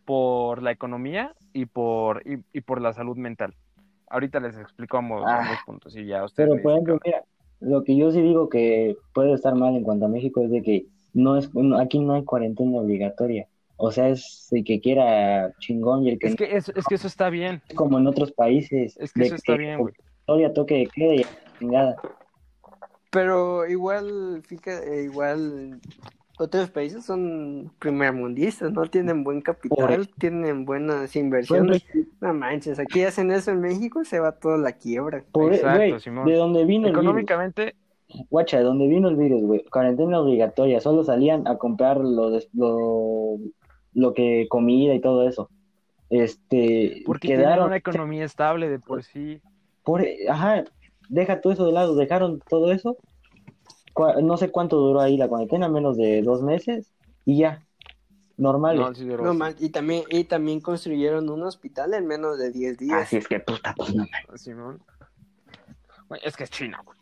Por 0.05 0.61
la 0.61 0.71
economía 0.71 1.35
y 1.53 1.65
por, 1.65 2.21
y, 2.27 2.39
y 2.53 2.61
por 2.61 2.81
la 2.81 2.93
salud 2.93 3.17
mental. 3.17 3.53
Ahorita 4.09 4.39
les 4.39 4.57
explico 4.57 4.97
ambos, 4.97 5.23
Ah. 5.25 5.41
ambos 5.41 5.57
puntos 5.65 5.95
y 5.95 6.05
ya 6.05 6.23
ustedes 6.25 6.49
Pero, 6.49 6.61
por 6.61 6.71
ejemplo, 6.73 6.99
mira, 7.05 7.23
lo 7.61 7.83
que 7.83 7.95
yo 7.95 8.11
sí 8.11 8.21
digo 8.21 8.49
que 8.49 8.97
puede 9.13 9.33
estar 9.33 9.55
mal 9.55 9.75
en 9.75 9.83
cuanto 9.83 10.05
a 10.05 10.09
México 10.09 10.41
es 10.43 10.51
de 10.51 10.61
que 10.61 10.85
no 11.13 11.37
es, 11.37 11.53
no- 11.53 11.77
aquí 11.79 11.99
no 11.99 12.13
hay 12.13 12.23
cuarentena 12.25 12.79
obligatoria. 12.79 13.47
O 13.77 13.91
sea, 13.91 14.09
es 14.09 14.47
el 14.51 14.63
que 14.63 14.79
quiera 14.81 15.53
chingón 15.59 16.03
y 16.03 16.09
el 16.11 16.19
que 16.19 16.27
Es 16.27 16.35
que 16.35 16.55
eso, 16.55 16.71
es 16.75 16.85
que 16.85 16.95
eso 16.95 17.07
está 17.07 17.29
bien. 17.29 17.61
como 17.75 17.97
en 17.99 18.05
otros 18.07 18.31
países. 18.31 18.97
Es 18.97 19.11
que 19.13 19.23
eso 19.23 19.35
está 19.35 19.55
bien, 19.55 19.79
güey. 19.79 19.93
Toque 20.53 20.75
de 20.75 20.87
queda 20.87 21.15
y 21.15 21.25
chingada. 21.59 21.95
Pero 23.09 23.67
igual, 23.67 24.41
fíjate, 24.45 25.03
igual 25.03 25.79
otros 26.39 26.69
países 26.69 27.05
son 27.05 27.71
primermundistas, 27.77 28.71
no 28.71 28.83
tienen 28.87 29.23
buen 29.23 29.41
capital, 29.41 29.97
Por- 29.97 30.07
tienen 30.17 30.65
buenas 30.65 31.15
inversiones. 31.15 31.85
No 32.21 32.33
manches, 32.33 32.79
aquí 32.79 33.03
hacen 33.03 33.31
eso 33.31 33.51
en 33.51 33.59
México, 33.61 34.03
se 34.05 34.19
va 34.19 34.31
toda 34.31 34.57
la 34.57 34.71
quiebra. 34.71 35.23
por- 35.31 35.53
Exacto, 35.53 35.99
Simón. 35.99 36.25
de 36.25 36.35
donde 36.35 36.65
vino 36.65 36.87
el 36.87 36.93
virus, 36.93 37.03
Económicamente, 37.03 37.75
guacha, 38.29 38.57
de 38.57 38.63
donde 38.63 38.87
vino 38.87 39.09
el 39.09 39.17
virus, 39.17 39.43
güey, 39.43 39.63
cuarentena 39.65 40.19
obligatoria, 40.21 40.79
solo 40.79 41.03
salían 41.03 41.47
a 41.47 41.57
comprar 41.57 41.97
lo, 41.97 42.31
des- 42.31 42.49
lo, 42.53 43.37
lo 43.93 44.13
que 44.13 44.47
comida 44.49 44.93
y 44.93 45.01
todo 45.01 45.27
eso. 45.27 45.49
Este, 46.09 47.03
porque 47.05 47.27
tienen 47.27 47.45
quedaron, 47.45 47.67
una 47.67 47.77
economía 47.77 48.25
estable 48.25 48.67
de 48.69 48.79
por 48.79 49.03
sí. 49.03 49.41
Por, 49.83 50.03
ajá, 50.29 50.63
deja 51.09 51.41
todo 51.41 51.53
eso 51.53 51.65
de 51.65 51.71
lado, 51.71 51.95
dejaron 51.95 52.39
todo 52.49 52.71
eso, 52.71 52.97
no 54.21 54.37
sé 54.37 54.49
cuánto 54.51 54.77
duró 54.77 55.01
ahí 55.01 55.17
la 55.17 55.27
cuarentena, 55.27 55.67
menos 55.69 55.97
de 55.97 56.21
dos 56.21 56.41
meses, 56.41 56.93
y 57.25 57.39
ya, 57.39 57.61
normal. 58.37 58.77
No, 58.77 58.93
sí 58.95 59.05
No 59.05 59.33
y 59.59 59.69
también 59.69 60.03
y 60.09 60.23
también 60.23 60.61
construyeron 60.61 61.29
un 61.29 61.43
hospital 61.43 61.93
en 61.93 62.07
menos 62.07 62.37
de 62.37 62.51
10 62.51 62.77
días. 62.77 63.01
Así 63.03 63.17
es 63.17 63.27
que 63.27 63.39
puta, 63.39 63.73
pues 63.75 63.93
no 63.93 64.05
mames. 64.05 64.41
Simón. 64.41 64.81
Güey, 66.09 66.21
Es 66.23 66.35
que 66.35 66.43
es 66.45 66.49
China, 66.49 66.81
güey. 66.83 66.97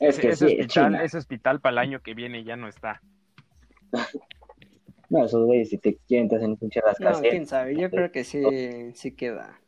Es 0.00 0.18
Ese, 0.18 0.20
que 0.22 0.28
ese 0.30 0.48
sí, 0.48 0.52
es 0.54 0.60
hospital, 0.60 0.86
China. 0.92 1.04
ese 1.04 1.18
hospital 1.18 1.60
para 1.60 1.72
el 1.72 1.78
año 1.78 2.00
que 2.00 2.14
viene 2.14 2.42
ya 2.44 2.56
no 2.56 2.68
está. 2.68 3.00
No, 5.10 5.26
esos 5.26 5.44
güeyes 5.44 5.68
si 5.68 5.78
te 5.78 5.98
quieren 6.08 6.28
te 6.28 6.36
hacen 6.36 6.50
un 6.52 6.56
pinche 6.56 6.80
No, 6.80 6.86
rascacielos. 6.86 7.30
quién 7.30 7.46
sabe, 7.46 7.76
yo 7.76 7.90
creo 7.90 8.10
que 8.10 8.24
sí, 8.24 8.42
sí 8.94 9.12
queda. 9.14 9.60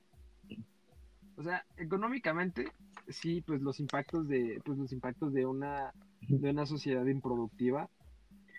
O 1.37 1.43
sea, 1.43 1.65
económicamente, 1.77 2.73
sí, 3.09 3.43
pues 3.43 3.61
los 3.61 3.79
impactos 3.81 4.27
de, 4.29 4.61
pues 4.65 4.79
los 4.79 4.93
impactos 4.93 5.33
de 5.33 5.47
una, 5.47 5.93
de 6.21 6.51
una 6.51 6.67
sociedad 6.67 7.05
improductiva, 7.07 7.89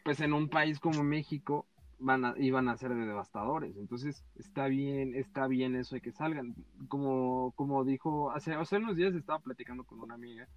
pues 0.04 0.22
en 0.22 0.34
un 0.34 0.48
país 0.48 0.80
como 0.80 1.04
México 1.04 1.66
van 2.00 2.26
a, 2.26 2.34
iban 2.38 2.70
a 2.70 2.78
ser 2.78 2.94
devastadores. 2.94 3.76
Entonces, 3.78 4.24
está 4.36 4.68
bien, 4.68 5.16
está 5.16 5.48
bien 5.48 5.76
eso 5.76 5.96
de 5.96 6.02
que 6.02 6.12
salgan. 6.12 6.56
Como, 6.88 7.52
como 7.56 7.84
dijo, 7.84 8.32
hace, 8.32 8.54
hace 8.54 8.78
unos 8.78 8.96
días 8.96 9.16
estaba 9.16 9.40
platicando 9.40 9.84
con 9.84 10.00
una 10.00 10.14
amiga, 10.14 10.48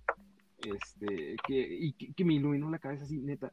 este, 0.58 1.36
que, 1.46 1.76
y 1.80 1.92
que, 1.94 2.12
que 2.12 2.24
me 2.24 2.34
iluminó 2.34 2.70
la 2.70 2.78
cabeza 2.78 3.04
así, 3.04 3.18
neta. 3.18 3.50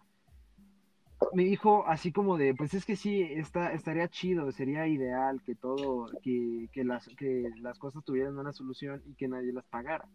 Me 1.34 1.43
dijo 1.43 1.86
así 1.88 2.11
como 2.11 2.38
de, 2.38 2.53
pues 2.53 2.74
es 2.74 2.86
que 2.86 2.95
sí, 2.95 3.22
está, 3.22 3.74
estaría 3.74 4.07
chido, 4.07 4.51
sería 4.51 4.88
ideal 4.88 5.41
que 5.43 5.55
todo, 5.55 6.07
que, 6.22 6.70
que 6.72 6.84
las, 6.84 7.07
que 7.18 7.49
las 7.59 7.80
cosas 7.80 8.03
tuvieran 8.03 8.38
una 8.38 8.53
solución 8.53 9.01
y 9.07 9.15
que 9.15 9.28
nadie 9.28 9.51
las 9.51 9.65
pagara. 9.65 10.07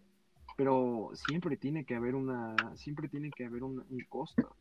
Pero 0.57 1.11
siempre 1.15 1.57
tiene 1.57 1.85
que 1.85 1.97
haber 1.97 2.15
una, 2.15 2.55
siempre 2.77 3.09
tiene 3.09 3.31
que 3.31 3.47
haber 3.47 3.65
un, 3.65 3.85
costo. 4.09 4.55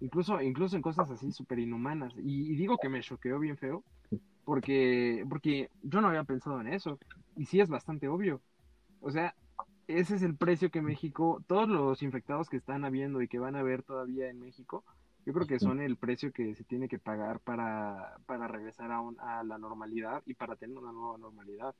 Incluso, 0.00 0.40
incluso 0.42 0.76
en 0.76 0.82
cosas 0.82 1.10
así 1.10 1.30
súper 1.30 1.60
inhumanas. 1.60 2.12
Y, 2.16 2.52
y 2.52 2.56
digo 2.56 2.78
que 2.78 2.88
me 2.88 3.00
choqueó 3.00 3.38
bien 3.38 3.56
feo, 3.56 3.84
porque, 4.44 5.24
porque 5.28 5.70
yo 5.82 6.00
no 6.00 6.08
había 6.08 6.24
pensado 6.24 6.60
en 6.60 6.68
eso. 6.68 6.98
Y 7.36 7.44
sí 7.46 7.60
es 7.60 7.68
bastante 7.68 8.08
obvio. 8.08 8.40
O 9.00 9.10
sea, 9.10 9.34
ese 9.88 10.16
es 10.16 10.22
el 10.22 10.36
precio 10.36 10.70
que 10.70 10.82
México, 10.82 11.42
todos 11.46 11.68
los 11.68 12.02
infectados 12.02 12.48
que 12.48 12.56
están 12.56 12.84
habiendo 12.84 13.22
y 13.22 13.28
que 13.28 13.38
van 13.38 13.56
a 13.56 13.60
haber 13.60 13.82
todavía 13.82 14.28
en 14.28 14.40
México, 14.40 14.84
yo 15.26 15.32
creo 15.32 15.46
que 15.46 15.58
son 15.58 15.80
el 15.82 15.96
precio 15.96 16.32
que 16.32 16.54
se 16.54 16.64
tiene 16.64 16.88
que 16.88 16.98
pagar 16.98 17.40
para, 17.40 18.16
para 18.26 18.46
regresar 18.48 18.90
a, 18.92 19.00
un- 19.00 19.18
a 19.20 19.42
la 19.42 19.58
normalidad 19.58 20.22
y 20.24 20.34
para 20.34 20.56
tener 20.56 20.78
una 20.78 20.92
nueva 20.92 21.18
normalidad. 21.18 21.74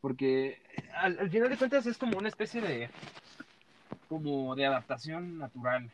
Porque 0.00 0.58
al, 0.96 1.18
al 1.18 1.30
final 1.30 1.50
de 1.50 1.56
cuentas 1.58 1.84
es 1.86 1.98
como 1.98 2.16
una 2.18 2.28
especie 2.28 2.60
de 2.62 2.90
como 4.08 4.54
de 4.54 4.66
adaptación 4.66 5.38
natural, 5.38 5.90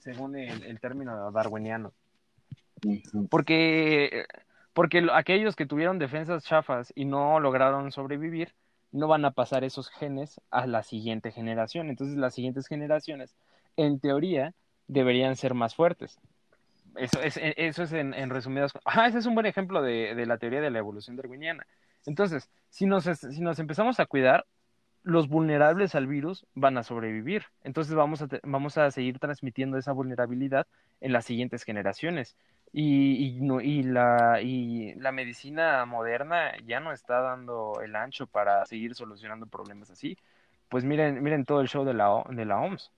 según 0.00 0.36
el, 0.36 0.64
el 0.64 0.80
término 0.80 1.30
darwiniano. 1.30 1.92
Porque, 3.30 4.24
porque 4.72 5.00
lo- 5.02 5.14
aquellos 5.14 5.54
que 5.54 5.66
tuvieron 5.66 5.98
defensas 5.98 6.44
chafas 6.44 6.92
y 6.96 7.04
no 7.04 7.38
lograron 7.40 7.92
sobrevivir, 7.92 8.54
no 8.90 9.06
van 9.06 9.24
a 9.24 9.30
pasar 9.30 9.64
esos 9.64 9.88
genes 9.90 10.40
a 10.50 10.66
la 10.66 10.82
siguiente 10.82 11.30
generación. 11.30 11.88
Entonces 11.90 12.16
las 12.16 12.34
siguientes 12.34 12.66
generaciones, 12.66 13.36
en 13.76 14.00
teoría, 14.00 14.54
deberían 14.88 15.36
ser 15.36 15.54
más 15.54 15.74
fuertes. 15.74 16.18
Eso 16.96 17.20
es, 17.22 17.38
eso 17.42 17.82
es 17.84 17.92
en, 17.92 18.30
resumidas. 18.30 18.72
Ah, 18.84 19.06
ese 19.06 19.18
es 19.18 19.26
un 19.26 19.34
buen 19.34 19.46
ejemplo 19.46 19.82
de, 19.82 20.14
de 20.14 20.26
la 20.26 20.38
teoría 20.38 20.60
de 20.60 20.70
la 20.70 20.78
evolución 20.78 21.16
darwiniana. 21.16 21.66
Entonces, 22.06 22.50
si 22.68 22.86
nos, 22.86 23.04
si 23.04 23.40
nos 23.40 23.58
empezamos 23.58 23.98
a 24.00 24.06
cuidar, 24.06 24.46
los 25.02 25.28
vulnerables 25.28 25.94
al 25.94 26.06
virus 26.06 26.46
van 26.54 26.78
a 26.78 26.82
sobrevivir. 26.84 27.44
Entonces 27.62 27.94
vamos 27.94 28.22
a, 28.22 28.28
vamos 28.44 28.78
a 28.78 28.90
seguir 28.90 29.18
transmitiendo 29.18 29.78
esa 29.78 29.92
vulnerabilidad 29.92 30.66
en 31.00 31.12
las 31.12 31.24
siguientes 31.24 31.64
generaciones. 31.64 32.36
Y, 32.72 33.36
y, 33.36 33.40
no- 33.40 33.60
y 33.60 33.82
la, 33.82 34.40
y 34.42 34.94
la 34.96 35.12
medicina 35.12 35.84
moderna 35.86 36.52
ya 36.64 36.80
no 36.80 36.92
está 36.92 37.20
dando 37.20 37.80
el 37.82 37.96
ancho 37.96 38.26
para 38.26 38.64
seguir 38.66 38.94
solucionando 38.94 39.46
problemas 39.46 39.90
así. 39.90 40.16
Pues 40.68 40.84
miren, 40.84 41.22
miren 41.22 41.44
todo 41.44 41.60
el 41.60 41.68
show 41.68 41.84
de 41.84 41.94
la, 41.94 42.24
de 42.30 42.44
la 42.46 42.60
OMS. 42.60 42.90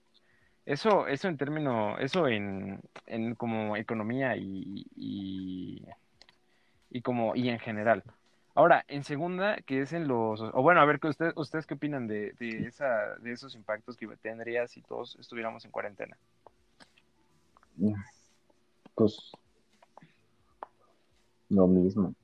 Eso, 0.67 1.07
eso 1.07 1.29
en 1.29 1.37
términos, 1.37 1.97
eso 2.01 2.27
en, 2.27 2.81
en 3.07 3.35
como 3.35 3.77
economía 3.77 4.37
y, 4.37 4.87
y, 4.97 5.87
y 6.91 7.03
como, 7.03 7.37
y 7.37 7.51
en 7.51 7.59
general. 7.59 8.03
Ahora, 8.55 8.85
en 8.89 9.05
segunda, 9.05 9.57
que 9.57 9.83
es 9.83 9.93
en 9.93 10.09
los, 10.09 10.41
o 10.41 10.62
bueno, 10.62 10.81
a 10.81 10.85
ver, 10.85 11.01
que 11.01 11.09
usted, 11.09 11.33
¿ustedes 11.37 11.67
qué 11.67 11.75
opinan 11.75 12.07
de, 12.07 12.33
de, 12.39 12.67
esa, 12.67 13.17
de 13.17 13.33
esos 13.33 13.55
impactos 13.57 13.97
que 13.97 14.07
tendría 14.17 14.67
si 14.69 14.81
todos 14.81 15.17
estuviéramos 15.17 15.65
en 15.65 15.71
cuarentena? 15.71 16.17
Pues 18.95 19.33
lo 21.49 21.67
mismo. 21.67 22.15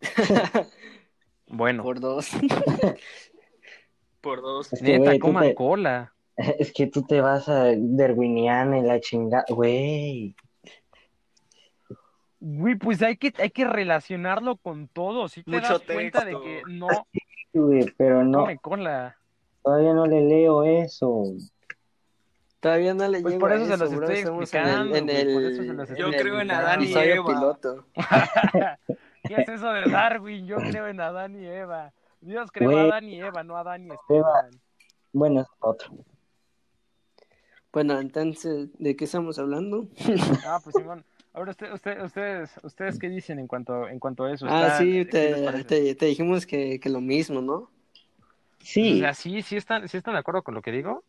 Bueno, 1.52 1.82
Por 1.82 2.00
dos. 2.00 2.30
Por 4.22 4.40
dos. 4.40 4.72
Es 4.72 4.80
que, 4.80 4.98
neta, 4.98 5.18
coman 5.18 5.52
cola. 5.52 6.14
Es 6.58 6.72
que 6.72 6.86
tú 6.86 7.02
te 7.02 7.20
vas 7.20 7.48
a 7.48 7.72
Darwiniana 7.76 8.78
y 8.78 8.82
la 8.82 9.00
chingada, 9.00 9.44
güey. 9.48 10.34
Güey, 12.40 12.74
pues 12.74 13.00
hay 13.02 13.16
que, 13.16 13.32
hay 13.38 13.50
que 13.50 13.64
relacionarlo 13.64 14.56
con 14.56 14.88
todo. 14.88 15.28
Si 15.28 15.44
te 15.44 15.50
Mucho 15.52 15.74
das 15.74 15.82
cuenta 15.82 16.24
de 16.24 16.32
que 16.32 16.62
no 16.68 16.88
Güey, 17.54 17.84
pero 17.96 18.24
no, 18.24 18.40
come 18.40 18.58
cola. 18.58 19.16
Todavía 19.62 19.92
no 19.92 20.06
le 20.06 20.22
leo 20.22 20.64
eso. 20.64 21.22
Todavía 22.60 22.94
no 22.94 23.06
le 23.08 23.20
Pues 23.20 23.34
llego 23.34 23.40
por 23.40 23.52
a 23.52 23.56
eso 23.56 23.66
se 23.66 23.76
los 23.76 23.94
bro, 23.94 24.06
estoy 24.08 24.18
estamos 24.18 24.54
en 24.54 24.60
el- 24.60 24.68
explicando, 24.68 24.96
En 24.96 25.10
el, 25.10 25.24
güey, 25.24 25.34
por 25.34 25.52
eso 25.52 25.62
se 25.62 25.72
los 25.74 25.90
en 25.90 25.96
Yo 25.96 26.10
creo 26.10 26.40
en 26.40 26.50
Adán 26.50 26.82
y 26.82 26.92
Eva. 26.94 27.26
piloto. 27.26 27.86
¿Qué 29.28 29.34
es 29.36 29.48
eso 29.48 29.72
de 29.72 29.90
Darwin? 29.90 30.46
Yo 30.46 30.56
creo 30.56 30.88
en 30.88 31.00
Adán 31.00 31.36
y 31.40 31.46
Eva. 31.46 31.92
Dios 32.20 32.50
creó 32.52 32.76
a 32.78 32.82
Adán 32.82 33.04
y 33.08 33.20
Eva, 33.20 33.42
no 33.44 33.56
a 33.56 33.60
Adán 33.60 33.86
y 33.86 33.90
Esteban. 33.92 34.50
Bueno, 35.12 35.40
es 35.42 35.46
otro. 35.60 35.92
Bueno, 37.72 37.98
entonces, 37.98 38.68
¿de 38.78 38.96
qué 38.96 39.04
estamos 39.04 39.38
hablando? 39.38 39.88
Ah, 40.44 40.60
pues 40.62 40.76
Simón. 40.76 41.04
Ahora 41.34 41.52
usted, 41.52 41.72
usted, 41.72 42.02
ustedes, 42.04 42.50
ustedes 42.62 42.98
qué 42.98 43.08
dicen 43.08 43.38
en 43.38 43.46
cuanto, 43.46 43.88
en 43.88 43.98
cuanto 43.98 44.24
a 44.24 44.34
eso. 44.34 44.46
ah, 44.46 44.66
¿Están- 44.66 44.78
sí, 44.78 44.92
les 45.04 45.08
te, 45.08 45.64
te, 45.64 45.94
te 45.94 46.06
dijimos 46.06 46.44
que, 46.44 46.78
que 46.78 46.90
lo 46.90 47.00
mismo, 47.00 47.40
¿no? 47.40 47.54
O 47.54 47.70
Sí, 48.60 48.98
sea, 48.98 49.14
sí, 49.14 49.40
sí 49.40 49.56
están, 49.56 49.88
sí 49.88 49.96
están 49.96 50.12
de 50.14 50.20
acuerdo 50.20 50.42
con 50.42 50.54
lo 50.54 50.60
que 50.60 50.72
digo. 50.72 51.02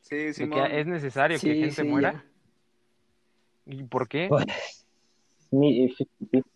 Sí, 0.00 0.32
Simón. 0.34 0.68
que 0.68 0.80
es 0.80 0.86
necesario 0.86 1.36
que 1.38 1.54
Sí, 1.54 1.60
gente 1.60 1.82
sí, 1.82 1.88
muera. 1.88 2.12
ya. 3.66 3.72
¿Y 3.72 3.84
por 3.84 4.08
qué? 4.08 4.28
pues, 4.28 4.44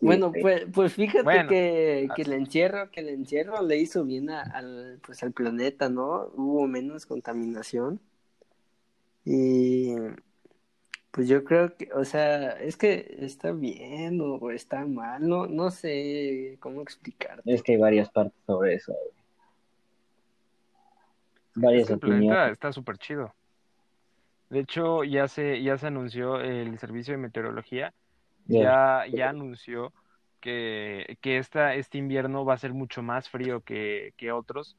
Bueno, 0.01 0.33
pues, 0.33 0.65
pues 0.73 0.93
fíjate 0.93 1.23
Bueno. 1.23 1.49
que, 1.49 2.09
que 2.13 2.21
el 2.23 2.33
encierro, 2.33 2.91
que 2.91 2.99
el 2.99 3.09
encierro 3.09 3.61
le 3.61 3.77
hizo 3.77 4.03
bien 4.03 4.29
a- 4.29 4.41
al, 4.43 4.99
pues 5.05 5.23
al 5.23 5.31
planeta, 5.31 5.87
¿no? 5.89 6.29
Hubo 6.35 6.67
menos 6.67 7.05
contaminación. 7.05 8.01
Y 9.25 9.95
pues 11.11 11.27
yo 11.27 11.43
creo 11.43 11.75
que, 11.75 11.89
o 11.93 12.05
sea, 12.05 12.51
es 12.51 12.77
que 12.77 13.17
está 13.19 13.51
bien 13.51 14.19
o 14.21 14.49
está 14.51 14.85
mal, 14.85 15.27
no, 15.27 15.45
no 15.45 15.69
sé 15.69 16.57
cómo 16.59 16.81
explicarte. 16.81 17.41
Es 17.45 17.61
que 17.61 17.73
hay 17.73 17.77
varias 17.77 18.09
partes 18.09 18.39
sobre 18.45 18.75
eso. 18.75 18.95
Varias 21.53 21.87
planeta 21.87 22.07
opiniones. 22.07 22.51
está 22.53 22.71
súper 22.71 22.97
chido. 22.97 23.33
De 24.49 24.59
hecho, 24.59 25.03
ya 25.03 25.27
se, 25.27 25.61
ya 25.61 25.77
se 25.77 25.87
anunció 25.87 26.39
el 26.39 26.77
servicio 26.79 27.13
de 27.13 27.17
meteorología, 27.17 27.93
ya, 28.47 29.05
ya 29.11 29.29
anunció 29.29 29.93
que, 30.39 31.17
que 31.21 31.37
esta, 31.37 31.75
este 31.75 31.97
invierno 31.97 32.43
va 32.43 32.55
a 32.55 32.57
ser 32.57 32.73
mucho 32.73 33.01
más 33.01 33.29
frío 33.29 33.61
que, 33.61 34.13
que 34.17 34.31
otros, 34.31 34.75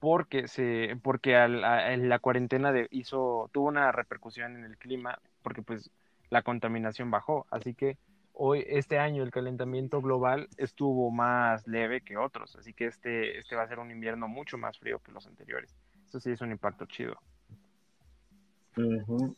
porque 0.00 0.48
se, 0.48 0.96
porque 1.02 1.36
al- 1.36 1.64
a- 1.64 1.92
en 1.92 2.08
la 2.08 2.18
cuarentena 2.18 2.72
de, 2.72 2.86
hizo, 2.90 3.48
tuvo 3.52 3.68
una 3.68 3.92
repercusión 3.92 4.56
en 4.56 4.64
el 4.64 4.76
clima, 4.76 5.18
porque 5.42 5.62
pues 5.62 5.90
la 6.30 6.42
contaminación 6.42 7.10
bajó. 7.10 7.46
Así 7.50 7.74
que 7.74 7.96
hoy, 8.32 8.64
este 8.68 8.98
año, 8.98 9.22
el 9.22 9.30
calentamiento 9.30 10.02
global 10.02 10.48
estuvo 10.58 11.10
más 11.10 11.66
leve 11.66 12.02
que 12.02 12.16
otros. 12.16 12.56
Así 12.56 12.72
que 12.74 12.86
este, 12.86 13.38
este 13.38 13.56
va 13.56 13.62
a 13.62 13.68
ser 13.68 13.78
un 13.78 13.90
invierno 13.90 14.28
mucho 14.28 14.58
más 14.58 14.78
frío 14.78 14.98
que 15.00 15.12
los 15.12 15.26
anteriores. 15.26 15.74
Eso 16.06 16.20
sí 16.20 16.30
es 16.30 16.40
un 16.40 16.50
impacto 16.52 16.84
chido. 16.86 17.18
Ujú. 18.76 19.34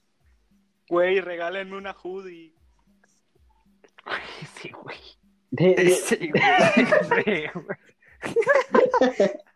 Güey, 0.88 1.20
regálenme 1.20 1.76
una 1.76 1.92
hoodie. 1.92 2.54
Sí, 4.54 4.70
güey. 4.70 4.96
De- 5.50 5.74
de- 5.74 5.90
Sí, 5.90 6.30
güey. 6.30 6.42
Sí, 7.24 7.44
güey. 7.54 7.78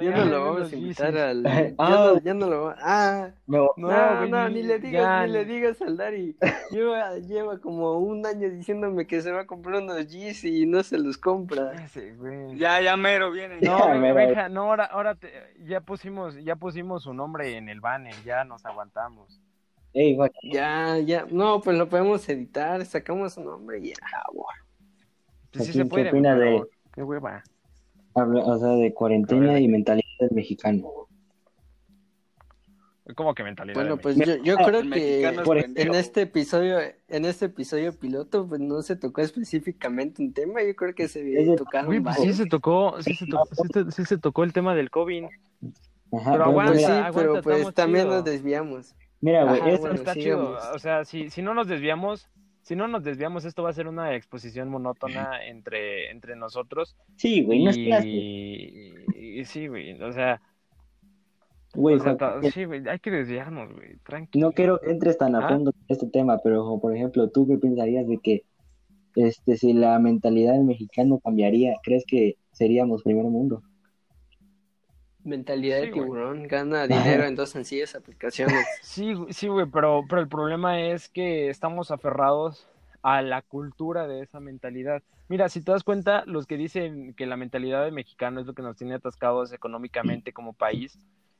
Ya 0.00 0.10
no 0.16 0.24
lo 0.26 0.44
vamos 0.44 0.72
a 0.72 0.76
invitar 0.76 1.16
unos 1.16 1.18
al... 1.18 1.46
Ah. 1.46 1.62
Ya 1.78 1.88
no, 1.90 2.20
ya 2.20 2.34
no 2.34 2.46
lo 2.48 2.62
va- 2.64 2.76
Ah, 2.80 3.30
No, 3.46 3.70
no, 3.76 4.16
güey, 4.18 4.30
no, 4.30 4.48
ni- 4.48 4.62
le 4.62 4.78
digas, 4.78 5.02
ya, 5.02 5.26
ni 5.26 5.32
le 5.32 5.44
digas 5.44 5.82
al 5.82 5.96
Dari. 5.96 6.36
Lleva, 6.70 7.18
lleva 7.18 7.58
como 7.60 7.98
un 7.98 8.24
año 8.26 8.48
diciéndome 8.50 9.06
que 9.06 9.20
se 9.22 9.30
va 9.32 9.42
a 9.42 9.46
comprar 9.46 9.82
unos 9.82 10.06
Yeezy 10.06 10.62
y 10.62 10.66
no 10.66 10.82
se 10.82 10.98
los 10.98 11.18
compra. 11.18 11.72
Ese, 11.84 12.14
güey. 12.14 12.56
Ya, 12.56 12.80
ya 12.80 12.96
mero 12.96 13.30
vienen. 13.30 13.58
No, 13.60 13.78
Ya, 13.78 13.86
güey, 13.88 14.00
me 14.00 14.12
no, 14.48 14.62
ahora, 14.62 14.84
ahora 14.86 15.14
te- 15.14 15.32
ya 15.64 15.80
pusimos, 15.80 16.34
ya 16.42 16.56
pusimos 16.56 17.02
su 17.04 17.12
nombre 17.14 17.56
en 17.56 17.68
el 17.68 17.80
banner, 17.80 18.14
ya 18.24 18.44
nos 18.44 18.64
aguantamos. 18.66 19.40
Ey, 19.92 20.16
va- 20.16 20.30
Ya, 20.42 20.98
ya, 20.98 21.24
no, 21.30 21.60
pues 21.60 21.76
lo 21.78 21.88
podemos 21.88 22.28
editar, 22.28 22.84
sacamos 22.84 23.36
un 23.36 23.44
nombre 23.44 23.78
y 23.78 23.88
ya. 23.90 23.94
Pues 25.52 25.66
sí 25.66 25.72
¿Qué 25.72 25.78
se 25.78 25.84
puede, 25.84 26.08
opina 26.08 26.34
güey, 26.34 26.52
de- 26.60 26.64
qué 26.92 27.02
hueva. 27.04 27.44
Habla- 28.14 28.44
o 28.44 28.58
sea, 28.58 28.68
de 28.70 28.92
cuarentena 28.94 29.58
y 29.60 29.68
mentalidad 29.68 30.04
del 30.20 30.30
mexicano. 30.32 30.90
¿Cómo 33.16 33.34
que 33.34 33.44
mentalidad? 33.44 33.74
Bueno, 33.74 33.98
pues 33.98 34.16
yo, 34.16 34.36
yo 34.42 34.56
creo 34.56 34.80
El 34.80 34.90
que 34.90 35.26
en 35.76 35.94
este 35.94 36.22
episodio, 36.22 36.78
en 37.08 37.24
este 37.26 37.46
episodio 37.46 37.92
piloto, 37.98 38.48
pues 38.48 38.62
no 38.62 38.80
se 38.80 38.96
tocó 38.96 39.20
específicamente 39.20 40.22
un 40.22 40.32
tema, 40.32 40.62
yo 40.62 40.74
creo 40.74 40.94
que 40.94 41.06
se 41.06 41.22
tocaron 41.54 41.86
pues 42.02 42.16
sí 42.16 42.20
varios. 42.22 42.36
se 42.38 42.46
tocó, 42.46 43.02
sí 43.02 43.14
se 43.14 43.26
tocó, 43.26 43.46
sí 43.54 43.62
se, 43.74 43.90
sí 43.92 44.04
se 44.06 44.16
tocó 44.18 44.42
el 44.44 44.54
tema 44.54 44.74
del 44.74 44.90
COVID. 44.90 45.24
Ajá, 45.24 45.30
Pero 46.12 46.24
por 46.32 46.40
aguanta, 46.42 46.72
Pues 46.72 46.80
sí, 46.86 46.92
pero 47.14 47.30
aguanta, 47.36 47.42
pues 47.42 47.74
también 47.74 48.04
chido. 48.06 48.14
nos 48.16 48.24
desviamos. 48.24 48.94
Mira, 49.20 49.44
güey, 49.44 49.60
Ajá, 49.60 49.76
bueno, 49.78 49.94
está 49.96 50.14
sigamos. 50.14 50.62
chido. 50.62 50.74
O 50.74 50.78
sea, 50.78 51.04
si, 51.04 51.28
si 51.28 51.42
no 51.42 51.52
nos 51.52 51.68
desviamos, 51.68 52.30
si 52.64 52.74
no 52.74 52.88
nos 52.88 53.04
desviamos, 53.04 53.44
esto 53.44 53.62
va 53.62 53.70
a 53.70 53.74
ser 53.74 53.86
una 53.86 54.14
exposición 54.16 54.68
monótona 54.68 55.44
entre, 55.46 56.10
entre 56.10 56.34
nosotros. 56.34 56.96
sí, 57.16 57.42
güey, 57.42 57.62
no 57.62 57.70
es 57.70 57.78
clase. 57.78 58.08
y, 58.08 58.94
y 59.14 59.44
sí, 59.44 59.68
güey. 59.68 60.00
O 60.02 60.12
sea, 60.12 60.40
Güey, 61.74 61.96
o 61.96 62.00
sea, 62.00 62.40
sí, 62.52 62.64
güey, 62.64 62.88
hay 62.88 62.98
que 63.00 63.10
desviarnos, 63.10 63.72
güey. 63.72 63.96
Tranquilo. 64.04 64.46
no 64.46 64.52
quiero 64.52 64.80
que 64.80 64.90
entres 64.90 65.18
tan 65.18 65.34
a 65.34 65.44
¿Ah? 65.44 65.48
fondo 65.48 65.72
con 65.72 65.82
este 65.88 66.06
tema, 66.06 66.38
pero 66.42 66.78
por 66.80 66.94
ejemplo, 66.94 67.28
¿tú 67.30 67.46
qué 67.48 67.58
pensarías 67.58 68.06
de 68.06 68.18
que 68.18 68.44
este 69.16 69.56
si 69.56 69.72
la 69.72 69.98
mentalidad 69.98 70.52
del 70.52 70.64
mexicano 70.64 71.18
cambiaría? 71.18 71.74
¿Crees 71.82 72.04
que 72.06 72.36
seríamos 72.52 73.02
primer 73.02 73.24
mundo? 73.24 73.62
Mentalidad 75.24 75.78
de 75.78 75.86
Sí, 75.86 75.92
tiburón, 75.92 76.46
gana 76.48 76.86
dinero 76.86 77.24
en 77.24 77.34
dos 77.34 77.50
sencillas 77.50 77.94
aplicaciones. 77.94 78.64
Sí, 78.82 79.14
güey, 79.14 79.32
sí, 79.32 79.48
güey, 79.48 79.66
pero, 79.72 80.04
pero 80.08 80.20
el 80.20 80.28
problema 80.28 80.80
es 80.80 81.08
que 81.08 81.48
estamos 81.48 81.90
aferrados 81.90 82.68
a 83.02 83.22
la 83.22 83.42
cultura 83.42 84.06
de 84.06 84.20
esa 84.22 84.38
mentalidad. 84.40 85.02
Mira, 85.28 85.48
si 85.48 85.62
te 85.62 85.72
das 85.72 85.82
cuenta, 85.82 86.24
los 86.26 86.46
que 86.46 86.56
dicen 86.58 87.14
que 87.14 87.26
la 87.26 87.36
mentalidad 87.36 87.84
del 87.84 87.92
mexicano 87.92 88.40
es 88.40 88.46
lo 88.46 88.52
que 88.54 88.62
nos 88.62 88.76
tiene 88.76 88.94
atascados 88.94 89.52
económicamente 89.52 90.32
como 90.32 90.52
país, 90.52 90.98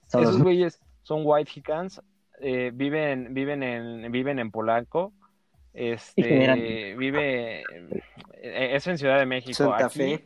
esos 0.09 0.43
güeyes 0.43 0.81
son 1.03 1.21
white 1.25 1.51
hicans, 1.55 2.03
eh, 2.41 2.71
viven, 2.75 3.35
viven 3.35 3.63
en, 3.63 4.11
viven 4.11 4.39
en 4.39 4.51
Polanco, 4.51 5.13
este, 5.75 6.95
vive, 6.97 7.63
eh, 8.43 8.71
eso 8.75 8.91
en 8.91 8.99
Ciudad 8.99 9.19
de 9.19 9.27
México. 9.27 9.55
Santa 9.55 9.87
Aquí- 9.87 9.99
Fe. 9.99 10.25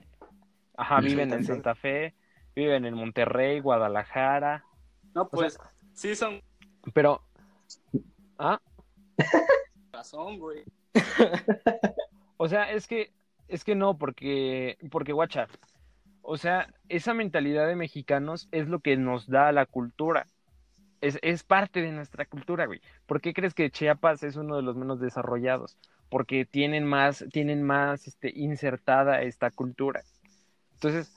Ajá, 0.76 1.00
viven 1.00 1.30
Santa 1.30 1.36
en 1.36 1.40
Fe. 1.40 1.46
Santa 1.52 1.74
Fe, 1.74 2.14
viven 2.58 2.84
en 2.84 2.94
Monterrey, 2.94 3.60
Guadalajara, 3.60 4.64
No, 5.14 5.28
pues, 5.28 5.58
sí 5.94 6.14
son 6.14 6.42
pero, 6.92 7.22
ah, 8.38 8.60
razón, 9.92 10.38
güey. 10.38 10.64
O 12.40 12.46
sea, 12.46 12.70
es 12.70 12.86
que, 12.86 13.10
es 13.48 13.64
que 13.64 13.74
no, 13.74 13.98
porque, 13.98 14.78
porque 14.92 15.12
guacha, 15.12 15.48
o 16.22 16.36
sea, 16.36 16.72
esa 16.88 17.12
mentalidad 17.12 17.66
de 17.66 17.74
mexicanos 17.74 18.46
es 18.52 18.68
lo 18.68 18.78
que 18.78 18.96
nos 18.96 19.26
da 19.26 19.50
la 19.50 19.66
cultura. 19.66 20.24
Es, 21.00 21.18
es 21.22 21.42
parte 21.42 21.82
de 21.82 21.90
nuestra 21.90 22.26
cultura, 22.26 22.66
güey. 22.66 22.80
¿Por 23.06 23.20
qué 23.20 23.34
crees 23.34 23.54
que 23.54 23.72
Chiapas 23.72 24.22
es 24.22 24.36
uno 24.36 24.54
de 24.54 24.62
los 24.62 24.76
menos 24.76 25.00
desarrollados? 25.00 25.76
Porque 26.08 26.44
tienen 26.44 26.84
más, 26.84 27.24
tienen 27.32 27.64
más 27.64 28.06
este, 28.06 28.30
insertada 28.32 29.20
esta 29.22 29.50
cultura. 29.50 30.04
Entonces, 30.74 31.12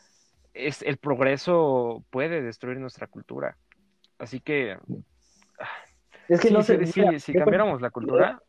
es, 0.54 0.82
el 0.82 0.98
progreso 0.98 2.04
puede 2.10 2.42
destruir 2.42 2.80
nuestra 2.80 3.08
cultura. 3.08 3.58
Así 4.18 4.40
que, 4.40 4.78
Es 6.28 6.40
que 6.40 6.50
sí, 6.50 6.54
no 6.54 6.62
sé, 6.62 6.86
si 6.86 7.02
yo 7.34 7.40
cambiáramos 7.40 7.82
la 7.82 7.90
cultura, 7.90 8.42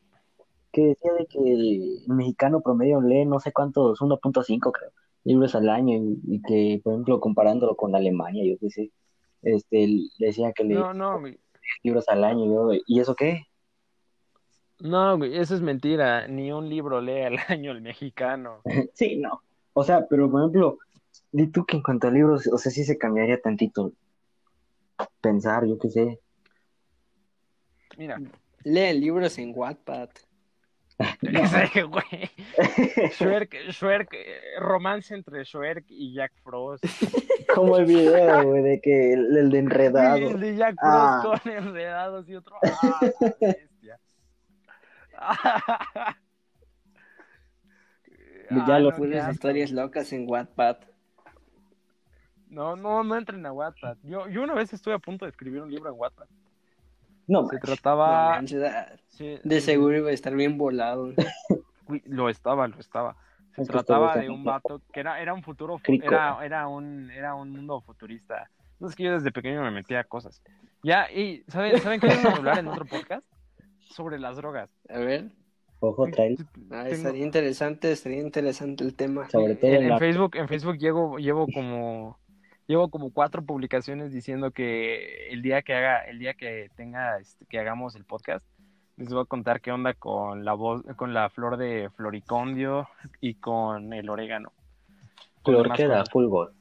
que 0.70 0.82
decía 0.88 1.12
de 1.14 1.26
que 1.26 1.38
el 1.38 2.02
mexicano 2.08 2.60
promedio 2.60 3.00
lee 3.00 3.24
no 3.24 3.40
sé 3.40 3.52
cuántos, 3.52 4.00
1.5 4.00 4.72
creo, 4.72 4.90
libros 5.24 5.54
al 5.54 5.68
año 5.68 5.96
y, 5.96 6.20
y 6.26 6.42
que, 6.42 6.80
por 6.82 6.92
ejemplo, 6.94 7.20
comparándolo 7.20 7.76
con 7.76 7.94
Alemania, 7.94 8.44
yo 8.44 8.58
qué 8.58 8.70
sé, 8.70 8.90
este, 9.42 9.88
decía 10.18 10.52
que 10.52 10.64
lee 10.64 10.74
no, 10.74 10.94
no, 10.94 11.20
güey. 11.20 11.38
libros 11.82 12.08
al 12.08 12.24
año, 12.24 12.46
yo, 12.46 12.80
¿y 12.86 13.00
eso 13.00 13.14
qué? 13.14 13.46
No, 14.78 15.16
güey, 15.16 15.36
eso 15.36 15.54
es 15.54 15.60
mentira. 15.60 16.26
Ni 16.26 16.50
un 16.52 16.68
libro 16.68 17.00
lee 17.00 17.22
al 17.22 17.36
año 17.48 17.70
el 17.70 17.82
mexicano. 17.82 18.60
Sí, 18.94 19.16
no. 19.16 19.42
O 19.74 19.84
sea, 19.84 20.06
pero 20.08 20.30
por 20.30 20.40
ejemplo, 20.40 20.78
di 21.30 21.46
tú 21.48 21.64
que 21.64 21.76
en 21.76 21.82
cuanto 21.82 22.08
a 22.08 22.10
libros, 22.10 22.46
o 22.46 22.58
sea, 22.58 22.70
sí 22.72 22.84
se 22.84 22.98
cambiaría 22.98 23.40
tantito 23.40 23.92
pensar, 25.20 25.66
yo 25.66 25.78
qué 25.78 25.88
sé. 25.90 26.20
Mira, 27.98 28.18
Leen 28.64 29.00
libros 29.00 29.38
en 29.38 29.52
Wattpad. 29.54 30.10
güey. 31.90 32.30
Shrek, 33.18 33.54
Shrek, 33.70 34.16
romance 34.60 35.14
entre 35.14 35.42
Shrek 35.44 35.84
y 35.88 36.14
Jack 36.14 36.32
Frost. 36.44 36.84
Como 37.54 37.76
el 37.76 37.86
video, 37.86 38.44
güey, 38.44 38.62
de 38.62 38.80
que 38.80 39.12
el, 39.14 39.36
el 39.36 39.50
de 39.50 39.58
enredado. 39.58 40.16
Sí, 40.18 40.24
el 40.24 40.40
de 40.40 40.56
Jack 40.56 40.76
Frost 40.76 40.86
Ah. 40.86 41.40
con 41.42 41.52
enredados 41.52 42.28
y 42.28 42.36
otro. 42.36 42.56
¡Ah, 42.62 43.00
bestia! 43.40 43.98
Ya 48.50 48.78
lo 48.78 48.90
no, 48.90 48.96
asco. 49.18 49.32
historias 49.32 49.72
locas 49.72 50.12
en 50.12 50.28
Wattpad. 50.28 50.76
No, 52.52 52.76
no, 52.76 53.02
no 53.02 53.16
entren 53.16 53.44
a 53.46 53.52
Wattpad. 53.52 53.96
Yo, 54.02 54.28
yo 54.28 54.42
una 54.42 54.54
vez 54.54 54.72
estuve 54.72 54.94
a 54.94 54.98
punto 54.98 55.24
de 55.24 55.30
escribir 55.30 55.62
un 55.62 55.70
libro 55.70 55.90
en 55.90 55.98
Wattpad. 55.98 56.26
No, 57.26 57.40
Se 57.48 57.54
manches. 57.54 57.60
No 57.70 57.74
trataba... 57.74 58.30
manches, 58.30 58.62
ah, 58.64 58.92
sí, 59.08 59.38
de 59.42 59.60
sí, 59.60 59.66
seguro 59.66 59.96
iba 59.96 60.10
a 60.10 60.12
estar 60.12 60.34
bien 60.34 60.58
volado. 60.58 61.12
Uy, 61.88 62.02
Lo 62.06 62.28
estaba, 62.28 62.68
lo 62.68 62.78
estaba. 62.78 63.16
Se 63.54 63.62
Es 63.62 63.68
que 63.68 63.72
trataba 63.72 64.16
de 64.16 64.28
un 64.30 64.44
vato 64.44 64.80
que 64.92 65.00
era, 65.00 65.20
era 65.20 65.34
un 65.34 65.42
futuro, 65.42 65.78
Crico. 65.82 66.06
era, 66.06 66.44
era 66.44 66.68
un, 66.68 67.10
era 67.10 67.34
un 67.34 67.50
mundo 67.50 67.80
futurista. 67.80 68.50
No 68.80 68.88
es 68.88 68.96
que 68.96 69.04
yo 69.04 69.12
desde 69.12 69.30
pequeño 69.30 69.62
me 69.62 69.70
metía 69.70 70.00
a 70.00 70.04
cosas. 70.04 70.42
Ya, 70.82 71.10
y 71.12 71.44
¿saben, 71.48 71.78
¿saben 71.80 72.00
qué 72.00 72.08
vamos 72.08 72.24
a 72.26 72.36
hablar 72.36 72.58
en 72.58 72.68
otro 72.68 72.84
podcast? 72.86 73.26
Sobre 73.80 74.18
las 74.18 74.36
drogas. 74.36 74.70
A 74.88 74.98
ver, 74.98 75.30
Ojo, 75.80 76.06
trae. 76.10 76.34
ah, 76.70 76.84
Tengo- 76.84 76.86
estaría 76.88 77.24
interesante, 77.24 77.92
estaría 77.92 78.20
interesante 78.20 78.84
el 78.84 78.94
tema. 78.94 79.28
Sobre 79.30 79.54
todo 79.54 79.70
en, 79.70 79.76
en 79.76 79.82
en 79.84 79.88
la- 79.90 79.98
Facebook, 79.98 80.34
en 80.36 80.48
Facebook 80.48 80.78
llevo, 80.78 81.18
llevo 81.18 81.46
como 81.52 82.18
llevo 82.72 82.88
como 82.88 83.12
cuatro 83.12 83.42
publicaciones 83.44 84.12
diciendo 84.12 84.50
que 84.50 85.28
el 85.28 85.42
día 85.42 85.60
que 85.60 85.74
haga, 85.74 85.98
el 86.04 86.18
día 86.18 86.32
que 86.32 86.70
tenga, 86.74 87.18
este, 87.18 87.44
que 87.44 87.58
hagamos 87.58 87.94
el 87.96 88.04
podcast, 88.04 88.44
les 88.96 89.12
voy 89.12 89.22
a 89.22 89.26
contar 89.26 89.60
qué 89.60 89.72
onda 89.72 89.92
con 89.92 90.44
la 90.46 90.54
voz, 90.54 90.82
con 90.96 91.12
la 91.12 91.28
flor 91.28 91.58
de 91.58 91.90
floricondio 91.96 92.88
y 93.20 93.34
con 93.34 93.92
el 93.92 94.08
orégano. 94.08 94.52
Flor 95.44 95.68
cosas. 95.68 96.08
full 96.10 96.26
gol. 96.26 96.54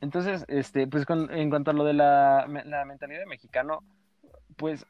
Entonces, 0.00 0.44
este, 0.46 0.86
pues 0.86 1.04
con- 1.04 1.32
en 1.32 1.50
cuanto 1.50 1.72
a 1.72 1.74
lo 1.74 1.84
de 1.84 1.94
la, 1.94 2.46
la 2.64 2.84
mentalidad 2.84 3.20
de 3.20 3.26
mexicano, 3.26 3.80
pues, 4.56 4.86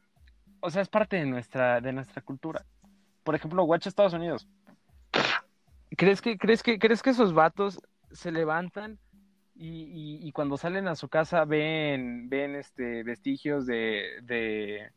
o 0.61 0.69
sea, 0.69 0.83
es 0.83 0.89
parte 0.89 1.17
de 1.17 1.25
nuestra, 1.25 1.81
de 1.81 1.93
nuestra 1.93 2.21
cultura. 2.21 2.67
Por 3.23 3.35
ejemplo, 3.35 3.63
guacha 3.65 3.89
Estados 3.89 4.13
Unidos. 4.13 4.47
¿Crees 5.97 6.21
que, 6.21 6.37
crees 6.37 6.63
que, 6.63 6.79
crees 6.79 7.03
que 7.03 7.11
esos 7.11 7.33
vatos 7.33 7.81
se 8.11 8.31
levantan 8.31 8.99
y, 9.55 9.69
y- 10.25 10.29
y 10.29 10.33
cuando 10.33 10.57
salen 10.57 10.89
a 10.89 10.97
su 10.97 11.09
casa 11.09 11.45
ven, 11.45 12.29
ven 12.29 12.55
este 12.57 13.03
vestigios 13.05 13.67
de, 13.67 14.21
de, 14.23 14.91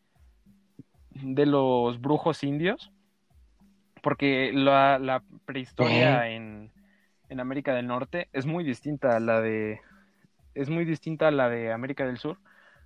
de 1.12 1.46
los 1.46 2.00
brujos 2.00 2.44
indios? 2.44 2.92
Porque 4.02 4.52
la, 4.54 5.00
la 5.00 5.24
prehistoria 5.46 6.30
en, 6.30 6.72
en 7.30 7.40
América 7.40 7.74
del 7.74 7.88
Norte 7.88 8.30
es 8.32 8.46
muy 8.46 8.64
distinta 8.64 9.16
a 9.16 9.20
la 9.20 9.42
de 9.42 9.82
es 10.56 10.70
muy 10.70 10.86
distinta 10.86 11.28
a 11.30 11.32
la 11.32 11.50
de 11.50 11.72
América 11.74 12.06
del 12.06 12.18
Sur, 12.18 12.40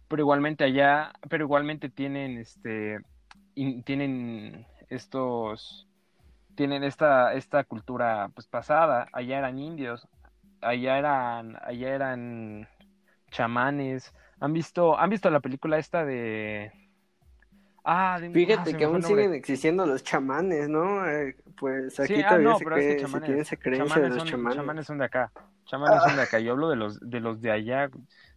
pero 0.07 0.21
igualmente 0.23 0.63
allá, 0.65 1.13
pero 1.29 1.45
igualmente 1.45 1.89
tienen 1.89 2.37
este 2.37 2.99
in- 3.55 3.83
tienen 3.83 4.67
estos 4.89 5.87
tienen 6.55 6.83
esta 6.83 7.33
esta 7.33 7.63
cultura 7.65 8.29
pues 8.35 8.47
pasada, 8.47 9.07
allá 9.13 9.39
eran 9.39 9.59
indios, 9.59 10.07
allá 10.61 10.97
eran 10.97 11.57
allá 11.63 11.89
eran 11.95 12.67
chamanes. 13.29 14.13
¿Han 14.39 14.53
visto 14.53 14.97
han 14.99 15.09
visto 15.09 15.29
la 15.29 15.39
película 15.39 15.77
esta 15.77 16.03
de 16.05 16.71
Ah, 17.83 18.19
de- 18.21 18.27
ah, 18.27 18.31
Fíjate 18.31 18.71
se 18.71 18.77
que 18.77 18.83
aún 18.85 19.01
siguen 19.01 19.33
existiendo 19.33 19.85
los 19.87 20.03
chamanes, 20.03 20.69
¿no? 20.69 21.07
Eh, 21.09 21.35
pues 21.57 21.99
aquí 21.99 22.13
Sí, 22.15 22.21
ah, 22.23 22.37
no, 22.37 22.57
se, 22.59 22.63
pero 22.63 22.77
es 22.77 22.81
que 22.85 22.91
cree- 22.91 22.99
se 22.99 23.05
chamanes- 23.05 23.25
tiene 23.25 23.41
esa 23.41 23.55
creencia 23.57 23.85
chamanes 23.87 24.03
de 24.03 24.09
los 24.09 24.17
son, 24.19 24.27
chamanes. 24.27 24.55
chamanes 24.57 24.85
son 24.85 24.97
de 24.99 25.05
acá. 25.05 25.31
Chamanes 25.65 26.03
son 26.03 26.15
de 26.15 26.21
acá. 26.21 26.39
Yo 26.39 26.51
hablo 26.51 26.69
de 26.69 26.75
los 26.75 26.99
de 26.99 27.19
los 27.19 27.41
de 27.41 27.51
allá, 27.51 27.89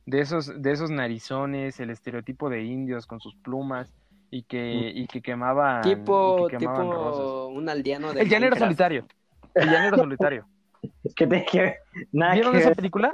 de 0.07 0.21
esos 0.21 0.63
de 0.63 0.73
esos 0.73 0.91
narizones, 0.91 1.79
el 1.79 1.91
estereotipo 1.91 2.49
de 2.49 2.63
indios 2.63 3.07
con 3.07 3.21
sus 3.21 3.35
plumas 3.37 3.93
y 4.31 4.45
que 4.45 4.93
y 4.95 5.07
que 5.09 5.21
quemaban 5.21 5.83
Tipo, 5.83 6.47
y 6.49 6.53
que 6.53 6.57
quemaban 6.59 6.81
tipo 6.89 6.93
rosas. 6.95 7.57
un 7.57 7.69
aldeano 7.69 8.13
de 8.15 8.23
El 8.23 8.29
llanero 8.31 8.57
solitario. 8.57 9.07
El 9.55 9.71
llanero 9.71 9.97
solitario. 10.09 10.47
Es 11.05 11.15
que 11.15 11.27
te 11.27 11.45
que 11.45 11.77
nada 12.13 12.35
¿Vieron 12.35 12.53
que 12.53 12.59
esa 12.59 12.69
ver. 12.69 12.77
película? 12.77 13.11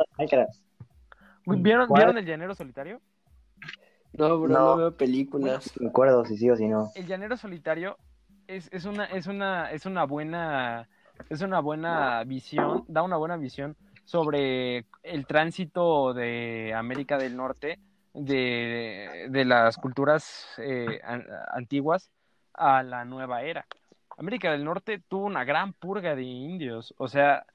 ¿Vieron, 1.47 1.89
¿Cuál? 1.89 2.01
¿Vieron 2.01 2.18
el 2.18 2.27
llanero 2.27 2.55
solitario? 2.55 3.01
No, 4.12 4.39
bro, 4.41 4.49
no, 4.49 4.59
No. 4.71 4.77
veo 4.77 4.97
películas. 4.97 5.71
Me 5.81 5.89
acuerdo 5.89 6.25
si 6.25 6.37
sí 6.37 6.51
o 6.51 6.57
si 6.57 6.68
no. 6.68 6.91
El 6.95 7.07
llanero 7.07 7.37
solitario 7.37 7.97
es, 8.47 8.68
es 8.73 8.85
una 8.85 9.05
es 9.07 9.27
una 9.27 9.71
es 9.71 9.87
una 9.87 10.05
buena 10.05 10.89
es 11.29 11.41
una 11.43 11.61
buena 11.61 12.25
visión, 12.25 12.85
da 12.89 13.03
una 13.03 13.16
buena 13.16 13.37
visión 13.37 13.77
sobre 14.05 14.85
el 15.05 15.27
tránsito 15.27 16.12
de 16.14 16.75
América 16.75 17.16
del 17.18 17.37
Norte 17.37 17.79
de, 18.12 19.29
de 19.31 19.45
las 19.45 19.77
culturas 19.77 20.49
eh, 20.59 21.01
an- 21.05 21.27
antiguas 21.53 22.11
a 22.55 22.83
la 22.83 23.05
nueva 23.05 23.43
era. 23.43 23.64
América 24.18 24.51
del 24.51 24.64
Norte 24.64 25.01
tuvo 25.09 25.25
una 25.27 25.45
gran 25.45 25.73
purga 25.73 26.16
de 26.16 26.25
indios, 26.25 26.93
o 26.99 27.07
sea, 27.07 27.47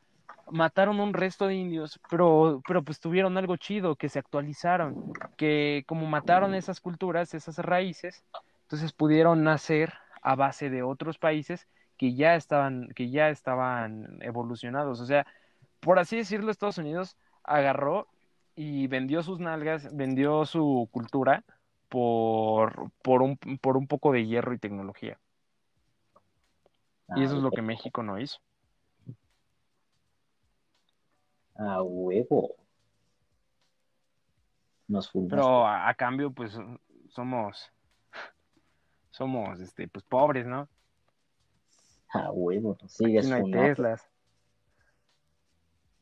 mataron 0.51 0.99
un 0.99 1.13
resto 1.13 1.47
de 1.47 1.55
indios, 1.55 1.99
pero, 2.09 2.61
pero 2.67 2.83
pues 2.83 2.99
tuvieron 2.99 3.37
algo 3.37 3.57
chido, 3.57 3.95
que 3.95 4.09
se 4.09 4.19
actualizaron, 4.19 5.13
que 5.37 5.83
como 5.87 6.05
mataron 6.05 6.53
esas 6.53 6.79
culturas, 6.79 7.33
esas 7.33 7.57
raíces, 7.59 8.23
entonces 8.63 8.93
pudieron 8.93 9.43
nacer 9.43 9.93
a 10.21 10.35
base 10.35 10.69
de 10.69 10.83
otros 10.83 11.17
países 11.17 11.67
que 11.97 12.15
ya 12.15 12.35
estaban, 12.35 12.89
que 12.95 13.09
ya 13.09 13.29
estaban 13.29 14.19
evolucionados. 14.21 14.99
O 14.99 15.05
sea, 15.05 15.25
por 15.79 15.99
así 15.99 16.17
decirlo, 16.17 16.51
Estados 16.51 16.77
Unidos 16.77 17.17
agarró 17.43 18.07
y 18.55 18.87
vendió 18.87 19.23
sus 19.23 19.39
nalgas, 19.39 19.95
vendió 19.95 20.45
su 20.45 20.89
cultura 20.91 21.43
por, 21.89 22.91
por, 23.01 23.21
un, 23.21 23.37
por 23.37 23.77
un 23.77 23.87
poco 23.87 24.11
de 24.11 24.25
hierro 24.25 24.53
y 24.53 24.59
tecnología. 24.59 25.19
Y 27.15 27.23
eso 27.23 27.37
es 27.37 27.43
lo 27.43 27.51
que 27.51 27.61
México 27.61 28.03
no 28.03 28.19
hizo. 28.19 28.39
A 31.55 31.81
huevo. 31.81 32.55
Nos 34.87 35.09
fuimos. 35.09 35.29
Pero 35.29 35.65
a, 35.65 35.89
a 35.89 35.93
cambio, 35.93 36.31
pues 36.31 36.57
somos, 37.09 37.71
somos, 39.09 39.59
este, 39.59 39.87
pues 39.87 40.03
pobres, 40.05 40.45
¿no? 40.45 40.67
A 42.09 42.31
huevo. 42.31 42.77
Sigues 42.87 43.27
no 43.27 43.35
hay. 43.35 43.51
Teslas. 43.51 44.07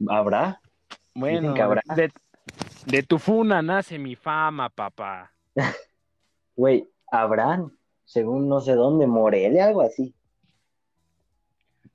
¿Habrá? 0.10 0.60
Bueno, 1.16 1.56
habrá. 1.62 1.82
de, 1.96 2.12
de 2.86 3.04
tu 3.04 3.20
funa 3.20 3.62
nace 3.62 3.98
mi 3.98 4.16
fama, 4.16 4.70
papá. 4.70 5.32
Güey, 6.56 6.88
¿habrán? 7.12 7.76
Según 8.06 8.48
no 8.48 8.60
sé 8.60 8.74
dónde, 8.74 9.08
Morelia, 9.08 9.66
algo 9.66 9.82
así. 9.82 10.14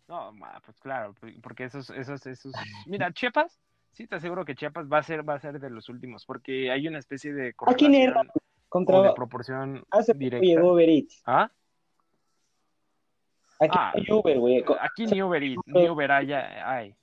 No, 0.09 0.33
pues 0.65 0.81
claro, 0.81 1.15
porque 1.43 1.65
esos, 1.65 1.91
esos, 1.91 2.27
esos. 2.27 2.53
Mira, 2.87 3.13
Chiapas, 3.13 3.61
sí 3.93 4.07
te 4.07 4.17
aseguro 4.17 4.45
que 4.45 4.55
Chiapas 4.55 4.87
va 4.91 4.99
a 4.99 5.03
ser, 5.03 5.29
va 5.29 5.35
a 5.35 5.39
ser 5.41 5.61
de 5.61 5.69
los 5.71 5.89
últimos, 5.91 6.25
porque 6.25 6.71
hay 6.71 6.89
una 6.89 6.99
especie 6.99 7.33
de 7.35 7.55
¿A 7.67 7.75
quién 7.75 7.95
era? 7.95 8.13
correlación 8.15 8.43
Contra... 8.71 8.97
o 8.99 9.03
de 9.03 9.13
proporción 9.13 9.85
Hace 9.91 10.15
directa. 10.15 10.47
llegó 10.47 10.73
Uber 10.73 10.89
Eats. 10.89 11.23
¿Ah? 11.27 11.51
Aquí 13.61 13.77
Ah. 13.79 13.93
hay 13.95 14.05
Uber, 14.11 14.39
güey. 14.39 14.63
Co- 14.65 14.77
Aquí 14.81 15.07
ni 15.07 15.23
Uber, 15.23 15.43
Eats, 15.43 15.63
ni 15.67 15.89
Uber 15.89 16.11
hay. 16.13 16.95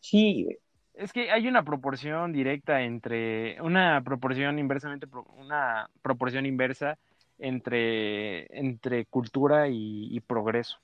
Sí, 0.00 0.44
güey. 0.44 0.58
Es 0.94 1.12
que 1.12 1.30
hay 1.30 1.48
una 1.48 1.64
proporción 1.64 2.32
directa 2.32 2.82
entre, 2.82 3.60
una 3.62 4.02
proporción 4.04 4.58
inversamente, 4.58 5.06
una 5.36 5.88
proporción 6.02 6.46
inversa 6.46 6.98
entre, 7.38 8.46
entre 8.58 9.06
cultura 9.06 9.68
y, 9.68 10.14
y 10.14 10.20
progreso. 10.20 10.78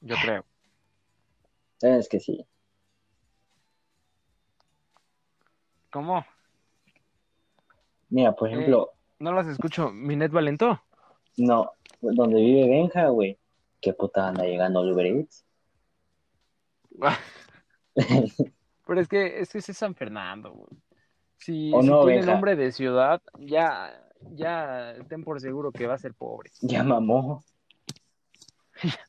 Yo 0.00 0.16
creo. 0.22 0.44
Es 1.80 2.08
que 2.08 2.20
sí. 2.20 2.46
¿Cómo? 5.90 6.24
Mira, 8.10 8.34
por 8.34 8.48
ejemplo, 8.48 8.92
No 9.18 9.32
las 9.32 9.46
escucho. 9.46 9.90
¿Minet 9.90 10.32
Valentó? 10.32 10.82
no, 11.36 11.72
donde 12.00 12.40
vive 12.40 12.68
Benja, 12.68 13.08
güey. 13.08 13.38
¿Qué 13.80 13.92
puta 13.92 14.28
anda 14.28 14.44
llegando 14.44 14.80
Uber 14.82 15.06
Eats? 15.06 15.44
Pero 18.86 19.00
es 19.00 19.08
que, 19.08 19.40
es 19.40 19.52
que 19.52 19.58
es 19.58 19.66
San 19.66 19.94
Fernando, 19.94 20.52
güey. 20.52 20.70
Si, 21.36 21.70
si 21.70 21.70
no, 21.70 22.04
tiene 22.04 22.16
Benja. 22.18 22.32
nombre 22.32 22.56
de 22.56 22.72
ciudad, 22.72 23.22
ya, 23.38 24.04
ya 24.32 24.96
ten 25.08 25.22
por 25.22 25.40
seguro 25.40 25.70
que 25.70 25.86
va 25.86 25.94
a 25.94 25.98
ser 25.98 26.14
pobre. 26.14 26.50
Ya 26.60 26.82
mamó. 26.82 27.44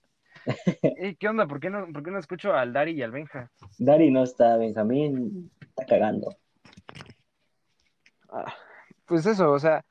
¿Qué 1.20 1.28
onda? 1.28 1.48
¿Por 1.48 1.60
qué, 1.60 1.70
no, 1.70 1.92
¿Por 1.92 2.04
qué 2.04 2.12
no 2.12 2.20
escucho 2.20 2.54
al 2.54 2.74
Dari 2.74 2.92
y 2.92 3.02
al 3.02 3.12
Benja? 3.12 3.52
Dari 3.78 4.12
no 4.12 4.24
está, 4.24 4.58
Benjamín 4.58 5.52
está 5.62 5.86
cagando. 5.86 6.36
Ah, 8.30 8.54
pues 9.06 9.26
eso, 9.26 9.52
o 9.52 9.60
sea, 9.60 9.84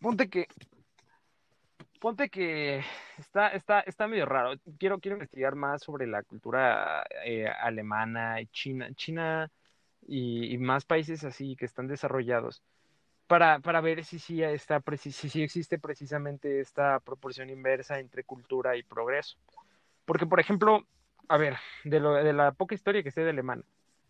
ponte 0.00 0.28
que, 0.28 0.46
ponte 2.00 2.28
que 2.28 2.82
está, 3.18 3.48
está, 3.48 3.80
está 3.80 4.06
medio 4.06 4.26
raro. 4.26 4.58
Quiero, 4.78 4.98
quiero 4.98 5.16
investigar 5.16 5.54
más 5.54 5.82
sobre 5.82 6.06
la 6.06 6.22
cultura 6.22 7.04
eh, 7.24 7.46
alemana 7.46 8.40
y 8.40 8.46
China, 8.48 8.88
China 8.94 9.50
y, 10.06 10.52
y 10.54 10.58
más 10.58 10.84
países 10.84 11.24
así 11.24 11.56
que 11.56 11.64
están 11.64 11.86
desarrollados 11.86 12.62
para, 13.26 13.60
para 13.60 13.80
ver 13.80 14.04
si 14.04 14.18
sí 14.18 14.42
está, 14.42 14.82
si 14.98 15.12
sí 15.12 15.42
existe 15.42 15.78
precisamente 15.78 16.60
esta 16.60 17.00
proporción 17.00 17.50
inversa 17.50 17.98
entre 17.98 18.24
cultura 18.24 18.76
y 18.76 18.82
progreso. 18.82 19.36
Porque, 20.04 20.26
por 20.26 20.40
ejemplo, 20.40 20.86
a 21.28 21.36
ver, 21.38 21.56
de, 21.84 22.00
lo, 22.00 22.14
de 22.14 22.32
la 22.32 22.52
poca 22.52 22.74
historia 22.74 23.02
que 23.02 23.10
sé 23.10 23.22
de 23.22 23.30
Alemania, 23.30 23.64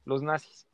los 0.04 0.22
nazis. 0.22 0.66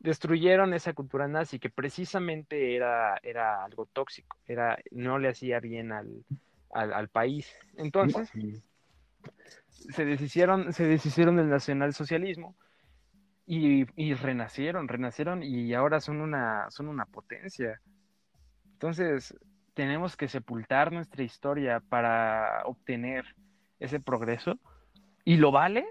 destruyeron 0.00 0.74
esa 0.74 0.92
cultura 0.92 1.28
nazi 1.28 1.58
que 1.58 1.70
precisamente 1.70 2.74
era, 2.74 3.18
era 3.22 3.64
algo 3.64 3.86
tóxico, 3.86 4.36
era, 4.46 4.78
no 4.90 5.18
le 5.18 5.28
hacía 5.28 5.60
bien 5.60 5.92
al, 5.92 6.24
al, 6.72 6.92
al 6.92 7.08
país. 7.08 7.54
Entonces, 7.76 8.30
se 9.70 10.04
deshicieron, 10.04 10.72
se 10.72 10.84
deshicieron 10.84 11.36
del 11.36 11.48
nacionalsocialismo 11.48 12.56
y, 13.46 14.14
renacieron, 14.14 14.88
renacieron 14.88 15.42
y 15.42 15.72
ahora 15.74 16.00
son 16.00 16.20
una, 16.20 16.70
son 16.70 16.88
una 16.88 17.06
potencia. 17.06 17.80
Entonces, 18.72 19.34
tenemos 19.74 20.16
que 20.16 20.28
sepultar 20.28 20.92
nuestra 20.92 21.22
historia 21.22 21.80
para 21.80 22.62
obtener 22.64 23.24
ese 23.78 24.00
progreso. 24.00 24.58
¿Y 25.24 25.36
lo 25.36 25.52
vale? 25.52 25.86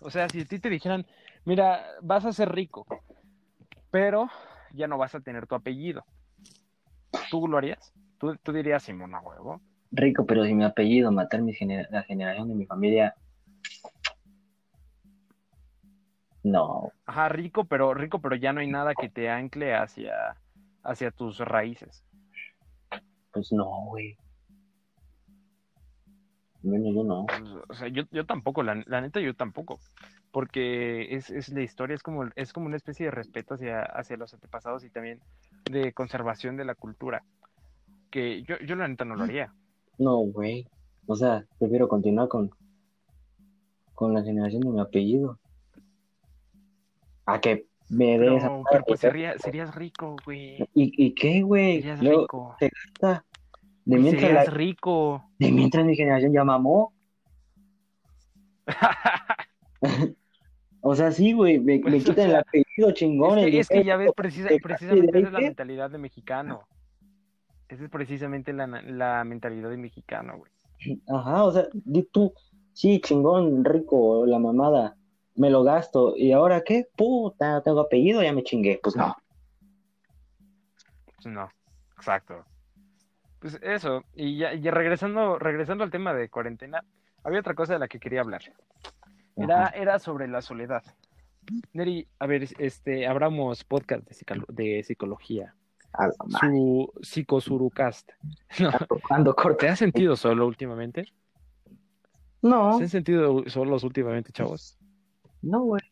O 0.00 0.10
sea, 0.10 0.28
si 0.28 0.42
a 0.42 0.44
ti 0.44 0.58
te 0.58 0.70
dijeran, 0.70 1.06
mira, 1.44 1.84
vas 2.02 2.24
a 2.24 2.32
ser 2.32 2.52
rico, 2.52 2.86
pero 3.90 4.28
ya 4.72 4.86
no 4.86 4.98
vas 4.98 5.14
a 5.14 5.20
tener 5.20 5.46
tu 5.46 5.54
apellido. 5.54 6.04
¿Tú 7.30 7.46
lo 7.48 7.58
harías? 7.58 7.92
¿Tú, 8.18 8.36
tú 8.42 8.52
dirías, 8.52 8.82
Simón, 8.82 9.14
a 9.14 9.20
huevo? 9.20 9.60
Rico, 9.90 10.24
pero 10.24 10.44
sin 10.44 10.58
mi 10.58 10.64
apellido, 10.64 11.12
matar 11.12 11.42
mi 11.42 11.52
gener- 11.52 11.88
la 11.90 12.02
generación 12.02 12.48
de 12.48 12.54
mi 12.54 12.66
familia. 12.66 13.14
No, 16.44 16.90
Ajá, 17.06 17.28
rico, 17.28 17.64
pero 17.64 17.94
rico, 17.94 18.20
pero 18.20 18.34
ya 18.34 18.52
no 18.52 18.60
hay 18.60 18.66
nada 18.66 18.94
que 18.94 19.08
te 19.08 19.30
ancle 19.30 19.74
hacia, 19.74 20.36
hacia 20.82 21.10
tus 21.12 21.38
raíces. 21.38 22.04
pues 23.32 23.52
no, 23.52 23.86
güey. 23.86 24.16
Bueno, 26.62 26.92
yo 26.92 27.02
no. 27.04 27.26
Pues, 27.26 27.42
O 27.68 27.74
sea, 27.74 27.88
yo, 27.88 28.04
yo 28.10 28.24
tampoco, 28.24 28.62
la, 28.62 28.82
la 28.86 29.00
neta 29.00 29.20
yo 29.20 29.34
tampoco. 29.34 29.78
Porque 30.30 31.14
es, 31.14 31.30
es 31.30 31.48
la 31.50 31.60
historia, 31.62 31.94
es 31.94 32.02
como, 32.02 32.24
es 32.36 32.52
como 32.52 32.66
una 32.66 32.76
especie 32.76 33.06
de 33.06 33.10
respeto 33.10 33.54
hacia, 33.54 33.82
hacia 33.82 34.16
los 34.16 34.32
antepasados 34.32 34.84
y 34.84 34.90
también 34.90 35.20
de 35.70 35.92
conservación 35.92 36.56
de 36.56 36.64
la 36.64 36.74
cultura. 36.74 37.22
Que 38.10 38.42
yo, 38.42 38.56
yo 38.66 38.76
la 38.76 38.88
neta 38.88 39.04
no 39.04 39.14
lo 39.16 39.24
haría. 39.24 39.52
No, 39.98 40.16
güey. 40.18 40.66
O 41.06 41.16
sea, 41.16 41.44
prefiero 41.58 41.88
continuar 41.88 42.28
con, 42.28 42.50
con 43.94 44.14
la 44.14 44.22
generación 44.22 44.62
de 44.62 44.70
mi 44.70 44.80
apellido. 44.80 45.38
A 47.26 47.40
que 47.40 47.66
me 47.88 48.18
des. 48.18 48.42
pero 48.70 48.84
pues 48.86 49.00
sería- 49.00 49.38
serías 49.38 49.74
rico, 49.74 50.16
güey. 50.24 50.58
¿Y, 50.74 51.06
¿Y 51.06 51.14
qué, 51.14 51.42
güey? 51.42 51.76
Serías 51.82 52.02
Luego, 52.02 52.22
rico. 52.22 52.56
te 52.58 52.70
gasta. 52.70 53.24
De 53.84 53.98
mientras, 53.98 54.22
Serías 54.22 54.46
la- 54.46 54.52
rico. 54.52 55.24
de 55.38 55.50
mientras 55.52 55.84
mi 55.84 55.96
generación 55.96 56.32
ya 56.32 56.44
mamó. 56.44 56.92
O 60.84 60.96
sea, 60.96 61.12
sí, 61.12 61.32
güey, 61.32 61.60
me, 61.60 61.78
Pues, 61.78 62.02
quitan 62.04 62.30
el 62.30 62.36
apellido 62.36 62.90
chingón. 62.92 63.38
Es 63.38 63.50
que, 63.52 63.58
es 63.60 63.68
que 63.68 63.74
dinero, 63.78 63.88
ya 63.88 63.96
ves, 63.98 64.12
precisa- 64.16 64.48
te 64.48 64.58
precisamente 64.58 65.16
esa 65.18 65.26
es 65.28 65.32
la 65.32 65.38
mentalidad 65.40 65.90
de 65.90 65.98
mexicano. 65.98 66.62
Esa 67.68 67.84
es 67.84 67.90
precisamente 67.90 68.52
la, 68.52 68.66
la 68.66 69.22
mentalidad 69.24 69.70
de 69.70 69.76
mexicano, 69.76 70.38
güey. 70.38 70.50
Ajá, 71.08 71.44
o 71.44 71.52
sea, 71.52 71.68
di 71.72 72.02
tú, 72.12 72.32
sí, 72.72 73.00
chingón, 73.00 73.64
rico, 73.64 74.26
la 74.26 74.40
mamada, 74.40 74.96
me 75.34 75.50
lo 75.50 75.62
gasto. 75.64 76.14
¿Y 76.16 76.32
ahora 76.32 76.62
qué? 76.62 76.86
Puta, 76.96 77.62
tengo 77.62 77.80
apellido, 77.80 78.22
ya 78.22 78.32
me 78.32 78.42
chingué. 78.42 78.80
Pues 78.82 78.96
no. 78.96 79.14
Pues 81.16 81.26
no, 81.26 81.48
exacto. 81.96 82.44
Pues 83.38 83.58
eso, 83.62 84.04
y 84.14 84.36
ya, 84.38 84.54
y 84.54 84.70
regresando, 84.70 85.38
regresando 85.38 85.82
al 85.84 85.90
tema 85.90 86.14
de 86.14 86.28
cuarentena, 86.28 86.84
había 87.24 87.40
otra 87.40 87.54
cosa 87.54 87.72
de 87.72 87.78
la 87.80 87.88
que 87.88 87.98
quería 87.98 88.20
hablar. 88.20 88.42
Era, 89.36 89.66
Ajá. 89.66 89.76
era 89.76 89.98
sobre 89.98 90.28
la 90.28 90.42
soledad. 90.42 90.82
Neri, 91.72 92.06
a 92.20 92.26
ver, 92.26 92.46
este, 92.58 93.06
abramos 93.06 93.64
podcast 93.64 94.06
de, 94.06 94.14
psicolo- 94.14 94.46
de 94.48 94.82
psicología. 94.84 95.54
Su 96.40 96.92
psicosurucast. 97.02 98.10
No. 98.60 99.34
¿Te 99.58 99.68
has 99.68 99.78
sentido 99.78 100.14
solo 100.16 100.46
últimamente? 100.46 101.12
No, 102.42 102.76
¿Se 102.78 102.84
han 102.84 102.88
sentido 102.88 103.44
solos 103.48 103.84
últimamente, 103.84 104.32
chavos? 104.32 104.78
No, 105.42 105.64
güey. 105.64 105.82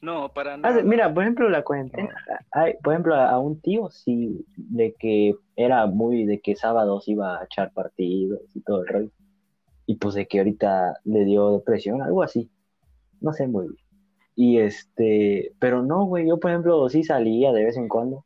No, 0.00 0.32
para 0.32 0.54
Ah, 0.54 0.56
nada. 0.58 0.82
mira, 0.82 1.12
por 1.12 1.24
ejemplo, 1.24 1.48
la 1.50 1.64
cuarentena. 1.64 2.14
Hay, 2.52 2.74
por 2.84 2.92
ejemplo, 2.92 3.14
a, 3.16 3.30
a 3.30 3.38
un 3.40 3.60
tío 3.60 3.90
sí, 3.90 4.44
de 4.56 4.94
que 4.96 5.34
era 5.56 5.86
muy 5.86 6.24
de 6.24 6.40
que 6.40 6.54
sábados 6.54 7.08
iba 7.08 7.40
a 7.40 7.44
echar 7.44 7.72
partidos 7.72 8.40
y 8.54 8.60
todo 8.60 8.82
el 8.82 8.88
rollo. 8.88 9.10
Y 9.86 9.96
pues 9.96 10.14
de 10.14 10.28
que 10.28 10.38
ahorita 10.38 11.00
le 11.04 11.24
dio 11.24 11.50
depresión, 11.58 12.00
algo 12.02 12.22
así. 12.22 12.48
No 13.20 13.32
sé 13.32 13.48
muy 13.48 13.68
bien. 13.68 13.80
Y 14.36 14.58
este, 14.58 15.52
pero 15.58 15.82
no, 15.82 16.04
güey, 16.04 16.28
yo 16.28 16.38
por 16.38 16.52
ejemplo 16.52 16.88
sí 16.88 17.02
salía 17.02 17.52
de 17.52 17.64
vez 17.64 17.76
en 17.76 17.88
cuando. 17.88 18.24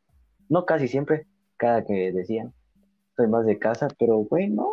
No 0.49 0.65
casi 0.65 0.87
siempre, 0.87 1.25
cada 1.57 1.83
que 1.83 2.11
decían. 2.11 2.53
Soy 3.15 3.27
más 3.27 3.47
de 3.47 3.57
casa, 3.57 3.87
pero 3.97 4.17
güey, 4.17 4.47
no, 4.49 4.69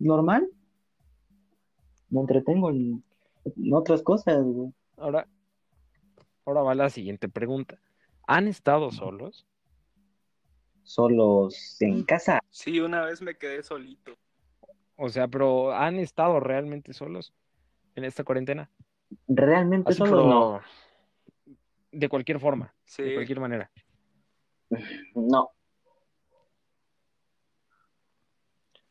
normal. 0.00 0.48
Me 2.10 2.20
entretengo 2.20 2.70
en, 2.70 3.04
en 3.44 3.72
otras 3.74 4.02
cosas, 4.02 4.42
güey. 4.44 4.72
Ahora, 4.96 5.28
ahora 6.44 6.62
va 6.62 6.74
la 6.74 6.90
siguiente 6.90 7.28
pregunta. 7.28 7.78
¿Han 8.26 8.48
estado 8.48 8.90
solos? 8.90 9.46
Solos 10.82 11.76
en 11.80 12.04
casa. 12.04 12.40
Sí, 12.50 12.80
una 12.80 13.04
vez 13.04 13.20
me 13.22 13.36
quedé 13.36 13.62
solito. 13.62 14.16
O 14.96 15.08
sea, 15.08 15.28
pero 15.28 15.72
¿han 15.74 15.98
estado 15.98 16.40
realmente 16.40 16.92
solos 16.92 17.34
en 17.96 18.04
esta 18.04 18.22
cuarentena? 18.24 18.70
Realmente 19.26 19.90
Así, 19.90 19.98
solos 19.98 20.12
pero 20.12 20.28
no. 20.28 20.60
de 21.90 22.08
cualquier 22.08 22.38
forma, 22.40 22.66
de 22.66 22.72
Sí. 22.84 23.14
cualquier 23.14 23.40
manera. 23.40 23.70
No. 25.14 25.50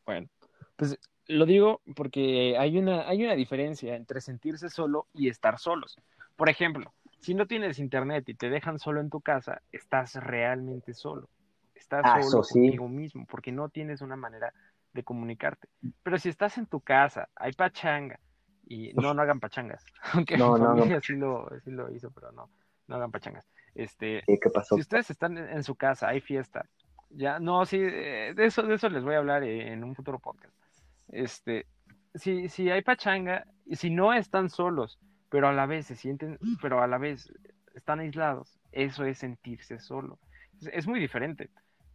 Bueno, 0.04 0.28
pues 0.76 0.98
lo 1.26 1.46
digo 1.46 1.80
porque 1.96 2.56
hay 2.58 2.78
una, 2.78 3.08
hay 3.08 3.24
una 3.24 3.34
diferencia 3.34 3.96
entre 3.96 4.20
sentirse 4.20 4.68
solo 4.68 5.06
y 5.14 5.28
estar 5.28 5.58
solos. 5.58 5.96
Por 6.36 6.48
ejemplo, 6.48 6.92
si 7.20 7.34
no 7.34 7.46
tienes 7.46 7.78
internet 7.78 8.28
y 8.28 8.34
te 8.34 8.50
dejan 8.50 8.78
solo 8.78 9.00
en 9.00 9.10
tu 9.10 9.20
casa, 9.20 9.62
estás 9.72 10.14
realmente 10.16 10.92
solo. 10.94 11.28
Estás 11.74 12.02
Ah, 12.04 12.22
solo 12.22 12.42
sí. 12.42 12.60
contigo 12.60 12.88
mismo 12.88 13.26
porque 13.26 13.52
no 13.52 13.68
tienes 13.68 14.00
una 14.00 14.16
manera 14.16 14.52
de 14.92 15.02
comunicarte. 15.02 15.68
Pero 16.02 16.18
si 16.18 16.28
estás 16.28 16.58
en 16.58 16.66
tu 16.66 16.80
casa, 16.80 17.28
hay 17.36 17.52
pachanga 17.52 18.20
y 18.66 18.92
no, 18.94 19.14
no 19.14 19.22
hagan 19.22 19.40
pachangas. 19.40 19.84
Aunque 20.14 20.36
No, 20.36 20.54
mi 20.54 20.60
no, 20.60 20.66
no. 20.68 20.76
familia 20.76 21.00
sí 21.00 21.14
lo, 21.14 21.48
sí 21.64 21.70
lo 21.70 21.90
hizo, 21.94 22.10
pero 22.10 22.32
no, 22.32 22.48
no 22.86 22.96
hagan 22.96 23.10
pachangas. 23.10 23.46
Este, 23.74 24.22
¿Qué, 24.26 24.50
pasó? 24.52 24.76
si 24.76 24.82
ustedes 24.82 25.10
están 25.10 25.36
en 25.36 25.62
su 25.64 25.74
casa, 25.74 26.08
hay 26.08 26.20
fiesta. 26.20 26.66
Ya, 27.10 27.38
no, 27.38 27.64
sí, 27.66 27.78
eh, 27.80 28.32
de 28.34 28.46
eso, 28.46 28.62
de 28.62 28.74
eso 28.74 28.88
les 28.88 29.04
voy 29.04 29.14
a 29.14 29.18
hablar 29.18 29.42
en 29.44 29.82
un 29.84 29.94
futuro 29.94 30.18
podcast. 30.18 30.54
Este, 31.08 31.66
si, 32.14 32.48
si 32.48 32.70
hay 32.70 32.82
pachanga, 32.82 33.44
y 33.66 33.76
si 33.76 33.90
no 33.90 34.12
están 34.12 34.50
solos, 34.50 34.98
pero 35.30 35.48
a 35.48 35.52
la 35.52 35.66
vez 35.66 35.86
se 35.86 35.96
sienten, 35.96 36.38
pero 36.60 36.82
a 36.82 36.86
la 36.86 36.98
vez 36.98 37.32
están 37.74 38.00
aislados, 38.00 38.58
eso 38.72 39.04
es 39.04 39.18
sentirse 39.18 39.78
solo. 39.78 40.18
Es, 40.60 40.68
es 40.72 40.86
muy 40.86 41.00
diferente. 41.00 41.50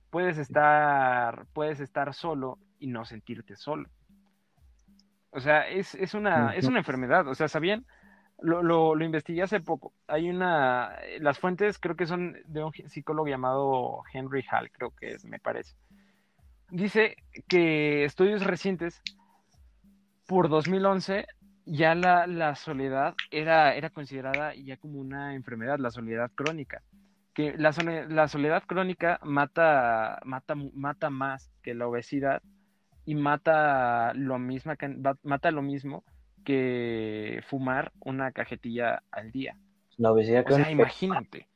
Puedes 0.09 0.37
estar, 0.37 1.45
puedes 1.53 1.79
estar 1.79 2.13
solo 2.13 2.57
y 2.79 2.87
no 2.87 3.05
sentirte 3.05 3.55
solo. 3.55 3.87
O 5.31 5.39
sea, 5.39 5.67
es, 5.67 5.95
es 5.95 6.13
una, 6.13 6.55
es 6.55 6.65
una 6.65 6.79
enfermedad. 6.79 7.27
O 7.27 7.35
sea, 7.35 7.47
¿sabían? 7.47 7.85
Lo, 8.41 8.63
lo, 8.63 8.95
lo 8.95 9.05
investigué 9.05 9.43
hace 9.43 9.59
poco. 9.59 9.93
Hay 10.07 10.29
una, 10.29 10.97
las 11.19 11.39
fuentes 11.39 11.77
creo 11.77 11.95
que 11.95 12.07
son 12.07 12.37
de 12.45 12.63
un 12.63 12.71
psicólogo 12.71 13.27
llamado 13.27 14.01
Henry 14.11 14.43
Hall, 14.51 14.71
creo 14.71 14.91
que 14.95 15.11
es, 15.11 15.25
me 15.25 15.39
parece. 15.39 15.75
Dice 16.71 17.15
que 17.47 18.03
estudios 18.05 18.43
recientes, 18.45 19.01
por 20.27 20.49
2011, 20.49 21.25
ya 21.65 21.95
la, 21.95 22.27
la 22.27 22.55
soledad 22.55 23.15
era, 23.31 23.75
era 23.75 23.89
considerada 23.89 24.53
ya 24.55 24.77
como 24.77 24.99
una 24.99 25.35
enfermedad, 25.35 25.79
la 25.79 25.91
soledad 25.91 26.31
crónica. 26.35 26.81
Que 27.33 27.55
la, 27.57 27.71
la 28.09 28.27
soledad 28.27 28.63
crónica 28.65 29.19
mata, 29.23 30.19
mata, 30.25 30.55
mata 30.73 31.09
más 31.09 31.51
que 31.63 31.73
la 31.73 31.87
obesidad 31.87 32.41
y 33.05 33.15
mata 33.15 34.13
lo, 34.13 34.37
misma, 34.39 34.77
mata 35.23 35.51
lo 35.51 35.61
mismo 35.61 36.03
que 36.43 37.41
fumar 37.47 37.91
una 37.99 38.31
cajetilla 38.31 39.03
al 39.11 39.31
día. 39.31 39.57
La 39.97 40.11
obesidad 40.11 40.43
O 40.45 40.49
sea, 40.49 40.65
crónica 40.65 40.71
imagínate 40.71 41.47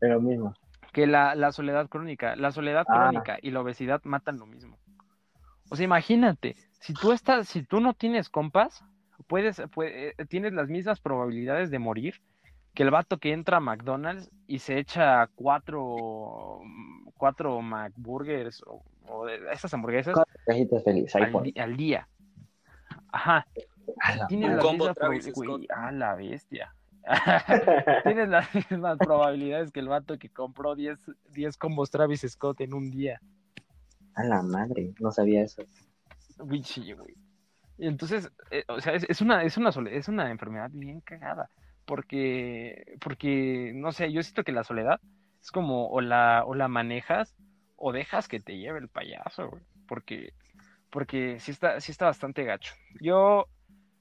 es 0.00 0.10
lo 0.10 0.20
mismo. 0.20 0.54
Que 0.96 1.06
la, 1.06 1.34
la 1.34 1.52
soledad 1.52 1.90
crónica, 1.90 2.36
la 2.36 2.50
soledad 2.52 2.86
Ah. 2.88 3.10
crónica 3.10 3.36
y 3.42 3.50
la 3.50 3.60
obesidad 3.60 4.00
matan 4.04 4.38
lo 4.38 4.46
mismo. 4.46 4.78
O 5.68 5.76
sea, 5.76 5.84
imagínate, 5.84 6.56
si 6.80 6.94
tú 6.94 7.12
estás, 7.12 7.48
si 7.48 7.62
tú 7.62 7.80
no 7.80 7.92
tienes 7.92 8.30
compas, 8.30 8.82
puedes, 9.26 9.60
puede- 9.74 10.14
eh, 10.16 10.24
tienes 10.26 10.54
las 10.54 10.68
mismas 10.70 10.98
probabilidades 11.00 11.70
de 11.70 11.78
morir 11.78 12.22
que 12.72 12.82
el 12.82 12.90
vato 12.90 13.18
que 13.18 13.34
entra 13.34 13.58
a 13.58 13.60
McDonald's 13.60 14.30
y 14.46 14.60
se 14.60 14.78
echa 14.78 15.26
cuatro, 15.34 16.60
cuatro 17.18 17.60
McBurgers 17.60 18.62
o, 18.66 18.82
o 19.06 19.26
de 19.26 19.38
esas 19.52 19.74
hamburguesas 19.74 20.16
cajitas 20.46 20.82
felices, 20.82 21.14
al, 21.14 21.76
día. 21.76 22.08
Ajá. 23.12 23.46
A 24.00 24.16
la 24.16 24.26
Tiene 24.28 24.46
Un 24.46 24.56
las 24.56 24.64
combo 24.64 24.84
mismas 24.84 24.96
Travis 24.96 25.28
prob- 25.28 25.34
güey, 25.34 25.48
Scott. 25.66 25.76
a 25.76 25.92
la 25.92 26.14
bestia. 26.14 26.74
Tienes 28.04 28.28
las 28.28 28.52
mismas 28.54 28.98
probabilidades 28.98 29.70
que 29.70 29.80
el 29.80 29.88
vato 29.88 30.18
que 30.18 30.28
compró 30.28 30.74
10, 30.74 30.98
10 31.30 31.56
combos 31.56 31.90
Travis 31.90 32.22
Scott 32.28 32.60
en 32.60 32.74
un 32.74 32.90
día. 32.90 33.20
A 34.14 34.24
la 34.24 34.42
madre, 34.42 34.92
no 34.98 35.10
sabía 35.12 35.42
eso. 35.42 35.62
Sí, 36.64 36.92
güey. 36.92 37.14
Y 37.78 37.86
entonces, 37.86 38.30
eh, 38.50 38.64
o 38.68 38.80
sea, 38.80 38.94
es, 38.94 39.04
es 39.08 39.20
una, 39.20 39.42
es 39.42 39.56
una 39.56 39.70
sole- 39.72 39.96
es 39.96 40.08
una 40.08 40.30
enfermedad 40.30 40.70
bien 40.72 41.00
cagada. 41.00 41.48
Porque, 41.84 42.96
porque, 43.00 43.72
no 43.74 43.92
sé, 43.92 44.10
yo 44.12 44.22
siento 44.22 44.42
que 44.42 44.52
la 44.52 44.64
soledad 44.64 45.00
es 45.40 45.52
como 45.52 45.88
o 45.88 46.00
la, 46.00 46.42
o 46.44 46.54
la 46.54 46.66
manejas 46.68 47.36
o 47.76 47.92
dejas 47.92 48.26
que 48.26 48.40
te 48.40 48.58
lleve 48.58 48.80
el 48.80 48.88
payaso, 48.88 49.50
güey. 49.50 49.62
Porque, 49.86 50.32
porque 50.90 51.38
sí 51.38 51.52
está, 51.52 51.78
sí 51.80 51.92
está 51.92 52.06
bastante 52.06 52.42
gacho. 52.44 52.74
Yo 53.00 53.46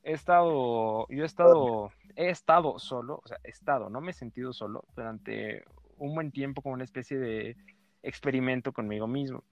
he 0.05 0.13
estado, 0.13 1.07
yo 1.09 1.23
he 1.23 1.25
estado, 1.25 1.91
he 2.15 2.29
estado 2.29 2.77
solo, 2.77 3.21
o 3.23 3.27
sea, 3.27 3.39
he 3.43 3.49
estado, 3.49 3.89
no 3.89 4.01
me 4.01 4.11
he 4.11 4.13
sentido 4.13 4.53
solo 4.53 4.85
durante 4.95 5.63
un 5.97 6.13
buen 6.13 6.31
tiempo 6.31 6.61
como 6.61 6.75
una 6.75 6.83
especie 6.83 7.17
de 7.17 7.57
experimento 8.03 8.71
conmigo 8.71 9.07
mismo. 9.07 9.43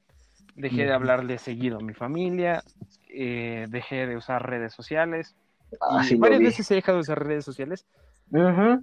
Dejé 0.56 0.86
de 0.86 0.94
hablarle 0.94 1.40
seguido 1.40 1.80
a 1.80 1.82
mi 1.82 1.96
familia, 1.96 2.64
eh, 3.10 3.66
dejé 3.70 4.06
de 4.06 4.16
usar 4.16 4.48
redes 4.48 4.74
sociales. 4.74 5.36
Ah, 5.82 6.04
sí 6.04 6.16
varias 6.16 6.40
veces 6.42 6.70
he 6.70 6.76
dejado 6.76 6.98
de 7.00 7.02
usar 7.02 7.26
redes 7.26 7.44
sociales, 7.44 7.88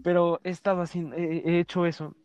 pero 0.02 0.40
he 0.42 0.50
estado 0.50 0.82
haciendo, 0.82 1.14
he, 1.14 1.38
he 1.48 1.60
hecho 1.60 1.86
eso. 1.86 2.16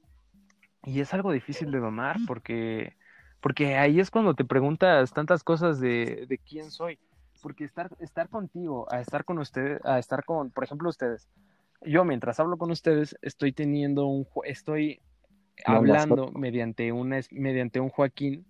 Y 0.84 1.02
es 1.02 1.14
algo 1.14 1.32
difícil 1.32 1.70
de 1.70 1.80
domar 1.80 2.18
porque, 2.26 2.96
porque 3.42 3.76
ahí 3.78 4.00
es 4.00 4.10
cuando 4.10 4.34
te 4.34 4.44
preguntas 4.44 5.14
tantas 5.14 5.44
cosas 5.44 5.80
de, 5.80 6.26
de 6.28 6.38
quién 6.40 6.72
soy. 6.72 6.98
Porque 7.46 7.64
estar, 7.64 7.92
estar 8.00 8.28
contigo, 8.28 8.88
a 8.90 9.02
estar 9.02 9.24
con 9.24 9.38
ustedes, 9.38 9.80
a 9.86 10.00
estar 10.00 10.26
con, 10.26 10.50
por 10.50 10.64
ejemplo, 10.64 10.90
ustedes. 10.90 11.30
Yo 11.84 12.04
mientras 12.04 12.40
hablo 12.40 12.58
con 12.58 12.72
ustedes 12.72 13.16
estoy 13.22 13.52
teniendo 13.52 14.08
un, 14.08 14.26
estoy 14.46 15.00
hablando 15.64 16.32
mediante 16.32 16.92
una, 16.92 17.20
mediante 17.30 17.80
un 17.80 17.90
Joaquín 17.90 18.48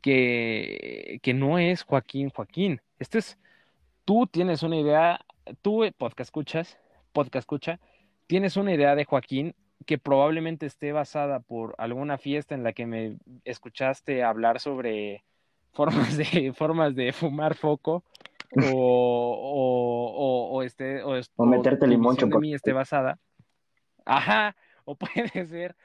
que, 0.00 1.20
que 1.22 1.32
no 1.32 1.60
es 1.60 1.84
Joaquín 1.84 2.30
Joaquín. 2.30 2.80
Este 2.98 3.18
es, 3.18 3.38
tú 4.04 4.26
tienes 4.26 4.64
una 4.64 4.80
idea, 4.80 5.20
tú 5.62 5.84
eh, 5.84 5.92
podcast 5.96 6.26
escuchas, 6.26 6.76
podcast 7.12 7.44
escucha, 7.44 7.78
tienes 8.26 8.56
una 8.56 8.74
idea 8.74 8.96
de 8.96 9.04
Joaquín 9.04 9.54
que 9.86 9.96
probablemente 9.96 10.66
esté 10.66 10.90
basada 10.90 11.38
por 11.38 11.76
alguna 11.78 12.18
fiesta 12.18 12.56
en 12.56 12.64
la 12.64 12.72
que 12.72 12.86
me 12.86 13.16
escuchaste 13.44 14.24
hablar 14.24 14.58
sobre 14.58 15.22
formas 15.72 16.16
de 16.16 16.52
formas 16.56 16.96
de 16.96 17.12
fumar 17.12 17.54
foco 17.54 18.02
o, 18.62 20.10
o, 20.16 20.50
o, 20.52 20.62
este 20.62 21.02
o, 21.02 21.20
O 21.36 21.46
meterte 21.46 21.86
visión 21.86 22.30
de 22.30 22.38
mí 22.38 22.54
esté 22.54 22.72
basada. 22.72 23.18
Ajá 24.04 24.54
o 24.84 24.96
puede 24.96 25.46
ser 25.46 25.76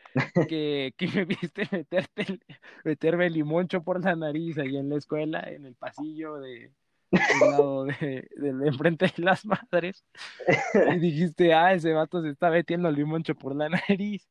que, 0.47 0.93
que 0.97 1.07
me 1.07 1.26
viste 1.26 1.67
meterte 1.72 2.24
el- 2.24 2.43
meterme 2.84 3.30
limoncho 3.30 3.82
por 3.82 4.03
la 4.03 4.15
nariz 4.15 4.57
ahí 4.57 4.78
en 4.78 4.89
la 4.89 4.97
escuela 4.97 5.41
en 5.41 5.65
el 5.65 5.76
pasillo 5.76 6.36
de 6.36 6.72
del 7.11 7.51
lado 7.51 7.86
de, 7.86 8.30
del 8.36 8.67
enfrente 8.67 9.11
de 9.15 9.24
las 9.24 9.43
madres. 9.43 10.05
Y 10.93 10.99
dijiste, 10.99 11.53
ah, 11.55 11.74
ese 11.74 11.91
vato 11.93 12.22
se 12.22 12.30
está 12.30 12.51
metiendo 12.51 12.91
limoncho 12.91 13.34
por 13.34 13.55
la 13.55 13.67
nariz. 13.70 14.28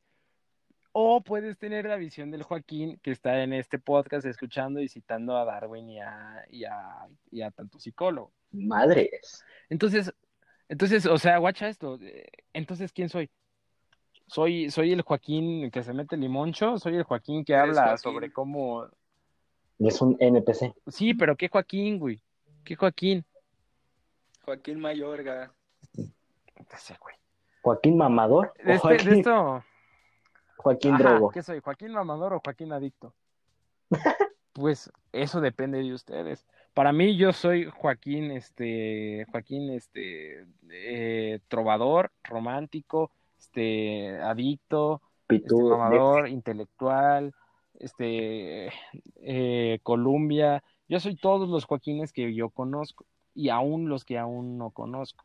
O 0.91 1.21
puedes 1.21 1.57
tener 1.57 1.85
la 1.85 1.97
visión 1.97 2.31
del 2.31 2.43
Joaquín 2.43 2.99
que 3.03 3.11
está 3.11 3.43
en 3.43 3.53
este 3.53 3.77
podcast 3.79 4.25
escuchando 4.25 4.79
y 4.81 4.87
citando 4.89 5.37
a 5.37 5.45
Darwin 5.45 5.89
y 5.89 5.99
a, 6.01 6.45
y 6.49 6.63
a, 6.65 7.07
y 7.31 7.41
a 7.41 7.51
tanto 7.51 7.79
psicólogo. 7.79 8.31
Madres. 8.51 9.43
Entonces, 9.69 10.11
entonces, 10.67 11.05
o 11.05 11.17
sea, 11.17 11.37
guacha 11.37 11.67
esto. 11.69 11.99
eh, 12.01 12.27
Entonces, 12.53 12.91
¿quién 12.91 13.09
soy? 13.09 13.29
Soy, 14.27 14.69
soy 14.71 14.91
el 14.91 15.01
Joaquín 15.03 15.69
que 15.71 15.83
se 15.83 15.93
mete 15.93 16.17
limoncho, 16.17 16.77
soy 16.79 16.95
el 16.95 17.03
Joaquín 17.03 17.43
que 17.45 17.55
habla 17.55 17.83
Joaquín. 17.83 17.97
sobre 17.99 18.31
cómo. 18.33 18.87
Es 19.79 20.01
un 20.01 20.17
NPC. 20.19 20.73
Sí, 20.87 21.13
pero 21.13 21.35
¿qué 21.37 21.47
Joaquín, 21.49 21.99
güey? 21.99 22.19
¿Qué 22.65 22.75
Joaquín? 22.75 23.23
Joaquín 24.43 24.79
Mayorga. 24.79 25.51
Ese 26.73 26.95
güey. 26.99 27.15
Joaquín 27.61 27.97
Mamador 27.97 28.53
o 28.59 28.63
De, 28.67 28.73
este- 28.73 28.79
Joaquín, 28.87 29.09
de 29.11 29.17
esto. 29.19 29.63
Joaquín 30.59 30.95
Ajá, 30.95 31.03
Drogo. 31.03 31.29
¿qué 31.29 31.41
soy? 31.41 31.59
¿Joaquín 31.61 31.93
mamador 31.93 32.33
o 32.33 32.41
Joaquín 32.43 32.73
adicto? 32.73 33.13
Pues 34.51 34.91
eso 35.13 35.39
depende 35.39 35.81
de 35.81 35.93
ustedes. 35.93 36.45
Para 36.73 36.91
mí 36.91 37.15
yo 37.15 37.31
soy 37.31 37.69
Joaquín, 37.69 38.31
este, 38.31 39.25
Joaquín, 39.31 39.69
este, 39.69 40.45
eh, 40.69 41.39
trovador, 41.47 42.11
romántico, 42.23 43.11
este, 43.37 44.19
adicto, 44.19 45.01
este, 45.29 45.55
mamador, 45.55 46.27
intelectual, 46.27 47.33
este, 47.75 48.69
eh, 49.21 49.79
Columbia. 49.83 50.61
Yo 50.89 50.99
soy 50.99 51.15
todos 51.15 51.47
los 51.47 51.63
Joaquines 51.63 52.11
que 52.11 52.33
yo 52.33 52.49
conozco 52.49 53.05
y 53.33 53.47
aún 53.47 53.87
los 53.87 54.03
que 54.03 54.17
aún 54.17 54.57
no 54.57 54.71
conozco. 54.71 55.23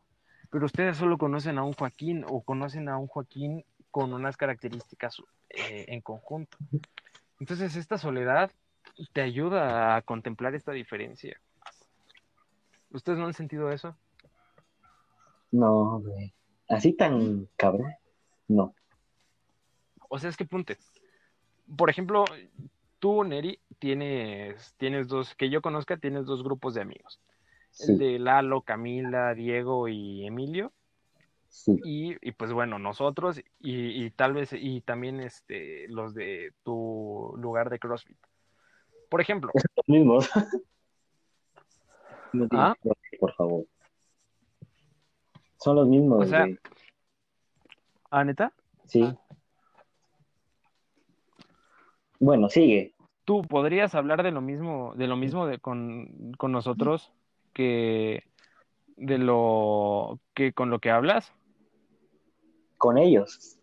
Pero 0.50 0.66
ustedes 0.66 0.96
solo 0.96 1.18
conocen 1.18 1.58
a 1.58 1.64
un 1.64 1.72
Joaquín 1.72 2.24
o 2.28 2.42
conocen 2.42 2.88
a 2.88 2.98
un 2.98 3.08
Joaquín 3.08 3.64
con 3.94 4.12
unas 4.12 4.36
características 4.36 5.22
eh, 5.50 5.84
en 5.86 6.00
conjunto. 6.00 6.58
Entonces 7.38 7.76
esta 7.76 7.96
soledad 7.96 8.50
te 9.12 9.20
ayuda 9.20 9.94
a 9.94 10.02
contemplar 10.02 10.56
esta 10.56 10.72
diferencia. 10.72 11.40
¿Ustedes 12.90 13.20
no 13.20 13.26
han 13.26 13.34
sentido 13.34 13.70
eso? 13.70 13.96
No, 15.52 16.00
güey. 16.00 16.34
Así 16.68 16.92
tan 16.92 17.48
cabrón. 17.56 17.94
No. 18.48 18.74
O 20.08 20.18
sea, 20.18 20.28
es 20.28 20.36
que 20.36 20.44
punte. 20.44 20.76
Por 21.76 21.88
ejemplo, 21.88 22.24
tú, 22.98 23.22
Neri, 23.22 23.60
tienes, 23.78 24.74
tienes 24.76 25.06
dos, 25.06 25.36
que 25.36 25.50
yo 25.50 25.62
conozca, 25.62 25.98
tienes 25.98 26.26
dos 26.26 26.42
grupos 26.42 26.74
de 26.74 26.80
amigos. 26.80 27.20
El 27.78 27.98
de 27.98 28.18
Lalo, 28.18 28.62
Camila, 28.62 29.34
Diego 29.34 29.86
y 29.86 30.26
Emilio. 30.26 30.72
Sí. 31.54 31.80
Y, 31.84 32.28
y 32.28 32.32
pues 32.32 32.52
bueno, 32.52 32.78
nosotros 32.78 33.38
y, 33.38 34.04
y 34.04 34.10
tal 34.10 34.32
vez, 34.34 34.52
y 34.52 34.80
también 34.80 35.20
este, 35.20 35.86
los 35.88 36.12
de 36.14 36.52
tu 36.64 37.32
lugar 37.38 37.70
de 37.70 37.78
CrossFit. 37.78 38.18
Por 39.08 39.20
ejemplo, 39.20 39.52
Los 39.54 39.88
mismos. 39.88 40.30
No 42.32 42.48
¿Ah? 42.50 42.74
Por 43.20 43.32
favor. 43.34 43.64
Son 45.58 45.76
los 45.76 45.86
mismos, 45.86 46.24
O 46.24 46.28
sea, 46.28 46.40
güey. 46.40 46.58
¿ah, 48.10 48.24
neta? 48.24 48.52
Sí. 48.86 49.16
Bueno, 52.18 52.48
sigue. 52.48 52.94
¿Tú 53.24 53.42
podrías 53.42 53.94
hablar 53.94 54.24
de 54.24 54.32
lo 54.32 54.40
mismo, 54.40 54.94
de 54.96 55.06
lo 55.06 55.16
mismo 55.16 55.46
de, 55.46 55.58
con, 55.60 56.32
con 56.36 56.50
nosotros 56.50 57.12
que 57.52 58.24
de 58.96 59.18
lo 59.18 60.18
que 60.34 60.52
con 60.52 60.70
lo 60.70 60.80
que 60.80 60.90
hablas? 60.90 61.32
Con 62.84 62.98
ellos. 62.98 63.58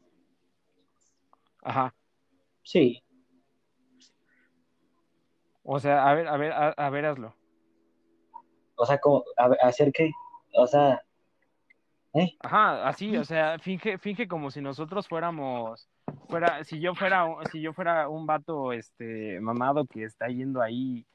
Ajá. 1.61 1.93
Sí. 2.63 3.03
O 5.61 5.79
sea, 5.79 6.09
a 6.09 6.15
ver, 6.15 6.27
a 6.27 6.37
ver, 6.37 6.51
a, 6.51 6.69
a 6.69 6.89
ver, 6.89 7.05
hazlo. 7.05 7.35
O 8.73 8.83
sea, 8.83 8.97
como, 8.97 9.23
a 9.37 9.45
¿hacer 9.67 9.91
qué? 9.91 10.09
O 10.55 10.65
sea, 10.65 11.03
¿eh? 12.15 12.35
Ajá, 12.39 12.87
así, 12.87 13.15
o 13.15 13.23
sea, 13.23 13.59
finge, 13.59 13.99
finge 13.99 14.27
como 14.27 14.49
si 14.49 14.59
nosotros 14.59 15.07
fuéramos, 15.07 15.87
fuera, 16.27 16.63
si 16.63 16.79
yo 16.79 16.95
fuera, 16.95 17.27
si 17.51 17.61
yo 17.61 17.73
fuera 17.73 18.09
un 18.09 18.25
vato, 18.25 18.73
este, 18.73 19.39
mamado 19.39 19.85
que 19.85 20.03
está 20.03 20.29
yendo 20.29 20.63
ahí 20.63 21.05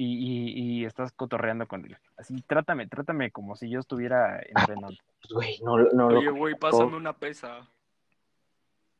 y, 0.00 0.14
y, 0.14 0.80
y 0.80 0.84
estás 0.86 1.12
cotorreando 1.12 1.68
con 1.68 1.84
él. 1.84 1.94
Así, 2.16 2.40
trátame, 2.46 2.86
trátame 2.86 3.30
como 3.30 3.54
si 3.54 3.68
yo 3.68 3.80
estuviera 3.80 4.40
entrenando. 4.40 4.96
Pues, 5.20 5.32
güey, 5.32 5.60
no, 5.62 5.76
no 5.92 6.10
lo 6.10 6.20
Oye, 6.20 6.30
güey, 6.30 6.54
pásame 6.54 6.96
una 6.96 7.12
pesa. 7.12 7.68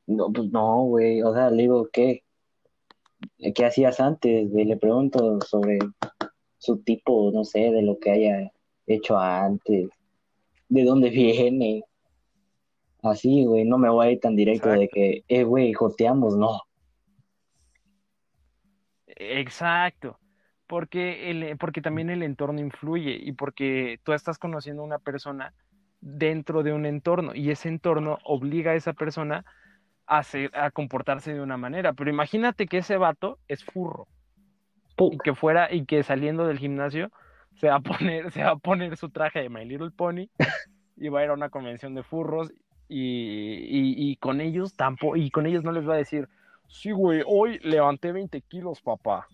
No, 0.07 0.30
pues 0.30 0.51
no, 0.51 0.82
güey. 0.84 1.22
O 1.22 1.32
sea, 1.32 1.48
le 1.51 1.62
digo, 1.62 1.88
¿qué? 1.90 2.22
¿Qué 3.55 3.64
hacías 3.64 3.98
antes? 3.98 4.51
güey? 4.51 4.66
Le 4.66 4.76
pregunto 4.76 5.40
sobre 5.40 5.78
su 6.59 6.82
tipo, 6.82 7.30
no 7.32 7.44
sé, 7.44 7.70
de 7.70 7.80
lo 7.80 7.98
que 7.98 8.11
haya 8.11 8.53
hecho 8.86 9.18
antes, 9.18 9.88
de 10.68 10.84
dónde 10.84 11.09
viene. 11.09 11.82
Así, 13.03 13.46
güey, 13.46 13.64
no 13.64 13.78
me 13.78 13.88
voy 13.88 14.07
a 14.07 14.11
ir 14.11 14.20
tan 14.20 14.36
directo 14.36 14.68
de 14.68 14.86
que, 14.88 15.24
eh, 15.28 15.44
güey, 15.44 15.72
joteamos, 15.72 16.36
no. 16.36 16.61
Exacto, 19.07 20.20
porque, 20.71 21.31
el, 21.33 21.59
porque 21.59 21.83
también 21.83 22.11
el 22.11 22.23
entorno 22.23 22.61
influye 22.61 23.18
y 23.21 23.33
porque 23.33 23.99
tú 24.05 24.12
estás 24.12 24.39
conociendo 24.39 24.83
a 24.83 24.87
una 24.87 25.01
persona 25.01 25.53
dentro 26.01 26.62
de 26.62 26.73
un 26.73 26.87
entorno 26.87 27.35
y 27.35 27.51
ese 27.51 27.68
entorno 27.68 28.18
obliga 28.25 28.71
a 28.71 28.77
esa 28.77 28.93
persona 28.93 29.45
a, 30.07 30.18
hacer- 30.21 30.53
a 30.55 30.71
comportarse 30.71 31.35
de 31.35 31.41
una 31.43 31.57
manera. 31.57 31.93
Pero 31.95 32.11
imagínate 32.11 32.68
que 32.68 32.79
ese 32.79 32.97
vato 32.99 33.41
es 33.49 33.64
furro 33.64 34.09
y 35.11 35.18
que 35.18 35.35
fuera 35.35 35.73
y 35.73 35.87
que 35.87 36.03
saliendo 36.05 36.47
del 36.47 36.59
gimnasio 36.59 37.11
se 37.55 37.68
va 37.68 37.77
a 37.77 37.81
poner, 37.81 38.31
se 38.31 38.45
va 38.45 38.51
a 38.53 38.57
poner 38.57 38.97
su 38.97 39.11
traje 39.11 39.41
de 39.43 39.49
My 39.51 39.64
Little 39.64 39.91
Pony 39.91 40.29
y 40.97 41.09
va 41.09 41.21
a 41.21 41.25
ir 41.25 41.31
a 41.31 41.35
una 41.35 41.51
convención 41.51 41.95
de 41.95 42.03
furros 42.05 42.53
y, 42.89 42.99
y, 42.99 44.11
y 44.12 44.16
con 44.16 44.41
ellos 44.41 44.75
tampoco, 44.77 45.16
y 45.16 45.31
con 45.31 45.47
ellos 45.47 45.64
no 45.64 45.73
les 45.73 45.89
va 45.89 45.95
a 45.95 45.99
decir, 45.99 46.29
sí, 46.68 46.93
güey, 46.93 47.23
hoy 47.27 47.59
levanté 47.62 48.12
20 48.12 48.43
kilos, 48.43 48.83
papá. 48.83 49.31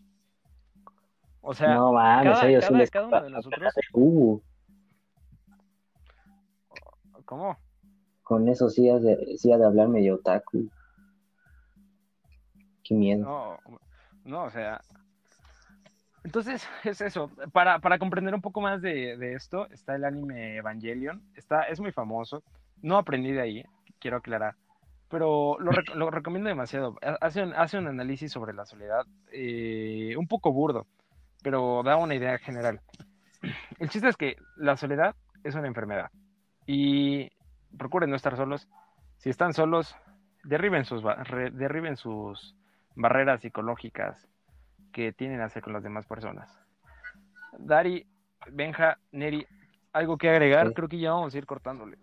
O 1.49 1.55
sea, 1.55 1.75
no 1.75 1.93
mames, 1.93 2.33
cada, 2.35 2.49
ellos 2.49 2.65
sí 2.65 2.69
cada- 2.71 2.79
les 2.81 2.91
cada 2.91 3.07
uno 3.07 3.23
de 3.23 3.31
nosotros, 3.31 3.75
Uh, 3.93 4.41
¿cómo? 7.25 7.57
con 8.25 8.49
eso 8.49 8.69
sí 8.69 8.91
has 8.91 9.01
de, 9.03 9.37
sí 9.39 9.49
de 9.57 9.65
hablar 9.65 9.87
medio 9.89 10.17
otaku. 10.17 10.69
Qué 12.83 12.95
miedo. 12.95 13.25
No, 13.25 13.59
no, 14.25 14.45
o 14.45 14.51
sea. 14.51 14.81
Entonces, 16.25 16.67
es 16.83 17.01
eso. 17.01 17.31
Para, 17.53 17.79
para 17.79 18.01
comprender 18.01 18.35
un 18.35 18.41
poco 18.41 18.61
más 18.61 18.83
de, 18.83 19.17
de 19.17 19.35
esto, 19.35 19.69
está 19.71 19.95
el 19.95 20.05
anime 20.05 20.57
Evangelion. 20.57 21.23
Está, 21.37 21.63
es 21.63 21.79
muy 21.79 21.93
famoso. 21.93 22.43
No 22.83 22.99
aprendí 22.99 23.31
de 23.31 23.41
ahí, 23.43 23.65
quiero 24.01 24.17
aclarar. 24.17 24.57
Pero 25.09 25.57
lo, 25.61 25.71
rec- 25.71 25.95
lo 25.95 26.11
recomiendo 26.11 26.49
demasiado. 26.49 26.97
Ha- 27.03 27.19
Hace 27.21 27.45
un, 27.45 27.55
hace 27.55 27.79
un 27.79 27.87
análisis 27.87 28.33
sobre 28.33 28.53
la 28.53 28.67
soledad, 28.67 29.07
eh, 29.31 30.17
un 30.19 30.27
poco 30.27 30.53
burdo, 30.53 30.89
pero 31.43 31.83
da 31.85 31.97
una 31.97 32.15
idea 32.15 32.39
general. 32.39 32.81
El 33.79 33.89
chiste 33.89 34.09
es 34.09 34.17
que 34.17 34.37
la 34.57 34.77
soledad 34.77 35.15
es 35.45 35.55
una 35.55 35.69
enfermedad. 35.69 36.11
Y 36.67 37.31
procuren 37.79 38.11
no 38.11 38.17
estar 38.17 38.37
solos. 38.37 38.69
Si 39.19 39.31
están 39.31 39.55
solos, 39.55 39.95
derriben 40.45 40.85
sus, 40.85 41.03
derriben 41.53 41.97
sus 41.97 42.55
barreras 42.95 43.41
psicológicas 43.41 44.29
que 44.93 45.13
tienen 45.13 45.41
hacer 45.41 45.63
con 45.63 45.73
las 45.73 45.83
demás 45.83 46.07
personas. 46.07 46.51
Dari, 47.59 48.07
Benja, 48.51 48.99
Neri, 49.13 49.47
¿algo 49.93 50.19
que 50.19 50.31
agregar? 50.31 50.69
Sí. 50.69 50.75
Creo 50.75 50.89
que 50.89 50.99
ya 50.99 51.13
vamos 51.13 51.35
a 51.35 51.39
ir 51.39 51.47
cortándole. 51.47 51.99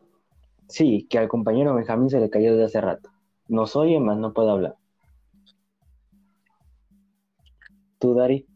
Sí, 0.68 1.08
que 1.10 1.18
al 1.18 1.28
compañero 1.28 1.76
Benjamín 1.76 2.10
se 2.10 2.20
le 2.20 2.30
cayó 2.30 2.52
desde 2.52 2.66
hace 2.66 2.82
rato. 2.82 3.10
Nos 3.48 3.76
oye, 3.76 4.00
más 4.00 4.18
no 4.18 4.34
puede 4.34 4.52
hablar. 4.52 4.76
¿Tú, 8.00 8.14
Dari? 8.14 8.48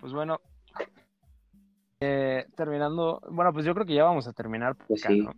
Pues 0.00 0.12
bueno, 0.12 0.40
eh, 2.00 2.46
terminando, 2.56 3.20
bueno, 3.30 3.52
pues 3.52 3.64
yo 3.66 3.74
creo 3.74 3.86
que 3.86 3.94
ya 3.94 4.04
vamos 4.04 4.28
a 4.28 4.32
terminar 4.32 4.76
Pues 4.86 5.04
acá, 5.04 5.14
sí. 5.14 5.20
¿no? 5.22 5.32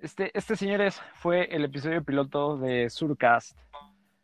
Este, 0.00 0.36
este, 0.36 0.56
señores, 0.56 1.00
fue 1.14 1.44
el 1.54 1.64
episodio 1.64 2.02
piloto 2.02 2.56
de 2.56 2.90
Surcast. 2.90 3.56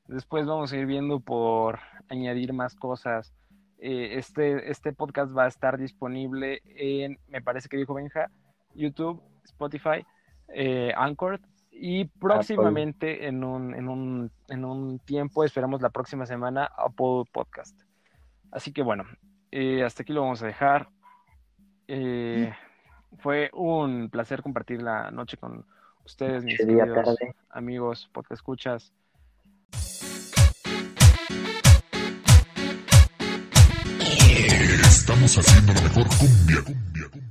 Después 0.09 0.45
vamos 0.45 0.73
a 0.73 0.77
ir 0.77 0.87
viendo 0.87 1.21
por 1.21 1.79
añadir 2.09 2.53
más 2.53 2.75
cosas. 2.75 3.33
Eh, 3.79 4.19
este, 4.19 4.69
este 4.69 4.93
podcast 4.93 5.37
va 5.37 5.45
a 5.45 5.49
estar 5.49 5.79
disponible 5.79 6.63
en, 6.65 7.21
me 7.29 7.41
parece 7.41 7.69
que 7.69 7.77
dijo 7.77 7.95
Benja, 7.95 8.29
YouTube, 8.75 9.23
Spotify, 9.45 10.05
eh, 10.49 10.93
Anchor 10.97 11.41
y 11.71 12.07
próximamente 12.07 13.29
en 13.29 13.45
un, 13.45 13.73
en, 13.73 13.89
un, 13.89 14.33
en 14.49 14.65
un 14.65 14.99
tiempo, 14.99 15.45
esperamos 15.45 15.81
la 15.81 15.91
próxima 15.91 16.27
semana, 16.27 16.65
Apple 16.77 17.23
Podcast. 17.33 17.88
Así 18.51 18.73
que 18.73 18.83
bueno, 18.83 19.05
eh, 19.51 19.85
hasta 19.85 20.03
aquí 20.03 20.13
lo 20.13 20.23
vamos 20.23 20.43
a 20.43 20.47
dejar. 20.47 20.89
Eh, 21.87 22.53
fue 23.19 23.51
un 23.53 24.11
placer 24.11 24.43
compartir 24.43 24.83
la 24.83 25.11
noche 25.11 25.37
con 25.37 25.65
ustedes, 26.05 26.45
mis 26.45 26.59
día 26.59 26.85
queridos 26.85 27.17
tarde. 27.17 27.35
amigos, 27.51 28.09
podcast 28.13 28.33
escuchas. 28.33 28.93
Estamos 34.83 35.39
haciendo 35.39 35.73
la 35.73 35.81
mejor 35.83 36.07
cumbia, 36.19 36.63
cumbia, 36.65 37.09
cumbia. 37.11 37.28